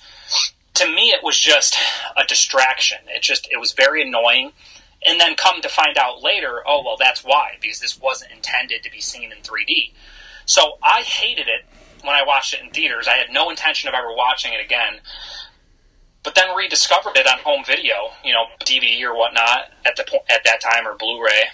[0.75, 1.77] To me, it was just
[2.17, 2.99] a distraction.
[3.09, 4.53] It just, it was very annoying
[5.05, 8.83] and then come to find out later, oh well, that's why because this wasn't intended
[8.83, 9.93] to be seen in 3D.
[10.47, 11.65] So I hated it
[12.03, 13.09] when I watched it in theaters.
[13.09, 15.01] I had no intention of ever watching it again.
[16.23, 20.43] But then rediscovered it on home video, you know, DVD or whatnot at the at
[20.45, 21.45] that time or Blu-ray,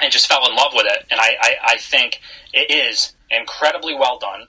[0.00, 1.06] and just fell in love with it.
[1.10, 2.20] And I, I, I think
[2.52, 4.46] it is incredibly well done.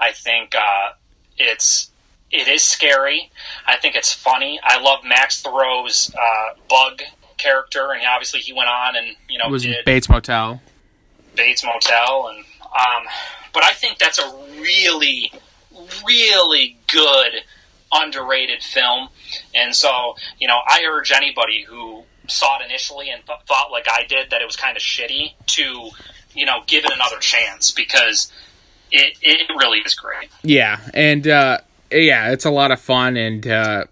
[0.00, 0.94] I think uh,
[1.38, 1.90] it's
[2.32, 3.30] it is scary.
[3.66, 4.58] I think it's funny.
[4.64, 7.02] I love Max Thieriot's uh, Bug
[7.36, 10.60] character, and obviously he went on and you know It was did Bates Motel.
[11.34, 13.04] Bates Motel, and um,
[13.52, 15.32] but I think that's a really,
[16.06, 17.42] really good
[17.92, 19.08] underrated film.
[19.54, 23.86] And so, you know, I urge anybody who saw it initially and th- thought like
[23.88, 25.90] I did that it was kind of shitty to,
[26.34, 28.32] you know, give it another chance because
[28.90, 30.28] it it really is great.
[30.42, 31.58] Yeah, and uh,
[31.90, 33.84] yeah, it's a lot of fun, and uh,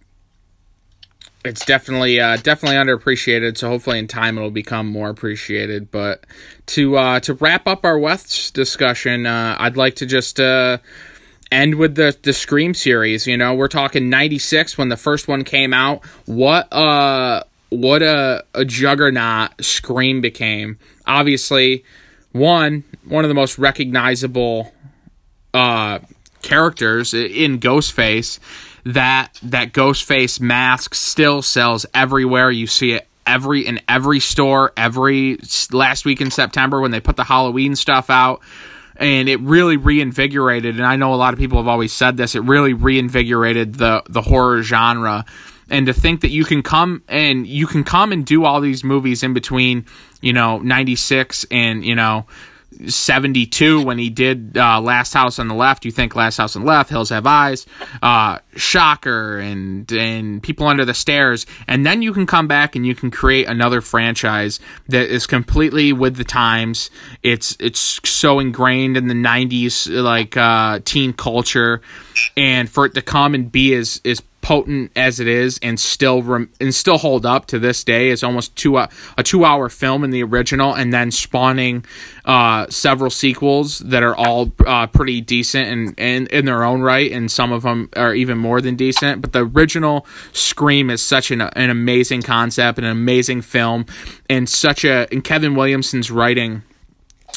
[1.44, 3.58] it's definitely uh, definitely underappreciated.
[3.58, 5.90] So hopefully, in time, it'll become more appreciated.
[5.90, 6.24] But
[6.66, 10.78] to uh, to wrap up our Wes discussion, uh, I'd like to just uh,
[11.52, 13.26] end with the the Scream series.
[13.26, 16.04] You know, we're talking '96 when the first one came out.
[16.26, 20.78] What uh what a, a juggernaut Scream became.
[21.06, 21.84] Obviously,
[22.32, 24.72] one one of the most recognizable
[25.52, 25.98] uh,
[26.42, 28.38] characters in Ghostface.
[28.86, 32.50] That that Ghostface mask still sells everywhere.
[32.50, 34.72] You see it every in every store.
[34.76, 35.38] Every
[35.72, 38.42] last week in September when they put the Halloween stuff out,
[38.96, 40.76] and it really reinvigorated.
[40.76, 42.34] And I know a lot of people have always said this.
[42.34, 45.24] It really reinvigorated the the horror genre.
[45.70, 48.84] And to think that you can come and you can come and do all these
[48.84, 49.86] movies in between,
[50.20, 52.26] you know, ninety six and you know
[52.88, 55.84] 72 when he did uh, Last House on the Left.
[55.84, 57.66] You think Last House on the Left, Hills Have Eyes,
[58.02, 62.86] uh, Shocker, and and People Under the Stairs, and then you can come back and
[62.86, 66.90] you can create another franchise that is completely with the times.
[67.22, 71.80] It's it's so ingrained in the 90s like uh, teen culture,
[72.36, 76.22] and for it to come and be as as potent as it is and still
[76.22, 78.10] rem- and still hold up to this day.
[78.10, 81.84] Is almost two uh, a two hour film in the original and then spawning
[82.26, 87.10] uh, several sequels that are all uh, pretty decent and, and in their own right
[87.10, 89.22] and some of them are even more than decent.
[89.22, 93.86] But the original scream is such an, an amazing concept and an amazing film
[94.28, 96.62] and such a and kevin williamson's writing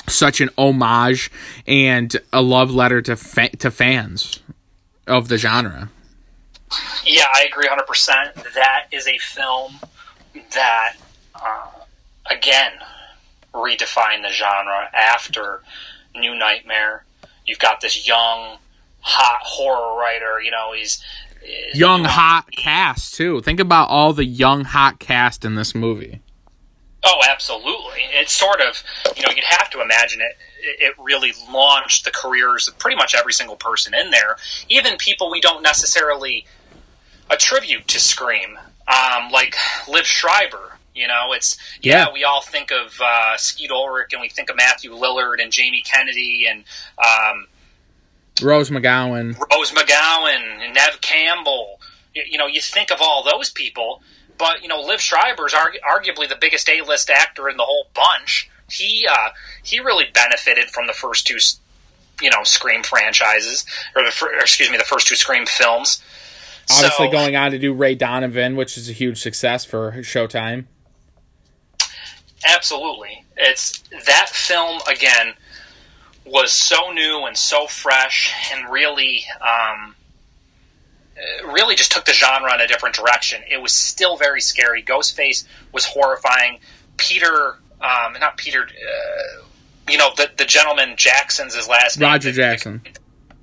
[0.07, 1.31] such an homage
[1.65, 4.39] and a love letter to fa- to fans
[5.07, 5.89] of the genre
[7.05, 8.53] Yeah, I agree 100%.
[8.53, 9.79] That is a film
[10.53, 10.95] that,
[11.35, 11.67] uh,
[12.29, 12.73] again,
[13.53, 15.61] redefined the genre after
[16.15, 17.03] New Nightmare.
[17.45, 18.57] You've got this young,
[18.99, 20.41] hot horror writer.
[20.41, 21.01] You know, he's.
[21.41, 23.41] he's young hot cast too.
[23.41, 26.21] Think about all the young hot cast in this movie.
[27.03, 28.01] Oh, absolutely.
[28.11, 28.83] It's sort of,
[29.15, 30.35] you know, you'd have to imagine it.
[30.59, 34.35] It really launched the careers of pretty much every single person in there,
[34.67, 36.45] even people we don't necessarily
[37.29, 39.55] attribute to Scream, um, like
[39.85, 40.77] Liev Schreiber.
[40.93, 42.07] You know, it's yeah.
[42.07, 42.13] Yeah.
[42.13, 45.83] We all think of uh, Skeet Ulrich, and we think of Matthew Lillard and Jamie
[45.83, 46.63] Kennedy and
[46.97, 47.47] um,
[48.41, 49.37] Rose McGowan.
[49.51, 51.79] Rose McGowan and Neve Campbell.
[52.15, 54.01] You, you know, you think of all those people,
[54.37, 58.49] but you know, Liev Schreiber's argu- arguably the biggest A-list actor in the whole bunch.
[58.69, 59.29] He uh,
[59.63, 61.37] he really benefited from the first two,
[62.21, 66.01] you know, Scream franchises, or the fir- or excuse me, the first two Scream films.
[66.69, 70.65] Obviously, So- going on to do Ray Donovan, which is a huge success for Showtime.
[72.45, 73.23] Absolutely.
[73.35, 75.33] It's that film again
[76.25, 79.95] was so new and so fresh and really um,
[81.17, 83.41] uh, really just took the genre in a different direction.
[83.49, 84.83] It was still very scary.
[84.83, 86.59] Ghostface was horrifying.
[86.97, 89.43] Peter, um, not Peter, uh,
[89.89, 92.09] you know, the, the gentleman Jackson's his last name.
[92.09, 92.81] Roger Jackson.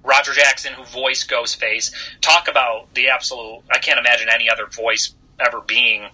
[0.05, 1.93] Roger Jackson, who voiced Ghostface.
[2.21, 3.63] Talk about the absolute.
[3.71, 6.05] I can't imagine any other voice ever being,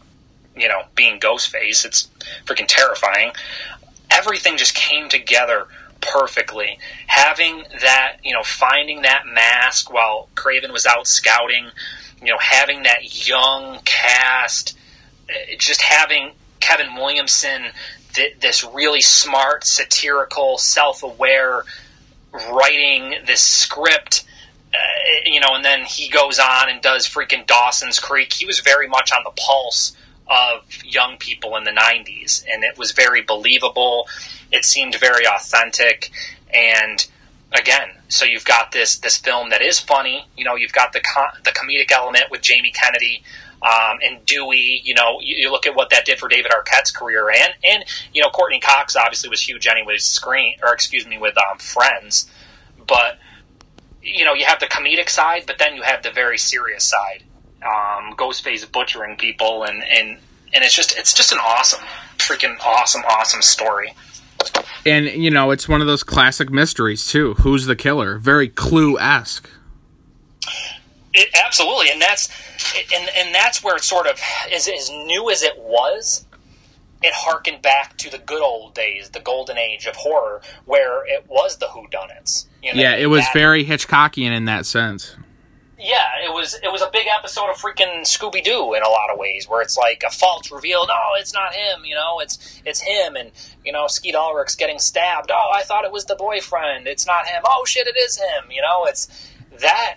[0.56, 1.84] you know, being Ghostface.
[1.84, 2.08] It's
[2.46, 3.32] freaking terrifying.
[4.10, 5.66] Everything just came together
[6.00, 6.78] perfectly.
[7.06, 11.66] Having that, you know, finding that mask while Craven was out scouting,
[12.22, 14.78] you know, having that young cast,
[15.28, 17.64] eh, just having Kevin Williamson,
[18.12, 21.64] th- this really smart, satirical, self aware
[22.32, 24.24] writing this script.
[24.72, 24.76] Uh,
[25.24, 28.32] you know, and then he goes on and does freaking Dawson's Creek.
[28.32, 29.96] He was very much on the pulse
[30.28, 34.06] of young people in the 90s, and it was very believable.
[34.52, 36.10] It seemed very authentic,
[36.54, 37.04] and
[37.52, 40.24] again, so you've got this this film that is funny.
[40.36, 43.22] You know, you've got the co- the comedic element with Jamie Kennedy
[43.62, 44.80] um, and Dewey.
[44.84, 47.84] You know, you, you look at what that did for David Arquette's career, and and
[48.12, 49.98] you know, Courteney Cox obviously was huge anyway.
[49.98, 52.30] Screen or excuse me, with um, Friends,
[52.86, 53.18] but
[54.02, 57.22] you know, you have the comedic side, but then you have the very serious side.
[57.62, 60.18] Um, Ghostface butchering people, and and
[60.52, 61.84] and it's just it's just an awesome,
[62.18, 63.94] freaking awesome, awesome story.
[64.86, 67.34] And you know, it's one of those classic mysteries too.
[67.34, 68.18] Who's the killer?
[68.18, 69.50] Very Clue esque.
[71.12, 72.28] It, absolutely, and that's
[72.94, 74.20] and and that's where it sort of
[74.52, 76.24] as as new as it was.
[77.02, 81.24] It harkened back to the good old days, the golden age of horror, where it
[81.28, 82.44] was the whodunits.
[82.62, 85.16] You know, yeah, it was that, very Hitchcockian in that sense.
[85.78, 89.10] Yeah, it was it was a big episode of freaking Scooby Doo in a lot
[89.10, 90.86] of ways, where it's like a false reveal.
[90.86, 91.86] No, oh, it's not him.
[91.86, 93.32] You know, it's it's him, and
[93.64, 95.30] you know, Skeet Ulrich's getting stabbed.
[95.32, 96.86] Oh, I thought it was the boyfriend.
[96.86, 97.42] It's not him.
[97.46, 98.50] Oh shit, it is him.
[98.50, 99.30] You know, it's
[99.60, 99.96] that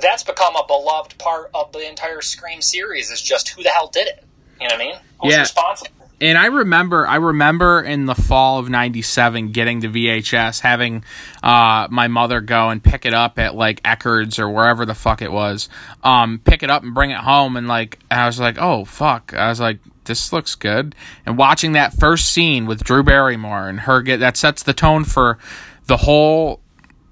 [0.00, 3.10] that's become a beloved part of the entire Scream series.
[3.10, 4.24] Is just who the hell did it?
[4.60, 4.96] You know what I mean?
[5.20, 5.40] Who's yeah.
[5.40, 6.00] responsible?
[6.20, 11.02] and I remember, I remember in the fall of '97 getting the VHS, having
[11.42, 15.22] uh, my mother go and pick it up at like Eckerd's or wherever the fuck
[15.22, 15.68] it was,
[16.04, 19.32] um, pick it up and bring it home, and like I was like, oh fuck,
[19.34, 20.94] I was like, this looks good,
[21.24, 25.04] and watching that first scene with Drew Barrymore and her get that sets the tone
[25.04, 25.38] for
[25.86, 26.59] the whole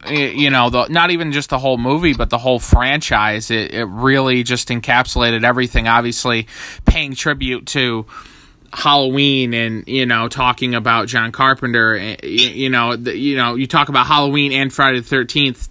[0.07, 3.51] you know the not even just the whole movie but the whole franchise.
[3.51, 5.89] It, it really just encapsulated everything.
[5.89, 6.47] Obviously
[6.85, 8.07] paying tribute to
[8.73, 13.67] Halloween and you know talking about John Carpenter eh, you, know the, you know you
[13.67, 15.69] talk about Halloween and Friday the 13th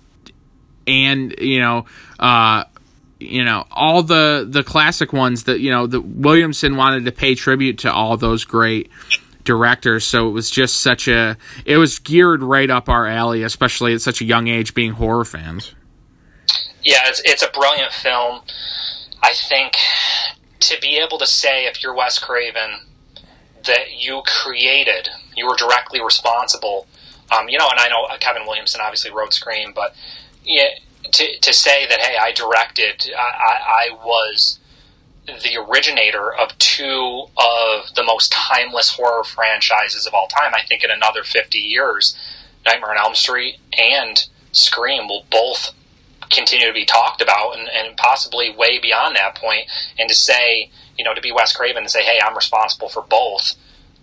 [0.88, 1.86] and you know
[2.20, 2.64] uh
[3.20, 7.36] you know all the the classic ones that you know the Williamson wanted to pay
[7.36, 8.90] tribute to all those great
[9.48, 13.94] directors so it was just such a it was geared right up our alley especially
[13.94, 15.74] at such a young age being horror fans
[16.84, 18.42] yeah it's, it's a brilliant film
[19.24, 19.76] i think
[20.60, 22.82] to be able to say if you're Wes Craven
[23.66, 26.88] that you created, you were directly responsible.
[27.36, 29.94] Um, you know, and I know Kevin Williamson obviously wrote Scream, but
[30.44, 30.70] yeah,
[31.12, 34.60] to to say that hey, I directed, I, I was
[35.28, 40.54] the originator of two of the most timeless horror franchises of all time.
[40.56, 42.18] I think in another fifty years,
[42.66, 45.74] Nightmare on Elm Street and Scream will both
[46.30, 49.66] continue to be talked about and, and possibly way beyond that point.
[50.00, 53.02] And to say, you know, to be Wes Craven and say, hey, I'm responsible for
[53.02, 53.54] both,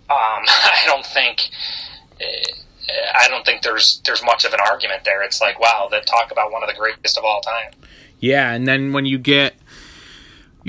[0.09, 0.15] um,
[0.47, 1.49] I don't think.
[2.21, 2.25] Uh,
[3.15, 5.23] I don't think there's there's much of an argument there.
[5.23, 7.71] It's like wow, that talk about one of the greatest of all time.
[8.19, 9.55] Yeah, and then when you get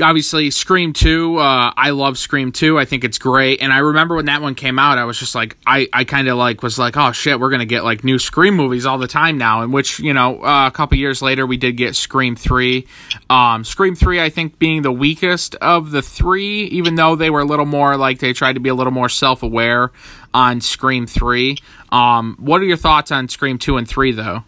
[0.00, 2.78] obviously Scream 2, uh, I love Scream 2.
[2.78, 3.60] I think it's great.
[3.60, 6.28] And I remember when that one came out, I was just like, I, I kind
[6.28, 8.98] of like was like, oh shit, we're going to get like new Scream movies all
[8.98, 9.62] the time now.
[9.62, 12.86] In which, you know, uh, a couple years later, we did get Scream 3.
[13.30, 17.40] Um, Scream 3, I think, being the weakest of the three, even though they were
[17.40, 19.92] a little more like they tried to be a little more self aware
[20.34, 21.56] on Scream 3.
[21.90, 24.44] Um, what are your thoughts on Scream 2 and 3, though?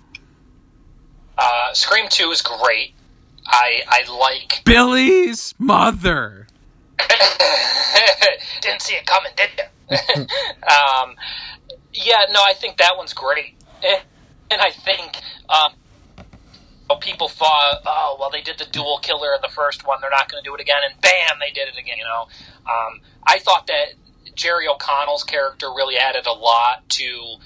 [1.39, 2.93] Uh, Scream 2 is great.
[3.49, 6.47] I I like Billy's mother.
[8.61, 9.65] Didn't see it coming, did you?
[10.20, 11.15] um,
[11.95, 13.55] yeah, no, I think that one's great,
[14.51, 15.16] and I think
[15.49, 15.73] um,
[17.01, 20.31] people thought, oh, well, they did the dual killer in the first one, they're not
[20.31, 21.97] going to do it again, and bam, they did it again.
[21.99, 22.29] You know,
[22.66, 23.95] um, I thought that
[24.35, 27.37] Jerry O'Connell's character really added a lot to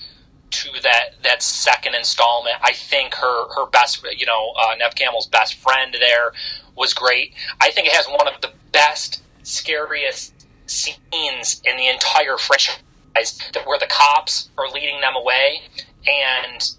[0.52, 2.56] to that that second installment.
[2.62, 6.32] I think her her best, you know, uh, Neve Campbell's best friend there
[6.76, 7.34] was great.
[7.60, 10.34] I think it has one of the best, scariest
[10.66, 15.62] scenes in the entire franchise, where the cops are leading them away
[16.06, 16.72] and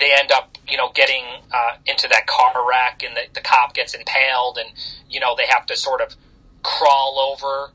[0.00, 3.74] they end up, you know, getting uh, into that car wreck, and the, the cop
[3.74, 4.68] gets impaled, and
[5.08, 6.14] you know they have to sort of
[6.62, 7.70] crawl over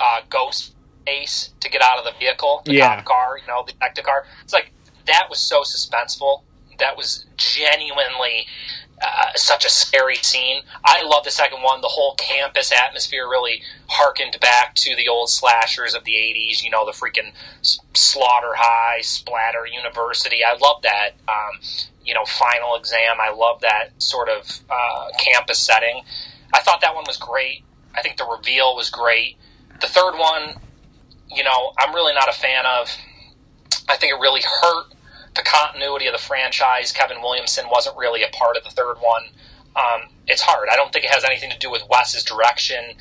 [0.00, 0.74] uh, Ghost
[1.06, 2.96] Ace to get out of the vehicle, the yeah.
[2.96, 4.26] cop car, you know, the detective car.
[4.42, 4.70] It's like
[5.06, 6.42] that was so suspenseful.
[6.78, 8.46] That was genuinely
[9.02, 10.62] uh, such a scary scene.
[10.84, 11.80] I love the second one.
[11.80, 16.70] The whole campus atmosphere really harkened back to the old slashers of the 80s, you
[16.70, 17.32] know, the freaking
[17.94, 20.40] Slaughter High, Splatter University.
[20.44, 21.10] I love that.
[21.28, 21.60] Um,
[22.04, 23.16] you know, final exam.
[23.20, 26.02] I love that sort of uh, campus setting.
[26.52, 27.64] I thought that one was great.
[27.94, 29.36] I think the reveal was great.
[29.80, 30.54] The third one,
[31.30, 32.88] you know, I'm really not a fan of.
[33.88, 34.94] I think it really hurt
[35.34, 36.92] the continuity of the franchise.
[36.92, 39.24] Kevin Williamson wasn't really a part of the third one.
[39.76, 40.68] Um, it's hard.
[40.70, 42.94] I don't think it has anything to do with Wes's direction,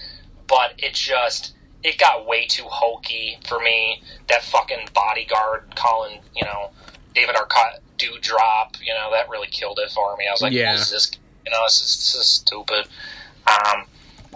[0.47, 1.53] but it just
[1.83, 4.01] it got way too hokey for me.
[4.27, 6.71] That fucking bodyguard calling, you know,
[7.13, 10.25] David Arquette do drop, you know, that really killed it for me.
[10.27, 10.73] I was like, yeah.
[10.73, 11.11] is this?
[11.45, 12.87] You know, this is, this is stupid.
[13.45, 13.85] Um,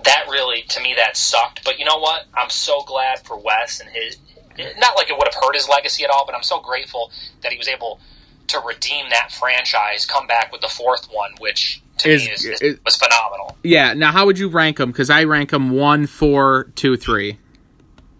[0.03, 1.63] that really, to me, that sucked.
[1.63, 2.25] But you know what?
[2.33, 4.17] I'm so glad for Wes and his
[4.57, 7.11] not like it would have hurt his legacy at all, but I'm so grateful
[7.41, 7.99] that he was able
[8.47, 12.45] to redeem that franchise, come back with the fourth one, which to is, me is,
[12.45, 13.57] is, is, was phenomenal.
[13.63, 13.93] Yeah.
[13.93, 14.91] Now, how would you rank them?
[14.91, 17.39] Because I rank them one, four, two, three.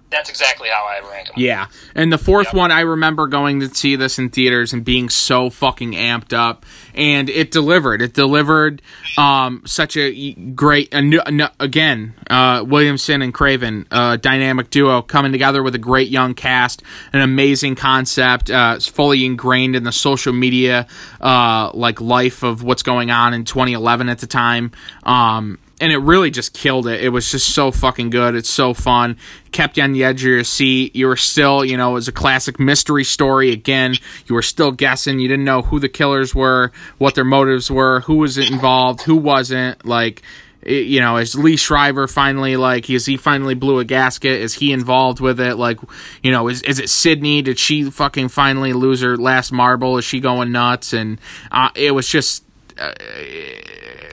[0.10, 1.36] that's exactly how I rank them.
[1.38, 1.68] Yeah.
[1.96, 2.56] And the fourth yep.
[2.56, 6.66] one, I remember going to see this in theaters and being so fucking amped up.
[6.98, 8.02] And it delivered.
[8.02, 8.82] It delivered
[9.18, 15.62] um, such a great, uh, again, uh, Williamson and Craven, uh, dynamic duo coming together
[15.62, 16.82] with a great young cast,
[17.14, 20.88] an amazing concept, uh, fully ingrained in the social media
[21.22, 24.72] uh, like life of what's going on in 2011 at the time.
[25.04, 27.04] Um, and it really just killed it.
[27.04, 28.36] It was just so fucking good.
[28.36, 29.18] It's so fun.
[29.52, 30.96] Kept you on the edge of your seat.
[30.96, 33.52] You were still, you know, it was a classic mystery story.
[33.52, 33.96] Again,
[34.26, 35.20] you were still guessing.
[35.20, 39.16] You didn't know who the killers were, what their motives were, who was involved, who
[39.16, 39.86] wasn't.
[39.86, 40.24] Like,
[40.66, 44.42] you know, is Liev Schreiber finally like is he finally blew a gasket?
[44.42, 45.56] Is he involved with it?
[45.56, 45.80] Like,
[46.24, 47.42] you know, is is it Sydney?
[47.44, 49.98] Did she fucking finally lose her last marble?
[49.98, 50.94] Is she going nuts?
[50.94, 51.20] And
[51.52, 52.44] uh, it was just
[52.80, 52.94] uh,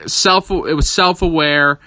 [0.07, 1.79] self it was self aware.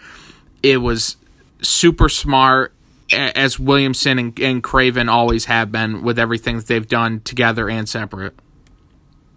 [0.62, 1.16] It was
[1.62, 2.72] super smart,
[3.12, 7.88] as Williamson and, and Craven always have been with everything that they've done together and
[7.88, 8.34] separate.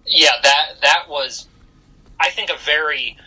[0.06, 1.48] Yeah, that that was,
[2.20, 3.18] I think, a very,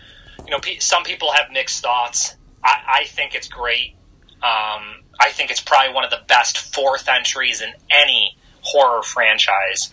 [0.45, 2.35] you know, some people have mixed thoughts.
[2.63, 3.95] I, I think it's great.
[4.43, 9.93] Um, I think it's probably one of the best fourth entries in any horror franchise.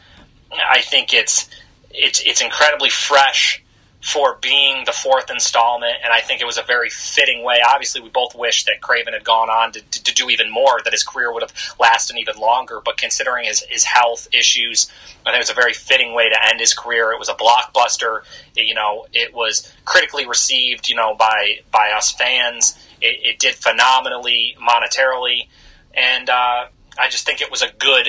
[0.51, 1.49] I think it's
[1.91, 3.63] it's it's incredibly fresh
[4.01, 7.59] for being the fourth installment, and I think it was a very fitting way.
[7.65, 10.79] Obviously, we both wish that Craven had gone on to, to, to, do even more,
[10.83, 12.81] that his career would have lasted even longer.
[12.83, 14.91] But considering his, his health issues,
[15.23, 17.11] I think it was a very fitting way to end his career.
[17.11, 18.21] It was a blockbuster.
[18.55, 22.75] You know, it was critically received, you know, by by us fans.
[23.01, 25.47] It, it did phenomenally monetarily,
[25.93, 26.65] and uh,
[26.99, 28.07] I just think it was a good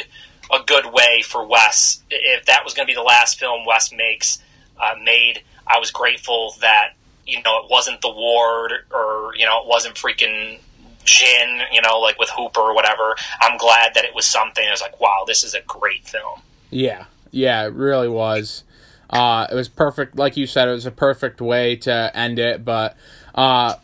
[0.51, 2.03] a good way for Wes.
[2.11, 4.39] If that was going to be the last film Wes makes
[4.83, 6.95] uh, made I was grateful that
[7.27, 10.59] you know it wasn't the ward or you know it wasn't freaking
[11.05, 13.17] Djinn, you know, like with Hooper or whatever.
[13.41, 14.65] I'm glad that it was something.
[14.65, 16.41] I was like, wow, this is a great film.
[16.71, 18.65] Yeah, yeah, it really was.
[19.11, 22.65] Uh, it was perfect, like you said, it was a perfect way to end it.
[22.65, 22.97] But
[23.35, 23.75] uh,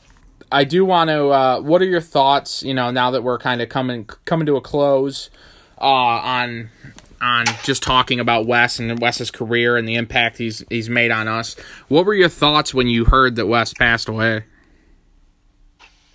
[0.51, 1.29] I do want to.
[1.29, 2.63] Uh, what are your thoughts?
[2.63, 5.29] You know, now that we're kind of coming coming to a close
[5.79, 6.71] uh, on
[7.21, 11.29] on just talking about Wes and Wes's career and the impact he's he's made on
[11.29, 11.57] us.
[11.89, 14.45] What were your thoughts when you heard that Wes passed away?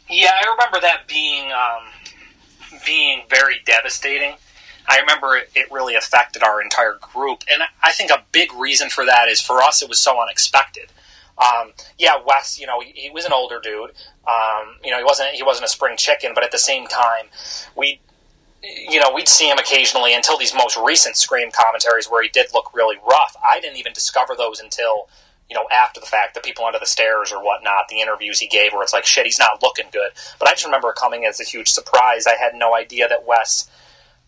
[0.10, 4.36] Yeah, I remember that being um, being very devastating.
[4.88, 8.90] I remember it, it really affected our entire group, and I think a big reason
[8.90, 10.92] for that is for us it was so unexpected.
[11.38, 13.92] Um, yeah, Wes, you know, he, he, was an older dude.
[14.28, 17.26] Um, you know, he wasn't he wasn't a spring chicken, but at the same time,
[17.76, 18.00] we
[18.64, 22.48] you know, we'd see him occasionally until these most recent Scream commentaries where he did
[22.54, 23.36] look really rough.
[23.46, 25.10] I didn't even discover those until,
[25.50, 28.48] you know, after the fact, the people under the stairs or whatnot, the interviews he
[28.48, 30.12] gave where it's like, shit, he's not looking good.
[30.40, 32.26] But I just remember it coming as a huge surprise.
[32.26, 33.70] I had no idea that Wes,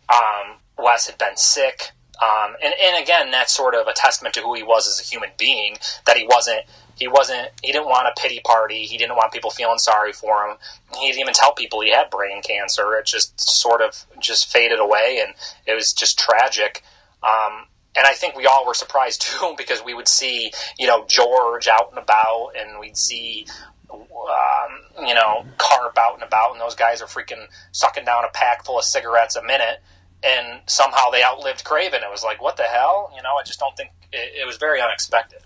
[0.10, 1.92] um, Wes had been sick.
[2.22, 5.10] Um, and, and again, that's sort of a testament to who he was as a
[5.10, 6.62] human being, that he wasn't
[6.96, 8.86] he wasn't he didn't want a pity party.
[8.86, 10.58] He didn't want people feeling sorry for him.
[10.98, 12.96] He didn't even tell people he had brain cancer.
[12.96, 15.36] It just sort of just faded away and
[15.66, 16.84] it was just tragic.
[17.22, 17.66] Um,
[17.98, 21.68] and I think we all were surprised too because we would see you know George
[21.68, 23.46] out and about and we'd see
[23.92, 28.30] um, you know Carp out and about and those guys are freaking sucking down a
[28.30, 29.82] pack full of cigarettes a minute.
[30.24, 32.02] And somehow they outlived Craven.
[32.02, 33.12] It was like what the hell?
[33.14, 35.46] You know I just don't think it, it was very unexpected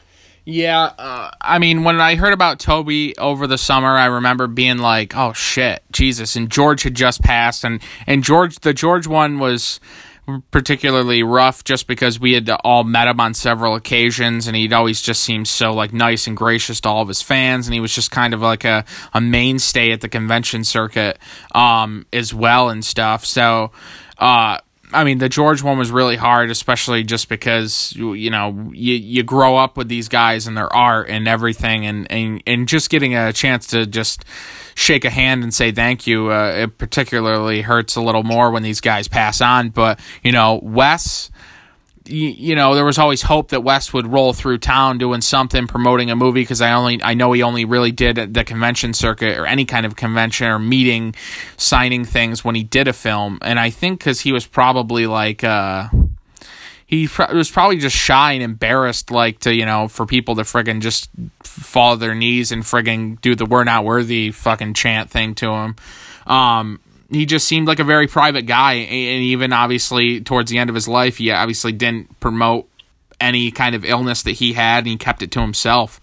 [0.49, 4.79] yeah, uh, I mean, when I heard about Tobe over the summer, I remember being
[4.79, 9.39] like, "Oh shit, Jesus!" And George had just passed, and and George, the George one
[9.39, 9.79] was
[10.51, 15.01] particularly rough just because we had all met him on several occasions and he'd always
[15.01, 17.95] just seemed so like nice and gracious to all of his fans and he was
[17.95, 21.17] just kind of like a, a mainstay at the convention circuit
[21.55, 23.71] um, as well and stuff so
[24.19, 24.59] uh,
[24.91, 29.23] I mean, the George one was really hard, especially just because you know you you
[29.23, 33.15] grow up with these guys and their art and everything, and and, and just getting
[33.15, 34.25] a chance to just
[34.73, 36.31] shake a hand and say thank you.
[36.31, 39.69] Uh, it particularly hurts a little more when these guys pass on.
[39.69, 41.29] But you know, Wes
[42.09, 45.67] you, you know, there was always hope that Wes would roll through town doing something,
[45.67, 46.41] promoting a movie.
[46.41, 49.85] Because I only, I know he only really did the convention circuit or any kind
[49.85, 51.15] of convention or meeting,
[51.57, 53.39] signing things when he did a film.
[53.41, 55.89] And I think because he was probably like, uh,
[56.89, 60.81] he was probably just shy and embarrassed, like to you know, for people to friggin'
[60.81, 61.11] just
[61.43, 65.51] fall to their knees and friggin' do the "we're not worthy" fucking chant thing to
[65.51, 65.75] him.
[66.25, 66.79] Um,
[67.09, 70.75] he just seemed like a very private guy, and even obviously towards the end of
[70.75, 72.67] his life, he obviously didn't promote
[73.19, 75.99] any kind of illness that he had, and he kept it to himself.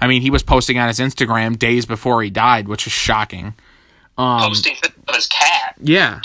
[0.00, 3.54] I mean, he was posting on his Instagram days before he died, which is shocking.
[4.16, 4.76] Um, posting
[5.08, 5.76] of his cat.
[5.80, 6.20] Yeah.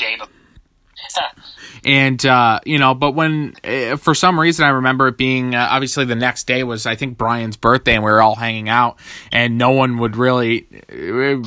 [1.86, 5.68] and uh, you know, but when uh, for some reason I remember it being uh,
[5.70, 9.00] obviously the next day was I think Brian's birthday, and we were all hanging out,
[9.32, 10.68] and no one would really.
[10.90, 11.38] Uh,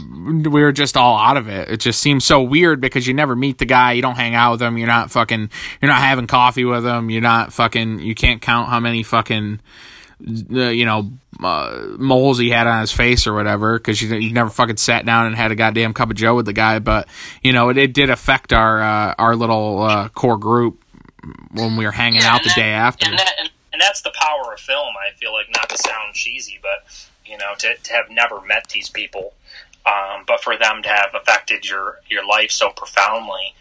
[0.49, 1.69] we were just all out of it.
[1.69, 4.53] It just seems so weird because you never meet the guy, you don't hang out
[4.53, 8.15] with him, you're not fucking, you're not having coffee with him, you're not fucking, you
[8.15, 9.61] can't count how many fucking
[10.21, 11.11] you know
[11.43, 15.07] uh, moles he had on his face or whatever because you, you never fucking sat
[15.07, 17.07] down and had a goddamn cup of joe with the guy but
[17.43, 20.83] you know it, it did affect our uh, our little uh, core group
[21.53, 23.09] when we were hanging yeah, out the that, day after.
[23.09, 26.15] and, that, and, and, that's the power of film i feel like not to sound
[26.15, 29.35] cheesy but you know to, to have never met these people
[29.87, 33.55] um, but for them to have affected your your life so profoundly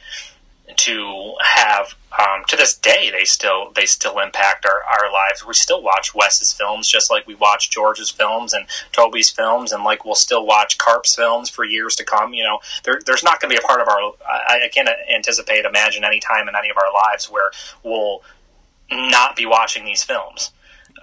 [0.76, 5.54] to have um, to this day they still they still impact our, our lives we
[5.54, 10.04] still watch wes's films just like we watch george's films and tobe's films and like
[10.04, 13.50] we'll still watch carp's films for years to come you know there, there's not going
[13.50, 16.70] to be a part of our I, I can't anticipate imagine any time in any
[16.70, 17.50] of our lives where
[17.84, 18.22] we'll
[18.92, 20.52] not be watching these films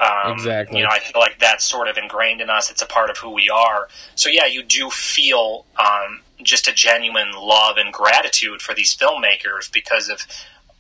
[0.01, 0.79] um, exactly.
[0.79, 2.71] You know, I feel like that's sort of ingrained in us.
[2.71, 3.89] It's a part of who we are.
[4.17, 9.71] So yeah, you do feel um, just a genuine love and gratitude for these filmmakers
[9.73, 10.27] because of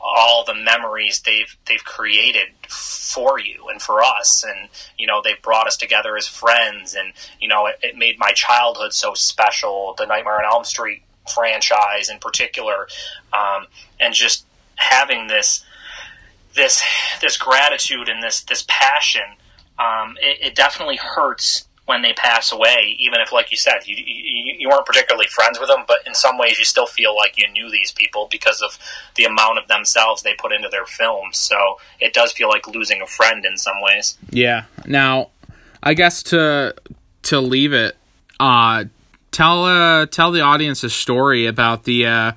[0.01, 4.44] all the memories they've they've created for you and for us.
[4.47, 4.68] And
[4.98, 6.94] you know they've brought us together as friends.
[6.94, 11.02] And you know it, it made my childhood so special the nightmare on elm street
[11.32, 12.86] franchise in particular.
[13.32, 13.66] Um,
[13.98, 14.44] and just
[14.76, 15.64] having this
[16.55, 16.82] this
[17.20, 19.22] this gratitude and this this passion
[19.78, 23.94] um, it, it definitely hurts when they pass away, even if, like you said, you,
[23.97, 27.36] you, you weren't particularly friends with them, but in some ways you still feel like
[27.36, 28.78] you knew these people because of
[29.16, 31.36] the amount of themselves they put into their films.
[31.36, 31.56] So
[32.01, 34.16] it does feel like losing a friend in some ways.
[34.31, 34.65] Yeah.
[34.86, 35.31] Now,
[35.82, 36.74] I guess to
[37.24, 37.97] to leave it,
[38.40, 38.85] uh,
[39.31, 42.06] tell uh, tell the audience a story about the.
[42.06, 42.32] Uh,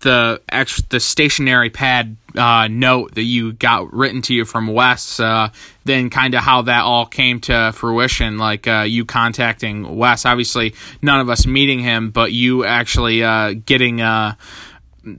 [0.00, 5.20] the ex- the stationary pad uh, note that you got written to you from Wes,
[5.20, 5.50] uh,
[5.84, 10.26] then kind of how that all came to fruition, like uh, you contacting Wes.
[10.26, 14.34] Obviously, none of us meeting him, but you actually uh, getting, uh,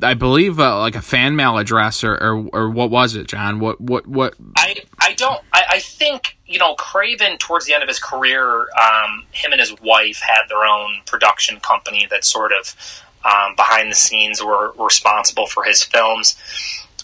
[0.01, 3.59] I believe, uh, like a fan mail address, or, or, or what was it, John?
[3.59, 4.35] What what what?
[4.57, 5.41] I I don't.
[5.53, 9.59] I, I think you know Craven towards the end of his career, um, him and
[9.59, 12.75] his wife had their own production company that sort of
[13.23, 16.35] um, behind the scenes were, responsible for his films.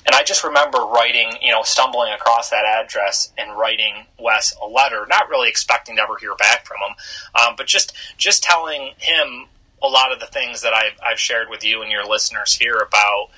[0.06, 4.66] And I just remember writing, you know, stumbling across that address and writing Wes a
[4.66, 6.96] letter, not really expecting to ever hear back from him,
[7.36, 9.48] um, but just just telling him
[9.84, 12.78] a lot of the things that I've, I've shared with you and your listeners here
[12.78, 13.30] about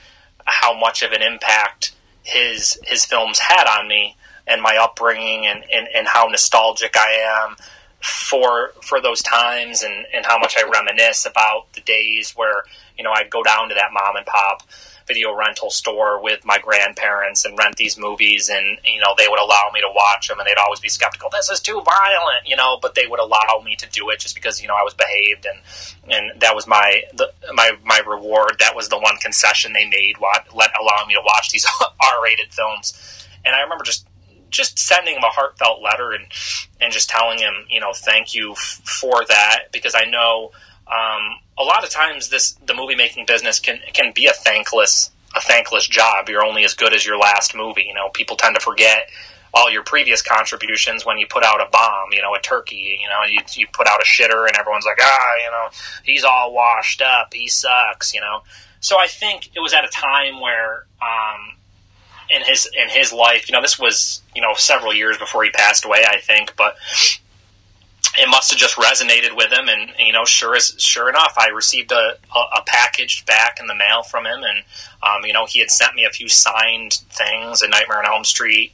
[0.45, 1.93] how much of an impact
[2.23, 4.15] his his films had on me
[4.45, 7.55] and my upbringing and, and, and how nostalgic I am
[8.01, 12.63] for for those times and, and how much I reminisce about the days where
[12.97, 14.63] you know I'd go down to that mom and pop
[15.07, 19.39] video rental store with my grandparents and rent these movies and you know they would
[19.39, 22.55] allow me to watch them and they'd always be skeptical this is too violent you
[22.55, 24.93] know but they would allow me to do it just because you know I was
[24.93, 25.59] behaved and
[26.09, 28.57] and that was my the, my my reward.
[28.59, 32.53] That was the one concession they made what let allowing me to watch these R-rated
[32.53, 33.27] films.
[33.45, 34.05] And I remember just
[34.49, 36.25] just sending him a heartfelt letter and
[36.81, 40.51] and just telling him, you know, thank you f- for that because I know
[40.87, 45.11] um, a lot of times this the movie making business can can be a thankless
[45.35, 46.29] a thankless job.
[46.29, 47.83] You're only as good as your last movie.
[47.83, 49.09] You know, people tend to forget
[49.53, 53.07] all your previous contributions when you put out a bomb, you know, a turkey, you
[53.07, 55.69] know, you, you put out a shitter and everyone's like, ah, you know,
[56.03, 58.41] he's all washed up, he sucks, you know.
[58.79, 61.55] So I think it was at a time where um,
[62.29, 63.49] in his in his life.
[63.49, 66.75] You know, this was you know several years before he passed away, I think, but
[68.17, 69.69] it must have just resonated with him.
[69.69, 73.67] And you know, sure as sure enough, I received a, a, a package back in
[73.67, 74.63] the mail from him, and
[75.03, 78.23] um, you know, he had sent me a few signed things, a Nightmare on Elm
[78.23, 78.73] Street,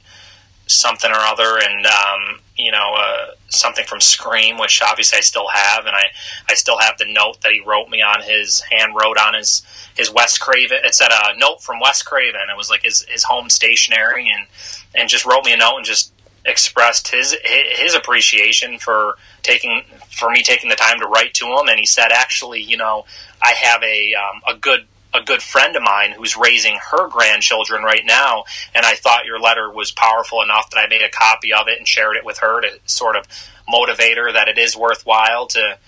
[0.66, 5.48] something or other, and um, you know, uh, something from Scream, which obviously I still
[5.48, 6.04] have, and I
[6.48, 9.62] I still have the note that he wrote me on his hand wrote on his
[9.96, 10.78] his Wes Craven.
[10.84, 12.42] It said a note from Wes Craven.
[12.50, 14.46] It was like his his home stationery, and
[14.94, 16.12] and just wrote me a note and just
[16.44, 21.68] expressed his his appreciation for taking for me taking the time to write to him.
[21.68, 23.04] And he said, actually, you know,
[23.42, 27.82] I have a um, a good a good friend of mine who's raising her grandchildren
[27.82, 28.44] right now,
[28.74, 31.78] and I thought your letter was powerful enough that I made a copy of it
[31.78, 33.26] and shared it with her to sort of
[33.68, 35.78] motivate her that it is worthwhile to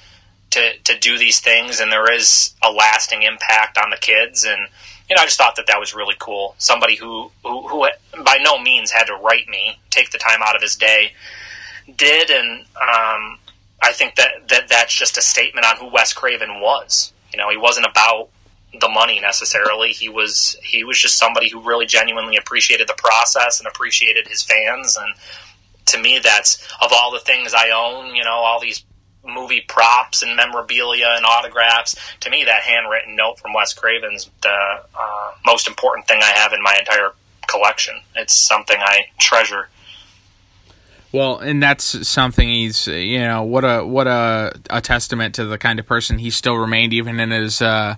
[0.50, 4.44] to to do these things, and there is a lasting impact on the kids.
[4.44, 4.68] And
[5.08, 6.54] you know, I just thought that that was really cool.
[6.58, 7.86] Somebody who who, who
[8.24, 11.12] by no means had to write me, take the time out of his day,
[11.96, 13.38] did, and um,
[13.82, 17.12] I think that, that that's just a statement on who Wes Craven was.
[17.32, 18.28] You know, he wasn't about
[18.80, 19.92] the money necessarily.
[19.92, 24.42] He was he was just somebody who really genuinely appreciated the process and appreciated his
[24.42, 24.96] fans.
[24.96, 25.14] And
[25.86, 28.84] to me, that's of all the things I own, you know, all these
[29.28, 31.96] movie props and memorabilia and autographs.
[32.20, 36.52] To me, that handwritten note from Wes Craven's the uh, most important thing I have
[36.52, 37.12] in my entire
[37.46, 37.96] collection.
[38.16, 39.68] It's something I treasure.
[41.10, 45.56] Well, and that's something he's, you know, what a what a a testament to the
[45.56, 47.96] kind of person he still remained even in his uh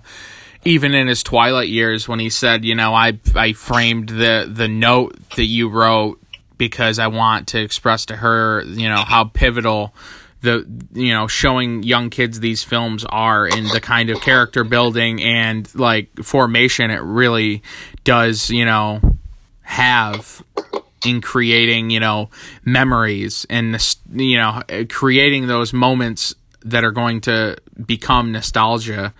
[0.63, 4.69] even in his twilight years when he said, you know, I I framed the the
[4.69, 6.21] note that you wrote
[6.57, 9.93] because I want to express to her, you know, how pivotal
[10.41, 15.21] the you know showing young kids these films are in the kind of character building
[15.21, 17.61] and like formation it really
[18.03, 18.99] does you know
[19.61, 20.43] have
[21.05, 22.29] in creating you know
[22.65, 27.55] memories and you know creating those moments that are going to
[27.85, 29.13] become nostalgia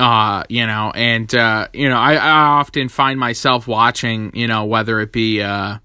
[0.00, 4.64] uh you know and uh you know I, I often find myself watching you know
[4.64, 5.78] whether it be uh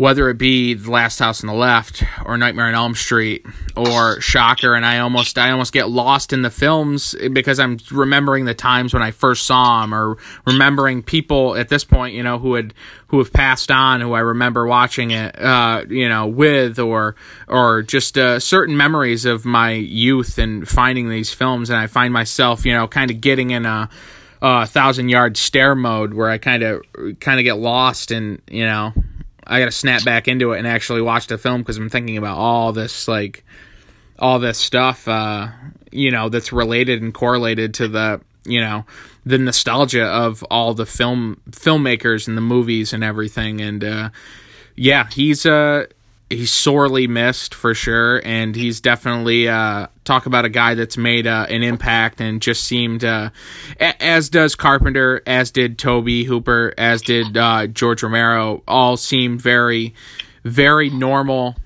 [0.00, 3.44] whether it be The Last House on the Left or Nightmare on Elm Street
[3.76, 8.46] or Shocker, and I almost I almost get lost in the films because I'm remembering
[8.46, 10.16] the times when I first saw them, or
[10.46, 12.72] remembering people at this point, you know, who had
[13.08, 17.14] who have passed on, who I remember watching it, uh, you know, with, or
[17.46, 22.10] or just uh, certain memories of my youth and finding these films, and I find
[22.10, 23.90] myself, you know, kind of getting in a
[24.40, 26.80] a thousand yard stare mode where I kind of
[27.20, 28.94] kind of get lost and you know
[29.50, 32.16] I got to snap back into it and actually watch the film because I'm thinking
[32.16, 33.44] about all this like
[34.18, 35.48] all this stuff uh,
[35.90, 38.84] you know that's related and correlated to the you know
[39.26, 43.60] the nostalgia of all the film filmmakers and the movies and everything.
[43.60, 44.10] And uh,
[44.76, 45.86] yeah he's uh
[46.30, 51.26] he's sorely missed for sure, and he's definitely uh, talk about a guy that's made
[51.26, 53.30] uh, an impact and just seemed uh,
[53.80, 58.62] a- as does Carpenter, as did Tobe Hooper, as did uh, George Romero.
[58.68, 59.94] All seemed very,
[60.44, 61.56] very normal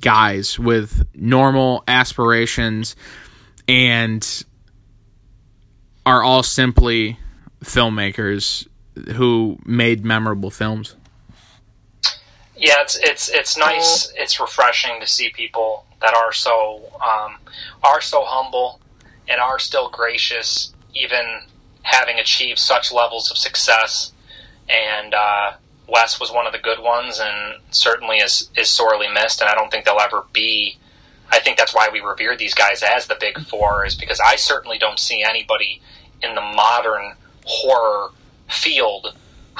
[0.00, 2.96] guys with normal aspirations,
[3.68, 4.44] and
[6.06, 7.18] are all simply
[7.62, 8.66] filmmakers
[9.14, 10.96] who made memorable films.
[12.58, 14.12] Yeah, it's it's it's nice.
[14.16, 17.36] It's refreshing to see people that are so um,
[17.84, 18.80] are so humble
[19.28, 21.42] and are still gracious, even
[21.82, 24.12] having achieved such levels of success.
[24.68, 25.52] And uh,
[25.86, 29.40] Wes was one of the good ones, and certainly is is sorely missed.
[29.40, 30.76] And I don't think they'll ever be.
[31.30, 34.34] I think that's why we revere these guys as the big four, is because I
[34.34, 35.80] certainly don't see anybody
[36.22, 37.12] in the modern
[37.44, 38.10] horror
[38.48, 39.14] field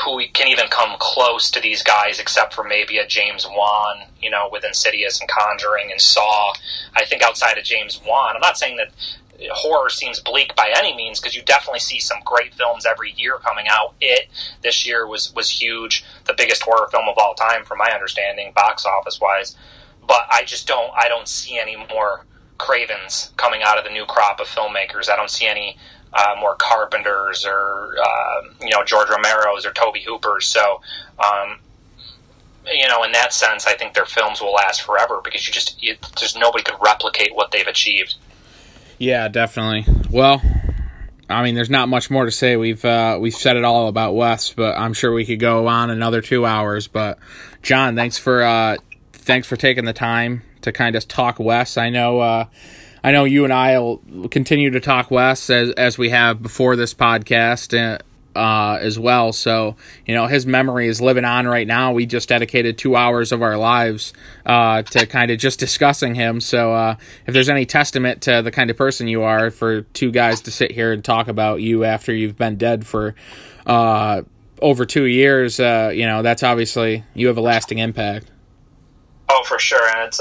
[0.04, 4.30] who can even come close to these guys except for maybe a James Wan, you
[4.30, 6.52] know, with Insidious and Conjuring and Saw.
[6.94, 8.90] I think outside of James Wan, I'm not saying that
[9.52, 13.38] horror seems bleak by any means because you definitely see some great films every year
[13.38, 13.94] coming out.
[14.00, 14.28] It
[14.62, 18.52] this year was was huge, the biggest horror film of all time, from my understanding,
[18.54, 19.56] box office wise.
[20.06, 22.24] But I just don't I don't see any more
[22.58, 25.08] Cravens coming out of the new crop of filmmakers.
[25.08, 25.76] I don't see any
[26.12, 30.46] uh, more Carpenters or uh, you know George Romero's or Tobe Hooper's.
[30.46, 30.80] So
[31.18, 31.58] um,
[32.72, 35.82] you know, in that sense, I think their films will last forever because you just
[35.82, 38.16] you, there's nobody could replicate what they've achieved.
[38.98, 39.86] Yeah, definitely.
[40.10, 40.42] Well,
[41.30, 42.56] I mean, there's not much more to say.
[42.56, 45.90] We've uh, we've said it all about Wes, but I'm sure we could go on
[45.90, 46.88] another two hours.
[46.88, 47.18] But
[47.62, 48.76] John, thanks for uh,
[49.12, 51.76] thanks for taking the time to kind of talk Wes.
[51.76, 52.44] I know uh,
[53.02, 53.98] I know you and I will
[54.30, 57.78] continue to talk Wes as as we have before this podcast.
[57.78, 57.98] Uh,
[58.38, 59.32] uh, as well.
[59.32, 59.74] So,
[60.06, 61.92] you know, his memory is living on right now.
[61.92, 64.12] We just dedicated two hours of our lives
[64.46, 66.40] uh, to kind of just discussing him.
[66.40, 66.96] So, uh,
[67.26, 70.52] if there's any testament to the kind of person you are for two guys to
[70.52, 73.16] sit here and talk about you after you've been dead for
[73.66, 74.22] uh,
[74.62, 78.30] over two years, uh, you know, that's obviously you have a lasting impact.
[79.30, 79.88] Oh, for sure.
[79.96, 80.20] And it's,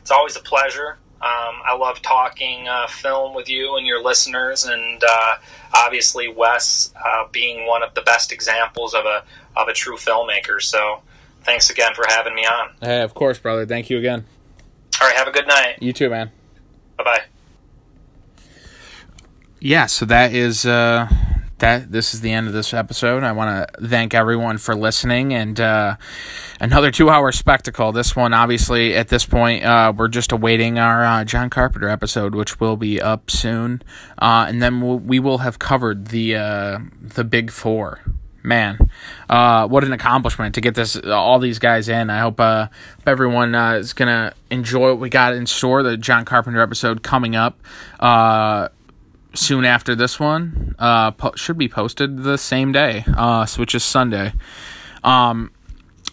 [0.00, 0.96] it's always a pleasure.
[1.20, 5.36] Um, I love talking uh, film with you and your listeners, and uh,
[5.74, 9.24] obviously Wes uh, being one of the best examples of a
[9.56, 10.62] of a true filmmaker.
[10.62, 11.02] So,
[11.42, 12.70] thanks again for having me on.
[12.80, 13.66] Hey, of course, brother.
[13.66, 14.24] Thank you again.
[15.00, 15.78] All right, have a good night.
[15.80, 16.30] You too, man.
[16.96, 17.22] Bye bye.
[19.60, 21.08] Yeah, so that is uh,
[21.58, 23.22] that this is the end of this episode.
[23.22, 25.96] I want to thank everyone for listening and uh,
[26.60, 27.92] another two hour spectacle.
[27.92, 32.34] This one, obviously, at this point, uh, we're just awaiting our uh, John Carpenter episode,
[32.34, 33.82] which will be up soon,
[34.18, 38.00] uh, and then we'll, we will have covered the uh, the big four.
[38.40, 38.78] Man,
[39.28, 42.08] uh, what an accomplishment to get this all these guys in.
[42.08, 42.40] I hope
[43.06, 45.82] everyone is gonna enjoy what we got in store.
[45.82, 47.60] The John Carpenter episode coming up
[49.38, 50.74] soon after this one.
[50.78, 54.32] Uh, po- should be posted the same day, uh, which is Sunday.
[55.02, 55.50] Um,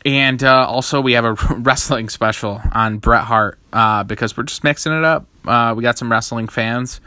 [0.05, 4.63] and uh, also we have a wrestling special on Bret Hart uh, because we're just
[4.63, 5.25] mixing it up.
[5.45, 7.01] Uh, we got some wrestling fans,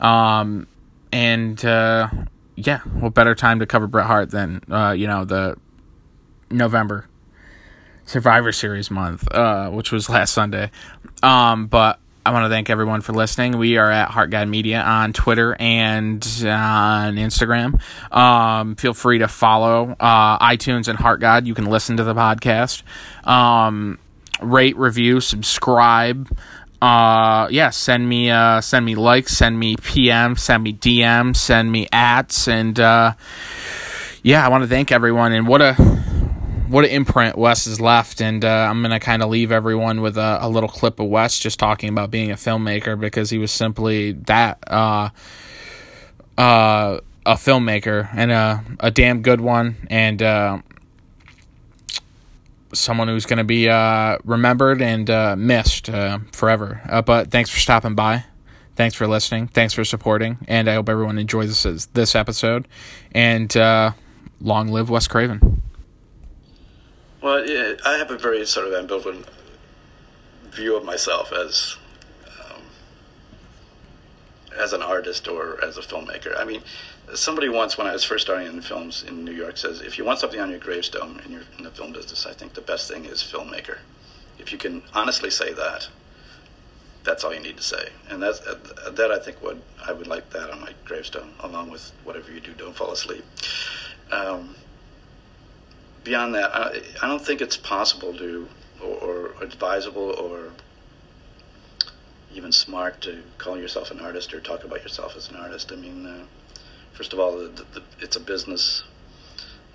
[0.00, 0.66] um,
[1.12, 2.08] and uh,
[2.56, 5.56] yeah, what better time to cover Bret Hart than uh, you know the
[6.50, 7.06] November
[8.04, 10.70] Survivor Series month, uh, which was last Sunday.
[11.22, 13.58] Um, but I want to thank everyone for listening.
[13.58, 17.78] We are at Heart Guide Media on Twitter and on Instagram.
[18.10, 21.46] Um, feel free to follow uh, iTunes and Heart Guide.
[21.46, 22.82] You can listen to the podcast.
[23.28, 23.98] Um,
[24.40, 26.34] rate, review, subscribe.
[26.80, 31.70] Uh, yeah, send me uh, send me likes, send me PM, send me DM, send
[31.70, 33.12] me ats, and uh,
[34.22, 35.32] yeah, I want to thank everyone.
[35.32, 35.74] And what a
[36.74, 40.18] what an imprint Wes has left, and uh, I'm gonna kind of leave everyone with
[40.18, 43.52] a, a, little clip of Wes just talking about being a filmmaker because he was
[43.52, 45.10] simply that uh,
[46.36, 50.58] uh, a filmmaker and a a damn good one, and uh,
[52.72, 55.88] someone who's gonna be uh, remembered and uh, missed
[56.32, 56.80] forever.
[57.06, 58.24] but thanks for stopping by.
[58.74, 59.46] Thanks for listening.
[59.46, 62.66] Thanks for supporting, and I hope everyone enjoys this this episode.
[63.12, 63.54] And
[64.40, 65.63] long live Wes Craven.
[67.24, 69.24] Well, yeah, I have a very sort of ambivalent
[70.50, 71.78] view of myself as
[72.38, 72.60] um,
[74.54, 76.38] as an artist or as a filmmaker.
[76.38, 76.60] I mean,
[77.14, 80.04] somebody once, when I was first starting in films in New York, says, "If you
[80.04, 83.22] want something on your gravestone in, the film business, I think the best thing is
[83.22, 83.78] filmmaker.
[84.38, 85.88] If you can honestly say that,
[87.04, 89.10] that's all you need to say." And that's uh, that.
[89.10, 92.52] I think what I would like that on my gravestone, along with whatever you do,
[92.52, 93.24] don't fall asleep.
[94.12, 94.56] Um,
[96.04, 98.48] beyond that, I, I don't think it's possible to,
[98.80, 100.50] or, or advisable, or
[102.34, 105.72] even smart to call yourself an artist or talk about yourself as an artist.
[105.72, 106.24] I mean, uh,
[106.92, 108.84] first of all, the, the, it's a business,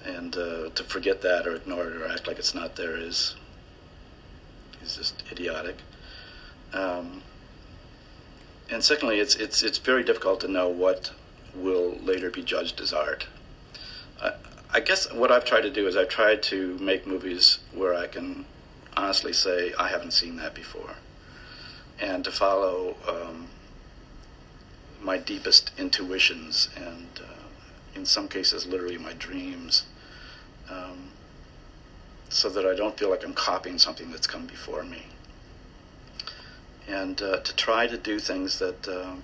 [0.06, 3.36] and uh, to forget that or ignore it or act like it's not there is
[4.84, 5.78] is just idiotic.
[6.74, 7.24] Um,
[8.70, 11.12] and secondly, it's it's it's very difficult to know what
[11.56, 13.28] will later be judged as art.
[14.72, 18.06] I guess what I've tried to do is I've tried to make movies where I
[18.08, 18.46] can
[18.96, 20.96] honestly say I haven't seen that before,
[22.00, 23.48] and to follow um,
[25.02, 27.46] my deepest intuitions and, uh,
[27.96, 29.86] in some cases, literally my dreams,
[30.70, 31.10] um,
[32.30, 35.08] so that I don't feel like I'm copying something that's come before me,
[36.88, 38.88] and uh, to try to do things that.
[38.88, 39.16] Uh,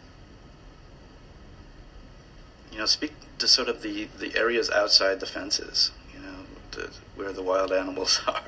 [2.72, 6.90] you know, speak to sort of the, the areas outside the fences, you know, to,
[7.16, 8.44] where the wild animals are,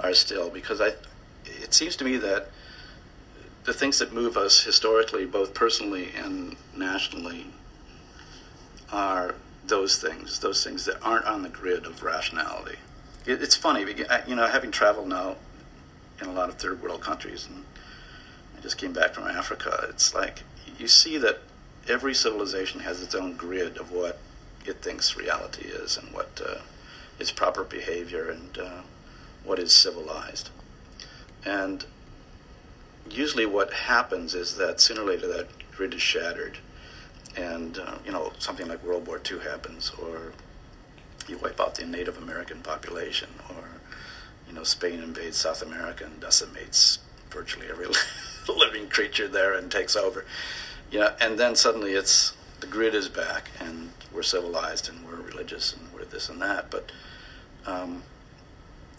[0.00, 0.50] are still.
[0.50, 0.92] Because I,
[1.44, 2.48] it seems to me that
[3.64, 7.46] the things that move us historically, both personally and nationally,
[8.92, 9.34] are
[9.66, 12.76] those things, those things that aren't on the grid of rationality.
[13.26, 13.86] It, it's funny,
[14.26, 15.36] you know, having traveled now
[16.20, 17.64] in a lot of third world countries, and
[18.56, 20.42] I just came back from Africa, it's like
[20.78, 21.40] you see that
[21.90, 24.18] every civilization has its own grid of what
[24.64, 26.60] it thinks reality is and what uh,
[27.18, 28.80] is proper behavior and uh,
[29.44, 30.50] what is civilized.
[31.44, 31.84] And
[33.10, 36.58] usually, what happens is that sooner or later that grid is shattered,
[37.36, 40.32] and uh, you know something like World War II happens, or
[41.26, 43.64] you wipe out the Native American population, or
[44.46, 46.98] you know Spain invades South America and decimates
[47.30, 47.86] virtually every
[48.54, 50.24] living creature there and takes over.
[50.90, 55.72] Yeah, and then suddenly it's the grid is back, and we're civilized, and we're religious,
[55.72, 56.70] and we're this and that.
[56.70, 56.90] But
[57.64, 58.02] um,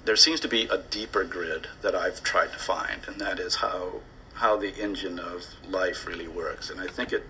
[0.06, 3.56] there seems to be a deeper grid that I've tried to find, and that is
[3.56, 4.02] how
[4.36, 6.70] how the engine of life really works.
[6.70, 7.24] And I think it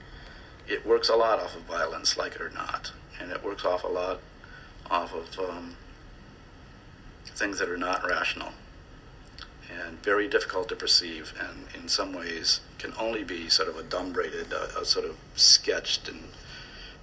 [0.68, 3.84] it works a lot off of violence, like it or not, and it works off
[3.84, 4.20] a lot
[4.90, 5.76] off of um,
[7.26, 8.52] things that are not rational
[9.72, 14.52] and very difficult to perceive, and in some ways can only be sort of adumbrated,
[14.52, 16.23] uh, uh, sort of sketched and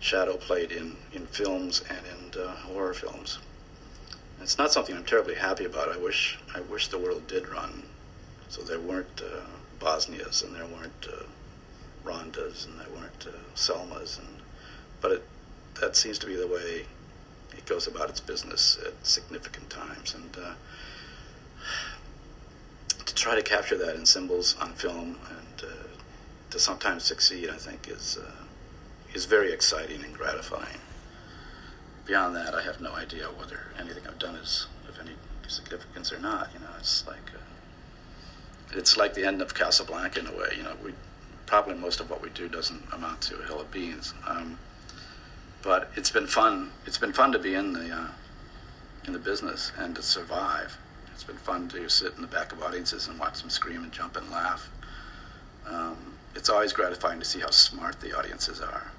[0.00, 3.38] shadow played in, in films and in uh, horror films.
[4.40, 5.88] It's not something I'm terribly happy about.
[5.88, 7.82] I wish I wish the world did run,
[8.48, 9.40] so there weren't uh,
[9.80, 11.24] Bosnias and there weren't uh,
[12.04, 14.28] Rwandas and there weren't Selmas, and
[15.00, 15.24] but it,
[15.80, 16.86] that seems to be the way
[17.56, 20.36] it goes about its business at significant times, and
[23.08, 25.86] to try to capture that in symbols on film and uh,
[26.50, 28.44] to sometimes succeed, I think, is uh,
[29.14, 30.78] is very exciting and gratifying.
[32.04, 35.14] Beyond that, I have no idea whether anything I've done is of any
[35.48, 36.50] significance or not.
[36.52, 40.50] You know, it's like uh, it's like the end of Casablanca in a way.
[40.58, 40.92] You know, we
[41.46, 44.12] probably most of what we do doesn't amount to a hill of beans.
[44.26, 44.58] Um,
[45.62, 46.72] but it's been fun.
[46.84, 48.08] It's been fun to be in the uh,
[49.06, 50.76] in the business and to survive.
[51.18, 53.90] It's been fun to sit in the back of audiences and watch them scream and
[53.90, 54.70] jump and laugh.
[55.66, 58.92] Um, it's always gratifying to see how smart the audiences are.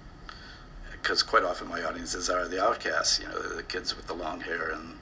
[0.92, 4.42] Because quite often my audiences are the outcasts, you know, the kids with the long
[4.42, 4.96] hair and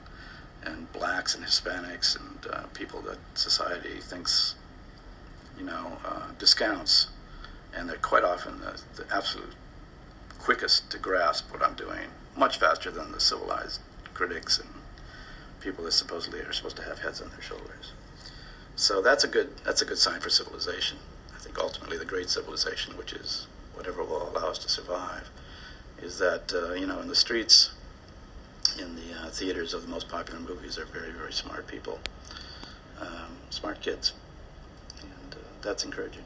[0.62, 4.54] and blacks and Hispanics and uh, people that society thinks,
[5.58, 7.08] you know, uh, discounts.
[7.74, 9.54] And they're quite often the, the absolute
[10.38, 13.80] quickest to grasp what I'm doing, much faster than the civilized
[14.14, 14.68] critics and
[15.60, 17.92] people that supposedly are supposed to have heads on their shoulders.
[18.76, 20.98] So that's a good that's a good sign for civilization.
[21.34, 25.30] I think ultimately the great civilization, which is whatever will allow us to survive,
[26.00, 27.72] is that uh, you know in the streets,
[28.78, 31.98] in the uh, theaters of the most popular movies are very very smart people,
[33.00, 34.12] um, smart kids,
[35.00, 36.24] and uh, that's encouraging.